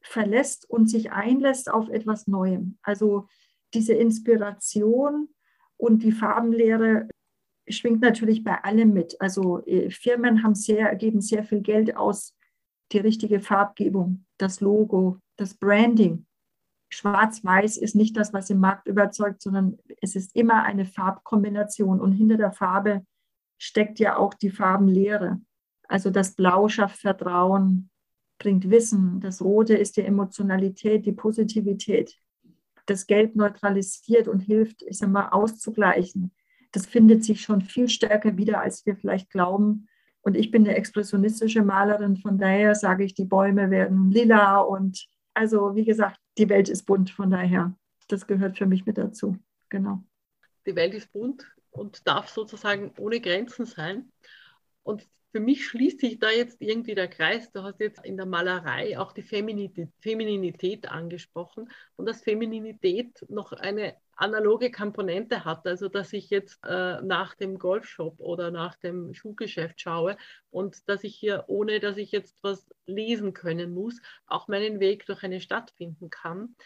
verlässt 0.00 0.68
und 0.68 0.88
sich 0.88 1.12
einlässt 1.12 1.70
auf 1.70 1.88
etwas 1.88 2.26
Neuem. 2.26 2.78
Also 2.82 3.26
diese 3.74 3.94
Inspiration 3.94 5.28
und 5.76 6.02
die 6.02 6.12
Farbenlehre 6.12 7.08
schwingt 7.68 8.00
natürlich 8.00 8.44
bei 8.44 8.62
allem 8.64 8.92
mit. 8.92 9.20
Also 9.20 9.64
äh, 9.66 9.90
Firmen 9.90 10.42
haben 10.42 10.54
sehr, 10.54 10.94
geben 10.96 11.20
sehr 11.20 11.44
viel 11.44 11.60
Geld 11.60 11.96
aus, 11.96 12.34
die 12.92 12.98
richtige 12.98 13.40
Farbgebung, 13.40 14.24
das 14.38 14.60
Logo, 14.60 15.18
das 15.36 15.54
Branding. 15.54 16.26
Schwarz-Weiß 16.90 17.76
ist 17.76 17.94
nicht 17.94 18.16
das, 18.16 18.32
was 18.32 18.50
im 18.50 18.60
Markt 18.60 18.86
überzeugt, 18.86 19.42
sondern 19.42 19.78
es 20.00 20.16
ist 20.16 20.34
immer 20.34 20.62
eine 20.62 20.86
Farbkombination. 20.86 22.00
Und 22.00 22.12
hinter 22.12 22.36
der 22.36 22.52
Farbe 22.52 23.04
steckt 23.58 23.98
ja 23.98 24.16
auch 24.16 24.34
die 24.34 24.50
Farbenlehre. 24.50 25.40
Also 25.86 26.10
das 26.10 26.34
Blau 26.34 26.68
schafft 26.68 27.00
Vertrauen, 27.00 27.90
bringt 28.38 28.70
Wissen. 28.70 29.20
Das 29.20 29.42
Rote 29.42 29.74
ist 29.74 29.96
die 29.96 30.02
Emotionalität, 30.02 31.04
die 31.04 31.12
Positivität. 31.12 32.16
Das 32.86 33.06
Gelb 33.06 33.36
neutralisiert 33.36 34.28
und 34.28 34.40
hilft, 34.40 34.82
ich 34.82 34.98
sag 34.98 35.10
mal, 35.10 35.28
auszugleichen. 35.28 36.32
Das 36.72 36.86
findet 36.86 37.24
sich 37.24 37.42
schon 37.42 37.60
viel 37.60 37.88
stärker 37.88 38.36
wieder, 38.36 38.60
als 38.60 38.86
wir 38.86 38.96
vielleicht 38.96 39.30
glauben. 39.30 39.88
Und 40.22 40.36
ich 40.36 40.50
bin 40.50 40.64
eine 40.64 40.76
expressionistische 40.76 41.62
Malerin, 41.62 42.16
von 42.16 42.38
daher 42.38 42.74
sage 42.74 43.04
ich, 43.04 43.14
die 43.14 43.24
Bäume 43.24 43.70
werden 43.70 44.10
lila 44.10 44.58
und 44.60 45.06
also 45.34 45.74
wie 45.74 45.84
gesagt, 45.84 46.18
die 46.38 46.48
Welt 46.48 46.68
ist 46.68 46.84
bunt, 46.84 47.10
von 47.10 47.30
daher, 47.30 47.76
das 48.08 48.26
gehört 48.26 48.56
für 48.56 48.66
mich 48.66 48.86
mit 48.86 48.96
dazu. 48.96 49.36
Genau. 49.68 50.02
Die 50.66 50.76
Welt 50.76 50.94
ist 50.94 51.12
bunt 51.12 51.46
und 51.70 52.06
darf 52.06 52.28
sozusagen 52.28 52.92
ohne 52.98 53.20
Grenzen 53.20 53.66
sein. 53.66 54.10
Und 54.82 55.06
für 55.30 55.40
mich 55.40 55.66
schließt 55.66 56.00
sich 56.00 56.18
da 56.18 56.30
jetzt 56.30 56.60
irgendwie 56.60 56.94
der 56.94 57.08
Kreis. 57.08 57.52
Du 57.52 57.62
hast 57.62 57.80
jetzt 57.80 58.04
in 58.04 58.16
der 58.16 58.26
Malerei 58.26 58.98
auch 58.98 59.12
die 59.12 59.22
Femininität, 59.22 59.90
Femininität 60.00 60.88
angesprochen 60.88 61.70
und 61.96 62.06
dass 62.06 62.22
Femininität 62.22 63.24
noch 63.28 63.52
eine 63.52 63.96
analoge 64.16 64.70
Komponente 64.72 65.44
hat, 65.44 65.66
also 65.66 65.88
dass 65.88 66.12
ich 66.12 66.30
jetzt 66.30 66.58
äh, 66.64 67.00
nach 67.02 67.34
dem 67.34 67.58
Golfshop 67.58 68.18
oder 68.18 68.50
nach 68.50 68.76
dem 68.76 69.14
Schuhgeschäft 69.14 69.80
schaue 69.80 70.16
und 70.50 70.88
dass 70.88 71.04
ich 71.04 71.14
hier, 71.14 71.44
ohne 71.46 71.78
dass 71.78 71.98
ich 71.98 72.10
jetzt 72.10 72.42
was 72.42 72.66
lesen 72.86 73.32
können 73.32 73.72
muss, 73.72 74.00
auch 74.26 74.48
meinen 74.48 74.80
Weg 74.80 75.06
durch 75.06 75.22
eine 75.22 75.40
Stadt 75.40 75.70
finden 75.76 76.10
kann. 76.10 76.56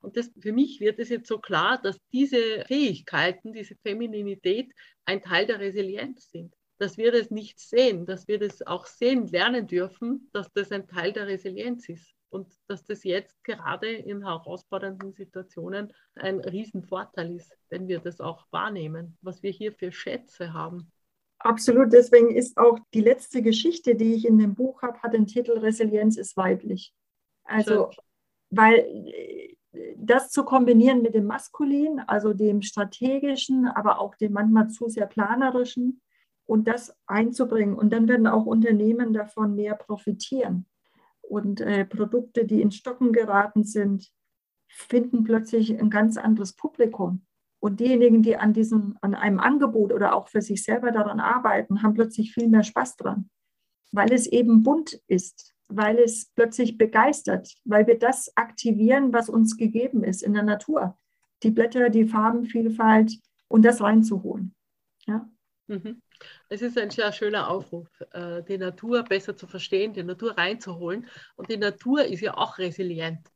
Und 0.00 0.16
das, 0.16 0.32
für 0.40 0.52
mich 0.52 0.80
wird 0.80 0.98
es 0.98 1.08
jetzt 1.10 1.28
so 1.28 1.38
klar, 1.38 1.80
dass 1.80 2.00
diese 2.12 2.64
Fähigkeiten, 2.66 3.52
diese 3.52 3.76
Femininität 3.76 4.72
ein 5.04 5.22
Teil 5.22 5.46
der 5.46 5.60
Resilienz 5.60 6.30
sind. 6.30 6.55
Dass 6.78 6.98
wir 6.98 7.10
das 7.10 7.30
nicht 7.30 7.58
sehen, 7.58 8.04
dass 8.04 8.28
wir 8.28 8.38
das 8.38 8.66
auch 8.66 8.86
sehen 8.86 9.26
lernen 9.28 9.66
dürfen, 9.66 10.28
dass 10.32 10.52
das 10.52 10.70
ein 10.72 10.86
Teil 10.86 11.12
der 11.12 11.26
Resilienz 11.26 11.88
ist 11.88 12.14
und 12.28 12.52
dass 12.66 12.84
das 12.84 13.04
jetzt 13.04 13.42
gerade 13.44 13.90
in 13.90 14.24
herausfordernden 14.24 15.12
Situationen 15.12 15.92
ein 16.14 16.40
Riesenvorteil 16.40 17.34
ist, 17.36 17.56
wenn 17.70 17.88
wir 17.88 18.00
das 18.00 18.20
auch 18.20 18.46
wahrnehmen, 18.50 19.16
was 19.22 19.42
wir 19.42 19.50
hier 19.50 19.72
für 19.72 19.90
Schätze 19.90 20.52
haben. 20.52 20.92
Absolut, 21.38 21.92
deswegen 21.92 22.34
ist 22.34 22.56
auch 22.56 22.78
die 22.94 23.00
letzte 23.00 23.42
Geschichte, 23.42 23.94
die 23.94 24.14
ich 24.14 24.26
in 24.26 24.38
dem 24.38 24.54
Buch 24.54 24.82
habe, 24.82 24.98
hat 25.00 25.12
den 25.12 25.26
Titel 25.26 25.58
Resilienz 25.58 26.16
ist 26.16 26.36
weiblich. 26.36 26.92
Also, 27.44 27.90
Schön. 27.92 28.02
weil 28.50 29.54
das 29.96 30.30
zu 30.30 30.44
kombinieren 30.44 31.02
mit 31.02 31.14
dem 31.14 31.26
Maskulin, 31.26 32.00
also 32.00 32.32
dem 32.32 32.62
strategischen, 32.62 33.66
aber 33.66 34.00
auch 34.00 34.14
dem 34.16 34.32
manchmal 34.32 34.68
zu 34.68 34.88
sehr 34.88 35.06
planerischen 35.06 36.00
und 36.46 36.68
das 36.68 36.96
einzubringen. 37.06 37.74
Und 37.74 37.92
dann 37.92 38.08
werden 38.08 38.26
auch 38.26 38.46
Unternehmen 38.46 39.12
davon 39.12 39.54
mehr 39.54 39.74
profitieren 39.74 40.66
und 41.22 41.60
äh, 41.60 41.84
Produkte, 41.84 42.44
die 42.44 42.62
in 42.62 42.70
Stocken 42.70 43.12
geraten 43.12 43.64
sind, 43.64 44.10
finden 44.68 45.24
plötzlich 45.24 45.78
ein 45.78 45.90
ganz 45.90 46.16
anderes 46.16 46.54
Publikum. 46.54 47.26
Und 47.58 47.80
diejenigen, 47.80 48.22
die 48.22 48.36
an, 48.36 48.52
diesem, 48.52 48.96
an 49.00 49.14
einem 49.14 49.40
Angebot 49.40 49.92
oder 49.92 50.14
auch 50.14 50.28
für 50.28 50.42
sich 50.42 50.62
selber 50.62 50.92
daran 50.92 51.20
arbeiten, 51.20 51.82
haben 51.82 51.94
plötzlich 51.94 52.32
viel 52.32 52.48
mehr 52.48 52.62
Spaß 52.62 52.96
dran, 52.96 53.30
weil 53.92 54.12
es 54.12 54.26
eben 54.26 54.62
bunt 54.62 55.00
ist, 55.08 55.54
weil 55.68 55.98
es 55.98 56.30
plötzlich 56.34 56.78
begeistert, 56.78 57.54
weil 57.64 57.86
wir 57.86 57.98
das 57.98 58.36
aktivieren, 58.36 59.12
was 59.12 59.28
uns 59.28 59.56
gegeben 59.56 60.04
ist 60.04 60.22
in 60.22 60.34
der 60.34 60.42
Natur. 60.42 60.96
Die 61.42 61.50
Blätter, 61.50 61.90
die 61.90 62.06
Farbenvielfalt 62.06 63.18
und 63.48 63.64
das 63.64 63.80
reinzuholen. 63.80 64.54
Ja. 65.06 65.28
Mhm. 65.66 66.02
Es 66.48 66.62
ist 66.62 66.78
ein 66.78 66.90
sehr 66.90 67.12
schöner 67.12 67.48
Aufruf, 67.48 67.88
äh, 68.12 68.42
die 68.42 68.58
Natur 68.58 69.02
besser 69.02 69.36
zu 69.36 69.46
verstehen, 69.46 69.92
die 69.92 70.02
Natur 70.02 70.36
reinzuholen. 70.36 71.06
Und 71.36 71.50
die 71.50 71.56
Natur 71.56 72.04
ist 72.04 72.20
ja 72.20 72.36
auch 72.36 72.58
resilient. 72.58 73.28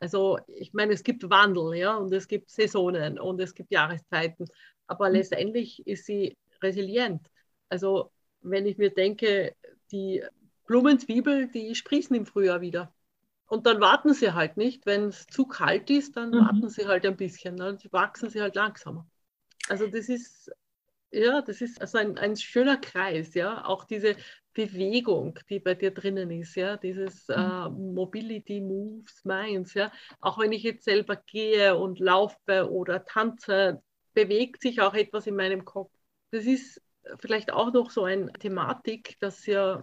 Also 0.00 0.38
ich 0.46 0.72
meine, 0.72 0.92
es 0.92 1.02
gibt 1.02 1.28
Wandel, 1.28 1.74
ja, 1.74 1.96
und 1.96 2.12
es 2.12 2.28
gibt 2.28 2.50
Saisonen 2.50 3.18
und 3.18 3.40
es 3.40 3.54
gibt 3.54 3.72
Jahreszeiten, 3.72 4.46
aber 4.86 5.08
mhm. 5.08 5.16
letztendlich 5.16 5.86
ist 5.86 6.06
sie 6.06 6.36
resilient. 6.62 7.28
Also 7.68 8.12
wenn 8.40 8.66
ich 8.66 8.78
mir 8.78 8.90
denke, 8.90 9.54
die 9.90 10.24
Blumenzwiebel, 10.66 11.48
die 11.48 11.74
sprießen 11.74 12.14
im 12.14 12.26
Frühjahr 12.26 12.60
wieder. 12.60 12.92
Und 13.46 13.66
dann 13.66 13.80
warten 13.80 14.12
sie 14.12 14.34
halt 14.34 14.56
nicht, 14.58 14.84
wenn 14.84 15.04
es 15.04 15.26
zu 15.26 15.46
kalt 15.46 15.88
ist, 15.90 16.16
dann 16.16 16.30
mhm. 16.30 16.40
warten 16.40 16.68
sie 16.68 16.86
halt 16.86 17.06
ein 17.06 17.16
bisschen, 17.16 17.56
dann 17.56 17.78
wachsen 17.90 18.28
sie 18.28 18.42
halt 18.42 18.54
langsamer. 18.54 19.08
Also 19.68 19.86
das 19.86 20.08
ist 20.08 20.52
ja, 21.10 21.42
das 21.42 21.60
ist 21.60 21.80
also 21.80 21.98
ein, 21.98 22.18
ein 22.18 22.36
schöner 22.36 22.76
Kreis, 22.76 23.34
ja. 23.34 23.64
Auch 23.64 23.84
diese 23.84 24.16
Bewegung, 24.52 25.38
die 25.48 25.60
bei 25.60 25.74
dir 25.74 25.92
drinnen 25.92 26.30
ist, 26.30 26.54
ja, 26.54 26.76
dieses 26.76 27.28
mhm. 27.28 27.34
äh, 27.34 27.68
Mobility 27.70 28.60
Moves 28.60 29.24
Minds, 29.24 29.74
ja. 29.74 29.92
Auch 30.20 30.38
wenn 30.38 30.52
ich 30.52 30.62
jetzt 30.62 30.84
selber 30.84 31.16
gehe 31.16 31.76
und 31.76 31.98
laufe 31.98 32.70
oder 32.70 33.04
tanze, 33.04 33.82
bewegt 34.14 34.62
sich 34.62 34.80
auch 34.80 34.94
etwas 34.94 35.26
in 35.26 35.36
meinem 35.36 35.64
Kopf. 35.64 35.92
Das 36.30 36.44
ist 36.44 36.82
vielleicht 37.20 37.52
auch 37.52 37.72
noch 37.72 37.90
so 37.90 38.04
eine 38.04 38.32
Thematik, 38.32 39.16
dass 39.20 39.46
ja 39.46 39.82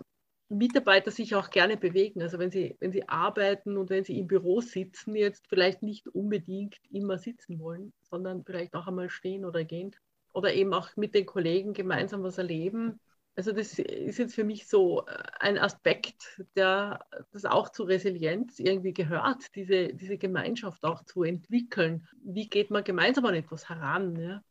Mitarbeiter 0.49 1.09
sich 1.09 1.33
auch 1.33 1.49
gerne 1.49 1.75
bewegen. 1.75 2.21
Also 2.21 2.37
wenn 2.37 2.51
sie, 2.51 2.75
wenn 2.79 2.91
sie 2.91 3.07
arbeiten 3.09 3.77
und 3.77 3.89
wenn 3.89 4.03
sie 4.03 4.19
im 4.19 4.27
Büro 4.27 4.61
sitzen, 4.61 5.15
jetzt 5.15 5.47
vielleicht 5.47 5.81
nicht 5.81 6.07
unbedingt 6.07 6.77
immer 6.91 7.17
sitzen 7.17 7.59
wollen, 7.59 7.93
sondern 8.03 8.43
vielleicht 8.43 8.75
auch 8.75 8.87
einmal 8.87 9.09
stehen 9.09 9.43
oder 9.43 9.63
gehen 9.63 9.95
oder 10.35 10.53
eben 10.53 10.73
auch 10.73 10.95
mit 10.97 11.15
den 11.15 11.25
Kollegen 11.25 11.73
gemeinsam 11.73 12.21
was 12.23 12.37
erleben. 12.37 12.99
Also 13.37 13.51
das 13.51 13.79
ist 13.79 14.17
jetzt 14.17 14.35
für 14.35 14.43
mich 14.43 14.67
so 14.67 15.05
äh, 15.05 15.23
ein 15.39 15.57
Aspekt, 15.57 16.41
der 16.55 17.05
das 17.31 17.45
auch 17.45 17.69
zur 17.69 17.87
Resilienz 17.87 18.59
irgendwie 18.59 18.93
gehört, 18.93 19.55
diese, 19.55 19.93
diese 19.93 20.17
Gemeinschaft 20.17 20.83
auch 20.83 21.03
zu 21.03 21.23
entwickeln. 21.23 22.07
Wie 22.23 22.47
geht 22.47 22.69
man 22.69 22.83
gemeinsam 22.83 23.25
an 23.25 23.35
etwas 23.35 23.67
heran? 23.67 24.15
Ja, 24.15 24.41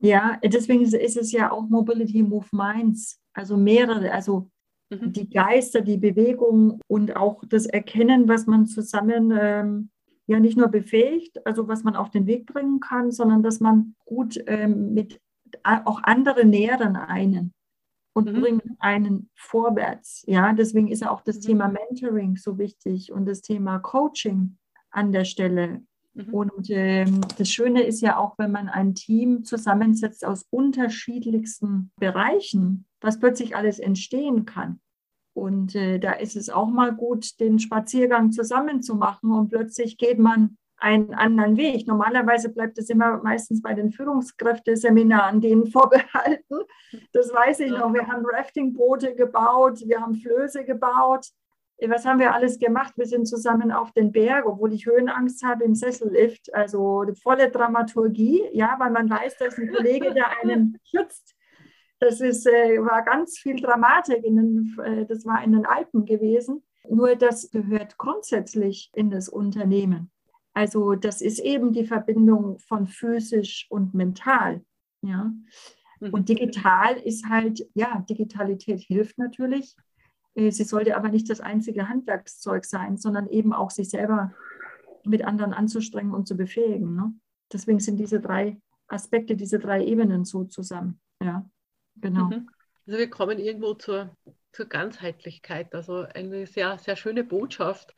ja 0.00 0.40
deswegen 0.44 0.82
ist 0.82 1.16
es 1.16 1.32
ja 1.32 1.50
auch 1.50 1.68
Mobility 1.68 2.22
Move 2.22 2.48
Minds, 2.52 3.20
also 3.32 3.56
mehrere, 3.56 4.12
also 4.12 4.50
mhm. 4.90 5.12
die 5.12 5.28
Geister, 5.28 5.80
die 5.80 5.98
Bewegung 5.98 6.80
und 6.88 7.14
auch 7.14 7.42
das 7.48 7.66
Erkennen, 7.66 8.28
was 8.28 8.46
man 8.46 8.66
zusammen 8.66 9.36
ähm, 9.38 9.90
ja 10.26 10.40
nicht 10.40 10.56
nur 10.56 10.68
befähigt, 10.68 11.46
also 11.46 11.68
was 11.68 11.84
man 11.84 11.96
auf 11.96 12.10
den 12.10 12.26
Weg 12.26 12.46
bringen 12.46 12.80
kann, 12.80 13.10
sondern 13.12 13.42
dass 13.42 13.60
man 13.60 13.94
gut 14.04 14.38
ähm, 14.46 14.92
mit 14.94 15.20
auch 15.62 16.02
andere 16.02 16.44
nähren 16.44 16.96
einen 16.96 17.54
und 18.12 18.32
mhm. 18.32 18.40
bringen 18.40 18.76
einen 18.78 19.30
vorwärts. 19.34 20.24
Ja, 20.26 20.52
deswegen 20.52 20.88
ist 20.88 21.06
auch 21.06 21.22
das 21.22 21.36
mhm. 21.36 21.40
Thema 21.42 21.68
Mentoring 21.68 22.36
so 22.36 22.58
wichtig 22.58 23.12
und 23.12 23.26
das 23.26 23.42
Thema 23.42 23.78
Coaching 23.78 24.56
an 24.90 25.12
der 25.12 25.24
Stelle. 25.24 25.82
Mhm. 26.14 26.34
Und 26.34 26.70
ähm, 26.70 27.20
das 27.38 27.50
Schöne 27.50 27.82
ist 27.82 28.00
ja 28.00 28.16
auch, 28.16 28.38
wenn 28.38 28.50
man 28.50 28.68
ein 28.68 28.94
Team 28.94 29.44
zusammensetzt 29.44 30.24
aus 30.24 30.46
unterschiedlichsten 30.50 31.92
Bereichen, 32.00 32.86
was 33.00 33.20
plötzlich 33.20 33.54
alles 33.54 33.78
entstehen 33.78 34.46
kann. 34.46 34.80
Und 35.36 35.74
äh, 35.74 35.98
da 35.98 36.12
ist 36.12 36.34
es 36.34 36.48
auch 36.48 36.68
mal 36.68 36.94
gut, 36.94 37.38
den 37.40 37.58
Spaziergang 37.58 38.32
zusammen 38.32 38.80
zu 38.80 38.94
machen 38.94 39.30
und 39.32 39.50
plötzlich 39.50 39.98
geht 39.98 40.18
man 40.18 40.56
einen 40.78 41.12
anderen 41.12 41.58
Weg. 41.58 41.86
Normalerweise 41.86 42.48
bleibt 42.48 42.78
es 42.78 42.88
immer 42.88 43.22
meistens 43.22 43.60
bei 43.60 43.74
den 43.74 43.90
Führungskräfteseminaren 43.90 45.42
denen 45.42 45.66
vorbehalten. 45.70 46.56
Das 47.12 47.34
weiß 47.34 47.60
ich 47.60 47.70
noch. 47.70 47.92
Wir 47.92 48.06
haben 48.06 48.24
Raftingboote 48.24 49.14
gebaut, 49.14 49.82
wir 49.84 50.00
haben 50.00 50.14
Flöße 50.14 50.64
gebaut. 50.64 51.26
Was 51.86 52.06
haben 52.06 52.18
wir 52.18 52.32
alles 52.32 52.58
gemacht? 52.58 52.94
Wir 52.96 53.04
sind 53.04 53.26
zusammen 53.26 53.70
auf 53.70 53.92
den 53.92 54.12
Berg, 54.12 54.46
obwohl 54.46 54.72
ich 54.72 54.86
Höhenangst 54.86 55.44
habe 55.44 55.64
im 55.64 55.74
Sessellift. 55.74 56.54
Also 56.54 57.04
volle 57.22 57.50
Dramaturgie, 57.50 58.42
ja, 58.52 58.76
weil 58.78 58.90
man 58.90 59.10
weiß, 59.10 59.36
dass 59.36 59.58
ein 59.58 59.70
Kollege, 59.70 60.14
der 60.14 60.28
einen 60.42 60.78
schützt, 60.82 61.35
das 61.98 62.20
ist, 62.20 62.46
äh, 62.46 62.78
war 62.78 63.02
ganz 63.02 63.38
viel 63.38 63.56
Dramatik. 63.56 64.24
In 64.24 64.36
den, 64.36 64.76
äh, 64.84 65.06
das 65.06 65.24
war 65.24 65.42
in 65.42 65.52
den 65.52 65.66
Alpen 65.66 66.04
gewesen. 66.04 66.62
Nur 66.88 67.16
das 67.16 67.50
gehört 67.50 67.98
grundsätzlich 67.98 68.90
in 68.94 69.10
das 69.10 69.28
Unternehmen. 69.28 70.10
Also 70.52 70.94
das 70.94 71.20
ist 71.20 71.38
eben 71.38 71.72
die 71.72 71.84
Verbindung 71.84 72.58
von 72.58 72.86
physisch 72.86 73.66
und 73.70 73.94
mental. 73.94 74.62
Ja. 75.02 75.32
Und 76.00 76.20
mhm. 76.20 76.24
digital 76.24 76.96
ist 76.96 77.28
halt, 77.28 77.66
ja, 77.74 78.04
Digitalität 78.08 78.80
hilft 78.80 79.18
natürlich. 79.18 79.76
Äh, 80.34 80.50
sie 80.50 80.64
sollte 80.64 80.96
aber 80.96 81.08
nicht 81.08 81.28
das 81.30 81.40
einzige 81.40 81.88
Handwerkszeug 81.88 82.64
sein, 82.64 82.96
sondern 82.96 83.28
eben 83.28 83.52
auch 83.52 83.70
sich 83.70 83.88
selber 83.88 84.32
mit 85.04 85.24
anderen 85.24 85.52
anzustrengen 85.52 86.14
und 86.14 86.28
zu 86.28 86.36
befähigen. 86.36 86.94
Ne? 86.94 87.14
Deswegen 87.52 87.80
sind 87.80 87.98
diese 87.98 88.20
drei 88.20 88.60
Aspekte, 88.88 89.36
diese 89.36 89.58
drei 89.58 89.84
Ebenen 89.84 90.24
so 90.24 90.44
zusammen. 90.44 91.00
Ja. 91.22 91.48
Genau. 91.96 92.26
Mhm. 92.26 92.48
Also 92.86 92.98
wir 92.98 93.10
kommen 93.10 93.38
irgendwo 93.38 93.74
zur, 93.74 94.16
zur 94.52 94.66
Ganzheitlichkeit. 94.66 95.74
Also 95.74 96.06
eine 96.14 96.46
sehr, 96.46 96.78
sehr 96.78 96.96
schöne 96.96 97.24
Botschaft 97.24 97.94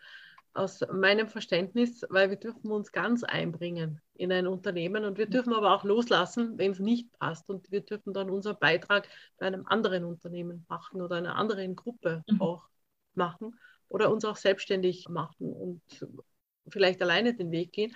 aus 0.55 0.81
meinem 0.93 1.29
Verständnis, 1.29 2.05
weil 2.09 2.31
wir 2.31 2.37
dürfen 2.37 2.71
uns 2.71 2.91
ganz 2.91 3.23
einbringen 3.23 4.01
in 4.15 4.33
ein 4.33 4.47
Unternehmen 4.47 5.05
und 5.05 5.17
wir 5.17 5.27
dürfen 5.27 5.53
aber 5.53 5.73
auch 5.73 5.85
loslassen, 5.85 6.59
wenn 6.59 6.73
es 6.73 6.81
nicht 6.81 7.13
passt 7.19 7.49
und 7.49 7.71
wir 7.71 7.83
dürfen 7.83 8.13
dann 8.13 8.31
unseren 8.31 8.59
Beitrag 8.59 9.09
bei 9.39 9.47
einem 9.47 9.67
anderen 9.67 10.05
Unternehmen 10.05 10.67
machen 10.69 11.01
oder 11.01 11.17
einer 11.17 11.37
anderen 11.37 11.77
Gruppe 11.77 12.25
mhm. 12.29 12.41
auch 12.41 12.69
machen 13.15 13.59
oder 13.89 14.11
uns 14.11 14.25
auch 14.25 14.37
selbstständig 14.37 15.09
machen 15.09 15.53
und 15.53 15.83
vielleicht 16.69 17.01
alleine 17.03 17.35
den 17.35 17.53
Weg 17.53 17.73
gehen. 17.73 17.95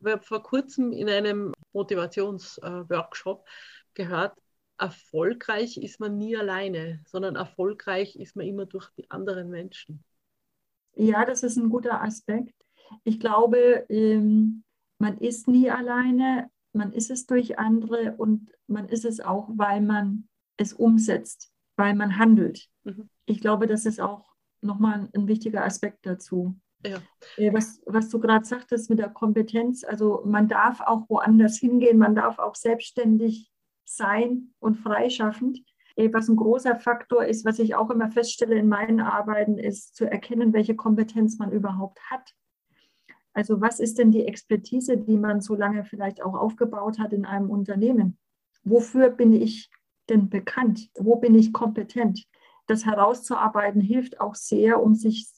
Ich 0.00 0.12
habe 0.12 0.22
vor 0.22 0.42
kurzem 0.42 0.92
in 0.92 1.08
einem 1.08 1.52
Motivationsworkshop 1.72 3.46
gehört, 3.94 4.36
erfolgreich 4.78 5.76
ist 5.76 6.00
man 6.00 6.18
nie 6.18 6.36
alleine, 6.36 7.00
sondern 7.06 7.36
erfolgreich 7.36 8.16
ist 8.16 8.36
man 8.36 8.46
immer 8.46 8.66
durch 8.66 8.90
die 8.96 9.10
anderen 9.10 9.50
Menschen. 9.50 10.04
Ja, 10.94 11.24
das 11.24 11.42
ist 11.42 11.56
ein 11.56 11.70
guter 11.70 12.02
Aspekt. 12.02 12.54
Ich 13.04 13.18
glaube, 13.18 13.86
ähm, 13.88 14.64
man 14.98 15.18
ist 15.18 15.48
nie 15.48 15.70
alleine, 15.70 16.50
man 16.72 16.92
ist 16.92 17.10
es 17.10 17.26
durch 17.26 17.58
andere 17.58 18.14
und 18.16 18.50
man 18.66 18.88
ist 18.88 19.04
es 19.04 19.20
auch, 19.20 19.48
weil 19.54 19.80
man 19.80 20.28
es 20.56 20.72
umsetzt, 20.72 21.52
weil 21.76 21.94
man 21.94 22.18
handelt. 22.18 22.68
Mhm. 22.84 23.08
Ich 23.26 23.40
glaube, 23.40 23.66
das 23.66 23.86
ist 23.86 24.00
auch 24.00 24.34
nochmal 24.60 25.08
ein 25.14 25.28
wichtiger 25.28 25.64
Aspekt 25.64 26.06
dazu. 26.06 26.56
Ja. 26.86 26.98
Äh, 27.36 27.52
was, 27.52 27.80
was 27.86 28.08
du 28.10 28.18
gerade 28.20 28.44
sagtest 28.44 28.90
mit 28.90 28.98
der 28.98 29.08
Kompetenz, 29.08 29.84
also 29.84 30.22
man 30.24 30.48
darf 30.48 30.80
auch 30.80 31.08
woanders 31.08 31.58
hingehen, 31.58 31.98
man 31.98 32.14
darf 32.14 32.38
auch 32.38 32.54
selbstständig 32.54 33.50
sein 33.84 34.54
und 34.58 34.76
freischaffend. 34.76 35.60
Äh, 35.96 36.12
was 36.12 36.28
ein 36.28 36.36
großer 36.36 36.76
Faktor 36.76 37.24
ist, 37.24 37.44
was 37.44 37.58
ich 37.58 37.74
auch 37.74 37.90
immer 37.90 38.10
feststelle 38.10 38.56
in 38.56 38.68
meinen 38.68 39.00
Arbeiten, 39.00 39.58
ist 39.58 39.94
zu 39.96 40.10
erkennen, 40.10 40.52
welche 40.52 40.74
Kompetenz 40.74 41.38
man 41.38 41.52
überhaupt 41.52 42.00
hat. 42.10 42.34
Also 43.32 43.60
was 43.60 43.80
ist 43.80 43.98
denn 43.98 44.12
die 44.12 44.26
Expertise, 44.26 44.96
die 44.96 45.18
man 45.18 45.40
so 45.40 45.54
lange 45.54 45.84
vielleicht 45.84 46.22
auch 46.22 46.34
aufgebaut 46.34 46.98
hat 46.98 47.12
in 47.12 47.24
einem 47.24 47.50
Unternehmen? 47.50 48.16
Wofür 48.62 49.10
bin 49.10 49.32
ich 49.32 49.70
denn 50.08 50.28
bekannt? 50.28 50.88
Wo 50.98 51.16
bin 51.16 51.34
ich 51.34 51.52
kompetent? 51.52 52.24
Das 52.66 52.86
herauszuarbeiten 52.86 53.80
hilft 53.80 54.20
auch 54.20 54.34
sehr, 54.34 54.82
um 54.82 54.94
sich 54.94 55.28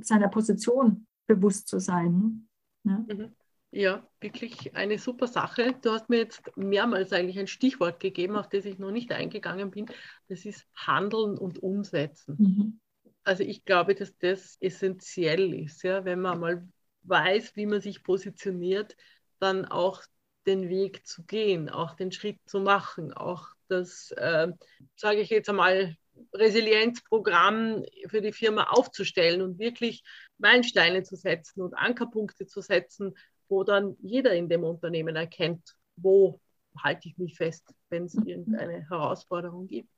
seiner 0.00 0.28
Position 0.28 1.06
bewusst 1.26 1.68
zu 1.68 1.78
sein. 1.78 2.48
Ne? 2.82 3.06
Mhm. 3.08 3.34
Ja, 3.76 4.06
wirklich 4.20 4.76
eine 4.76 5.00
super 5.00 5.26
Sache. 5.26 5.74
Du 5.82 5.90
hast 5.90 6.08
mir 6.08 6.18
jetzt 6.18 6.56
mehrmals 6.56 7.12
eigentlich 7.12 7.40
ein 7.40 7.48
Stichwort 7.48 7.98
gegeben, 7.98 8.36
auf 8.36 8.48
das 8.48 8.64
ich 8.66 8.78
noch 8.78 8.92
nicht 8.92 9.10
eingegangen 9.10 9.72
bin. 9.72 9.86
Das 10.28 10.44
ist 10.44 10.64
Handeln 10.76 11.36
und 11.36 11.60
Umsetzen. 11.60 12.36
Mhm. 12.38 12.80
Also 13.24 13.42
ich 13.42 13.64
glaube, 13.64 13.96
dass 13.96 14.16
das 14.18 14.56
essentiell 14.60 15.52
ist, 15.54 15.82
ja, 15.82 16.04
wenn 16.04 16.20
man 16.20 16.38
mal 16.38 16.68
weiß, 17.02 17.56
wie 17.56 17.66
man 17.66 17.80
sich 17.80 18.04
positioniert, 18.04 18.96
dann 19.40 19.64
auch 19.64 20.02
den 20.46 20.68
Weg 20.68 21.04
zu 21.04 21.24
gehen, 21.24 21.68
auch 21.68 21.96
den 21.96 22.12
Schritt 22.12 22.38
zu 22.46 22.60
machen, 22.60 23.12
auch 23.12 23.48
das, 23.66 24.12
äh, 24.12 24.52
sage 24.94 25.20
ich 25.20 25.30
jetzt 25.30 25.48
einmal, 25.48 25.96
Resilienzprogramm 26.32 27.84
für 28.06 28.20
die 28.20 28.32
Firma 28.32 28.68
aufzustellen 28.70 29.42
und 29.42 29.58
wirklich 29.58 30.04
Meilensteine 30.38 31.02
zu 31.02 31.16
setzen 31.16 31.60
und 31.60 31.74
Ankerpunkte 31.74 32.46
zu 32.46 32.60
setzen, 32.60 33.16
wo 33.48 33.64
dann 33.64 33.96
jeder 34.00 34.34
in 34.34 34.48
dem 34.48 34.64
Unternehmen 34.64 35.16
erkennt, 35.16 35.76
wo 35.96 36.40
halte 36.82 37.08
ich 37.08 37.18
mich 37.18 37.36
fest, 37.36 37.74
wenn 37.88 38.04
es 38.04 38.14
irgendeine 38.14 38.88
Herausforderung 38.88 39.66
gibt. 39.66 39.90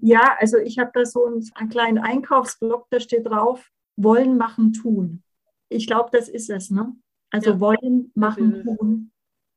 Ja, 0.00 0.36
also 0.38 0.58
ich 0.58 0.78
habe 0.78 0.90
da 0.92 1.04
so 1.04 1.26
einen, 1.26 1.48
einen 1.54 1.70
kleinen 1.70 1.98
Einkaufsblock, 1.98 2.88
da 2.90 3.00
steht 3.00 3.26
drauf, 3.26 3.70
wollen, 3.96 4.36
machen, 4.36 4.72
tun. 4.72 5.22
Ich 5.68 5.86
glaube, 5.86 6.10
das 6.12 6.28
ist 6.28 6.50
es, 6.50 6.70
ne? 6.70 6.94
Also 7.30 7.50
ja, 7.50 7.60
wollen, 7.60 8.12
machen, 8.14 8.64
tun. 8.64 9.12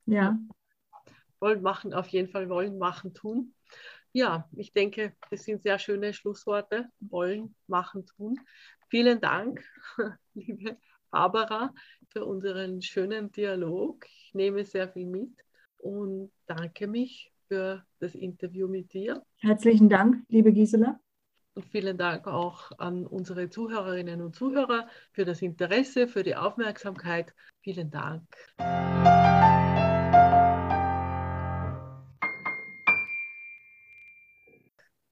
Ja. 0.06 0.40
Wollen, 1.40 1.62
machen, 1.62 1.94
auf 1.94 2.08
jeden 2.08 2.30
Fall 2.30 2.50
wollen, 2.50 2.78
machen, 2.78 3.14
tun. 3.14 3.54
Ja, 4.14 4.48
ich 4.56 4.74
denke, 4.74 5.14
das 5.30 5.44
sind 5.44 5.64
sehr 5.64 5.78
schöne 5.78 6.14
Schlussworte. 6.14 6.90
Wollen, 7.00 7.56
machen, 7.68 8.06
tun. 8.06 8.40
Vielen 8.90 9.20
Dank, 9.20 9.64
liebe 10.34 10.78
Barbara, 11.12 11.74
für 12.10 12.26
unseren 12.26 12.82
schönen 12.82 13.32
Dialog. 13.32 14.06
Ich 14.06 14.32
nehme 14.34 14.64
sehr 14.66 14.90
viel 14.90 15.08
mit 15.08 15.32
und 15.78 16.32
danke 16.46 16.88
mich 16.88 17.32
für 17.48 17.84
das 18.00 18.16
Interview 18.16 18.68
mit 18.68 18.94
dir. 18.94 19.24
Herzlichen 19.38 19.90
Dank, 19.90 20.24
liebe 20.30 20.52
Gisela. 20.52 21.00
Und 21.56 21.66
vielen 21.66 21.98
Dank 21.98 22.28
auch 22.28 22.72
an 22.78 23.08
unsere 23.08 23.50
Zuhörerinnen 23.50 24.22
und 24.22 24.36
Zuhörer 24.36 24.88
für 25.12 25.26
das 25.26 25.42
Interesse, 25.42 26.08
für 26.08 26.22
die 26.22 26.36
Aufmerksamkeit. 26.36 27.34
Vielen 27.62 27.90
Dank. 27.90 28.24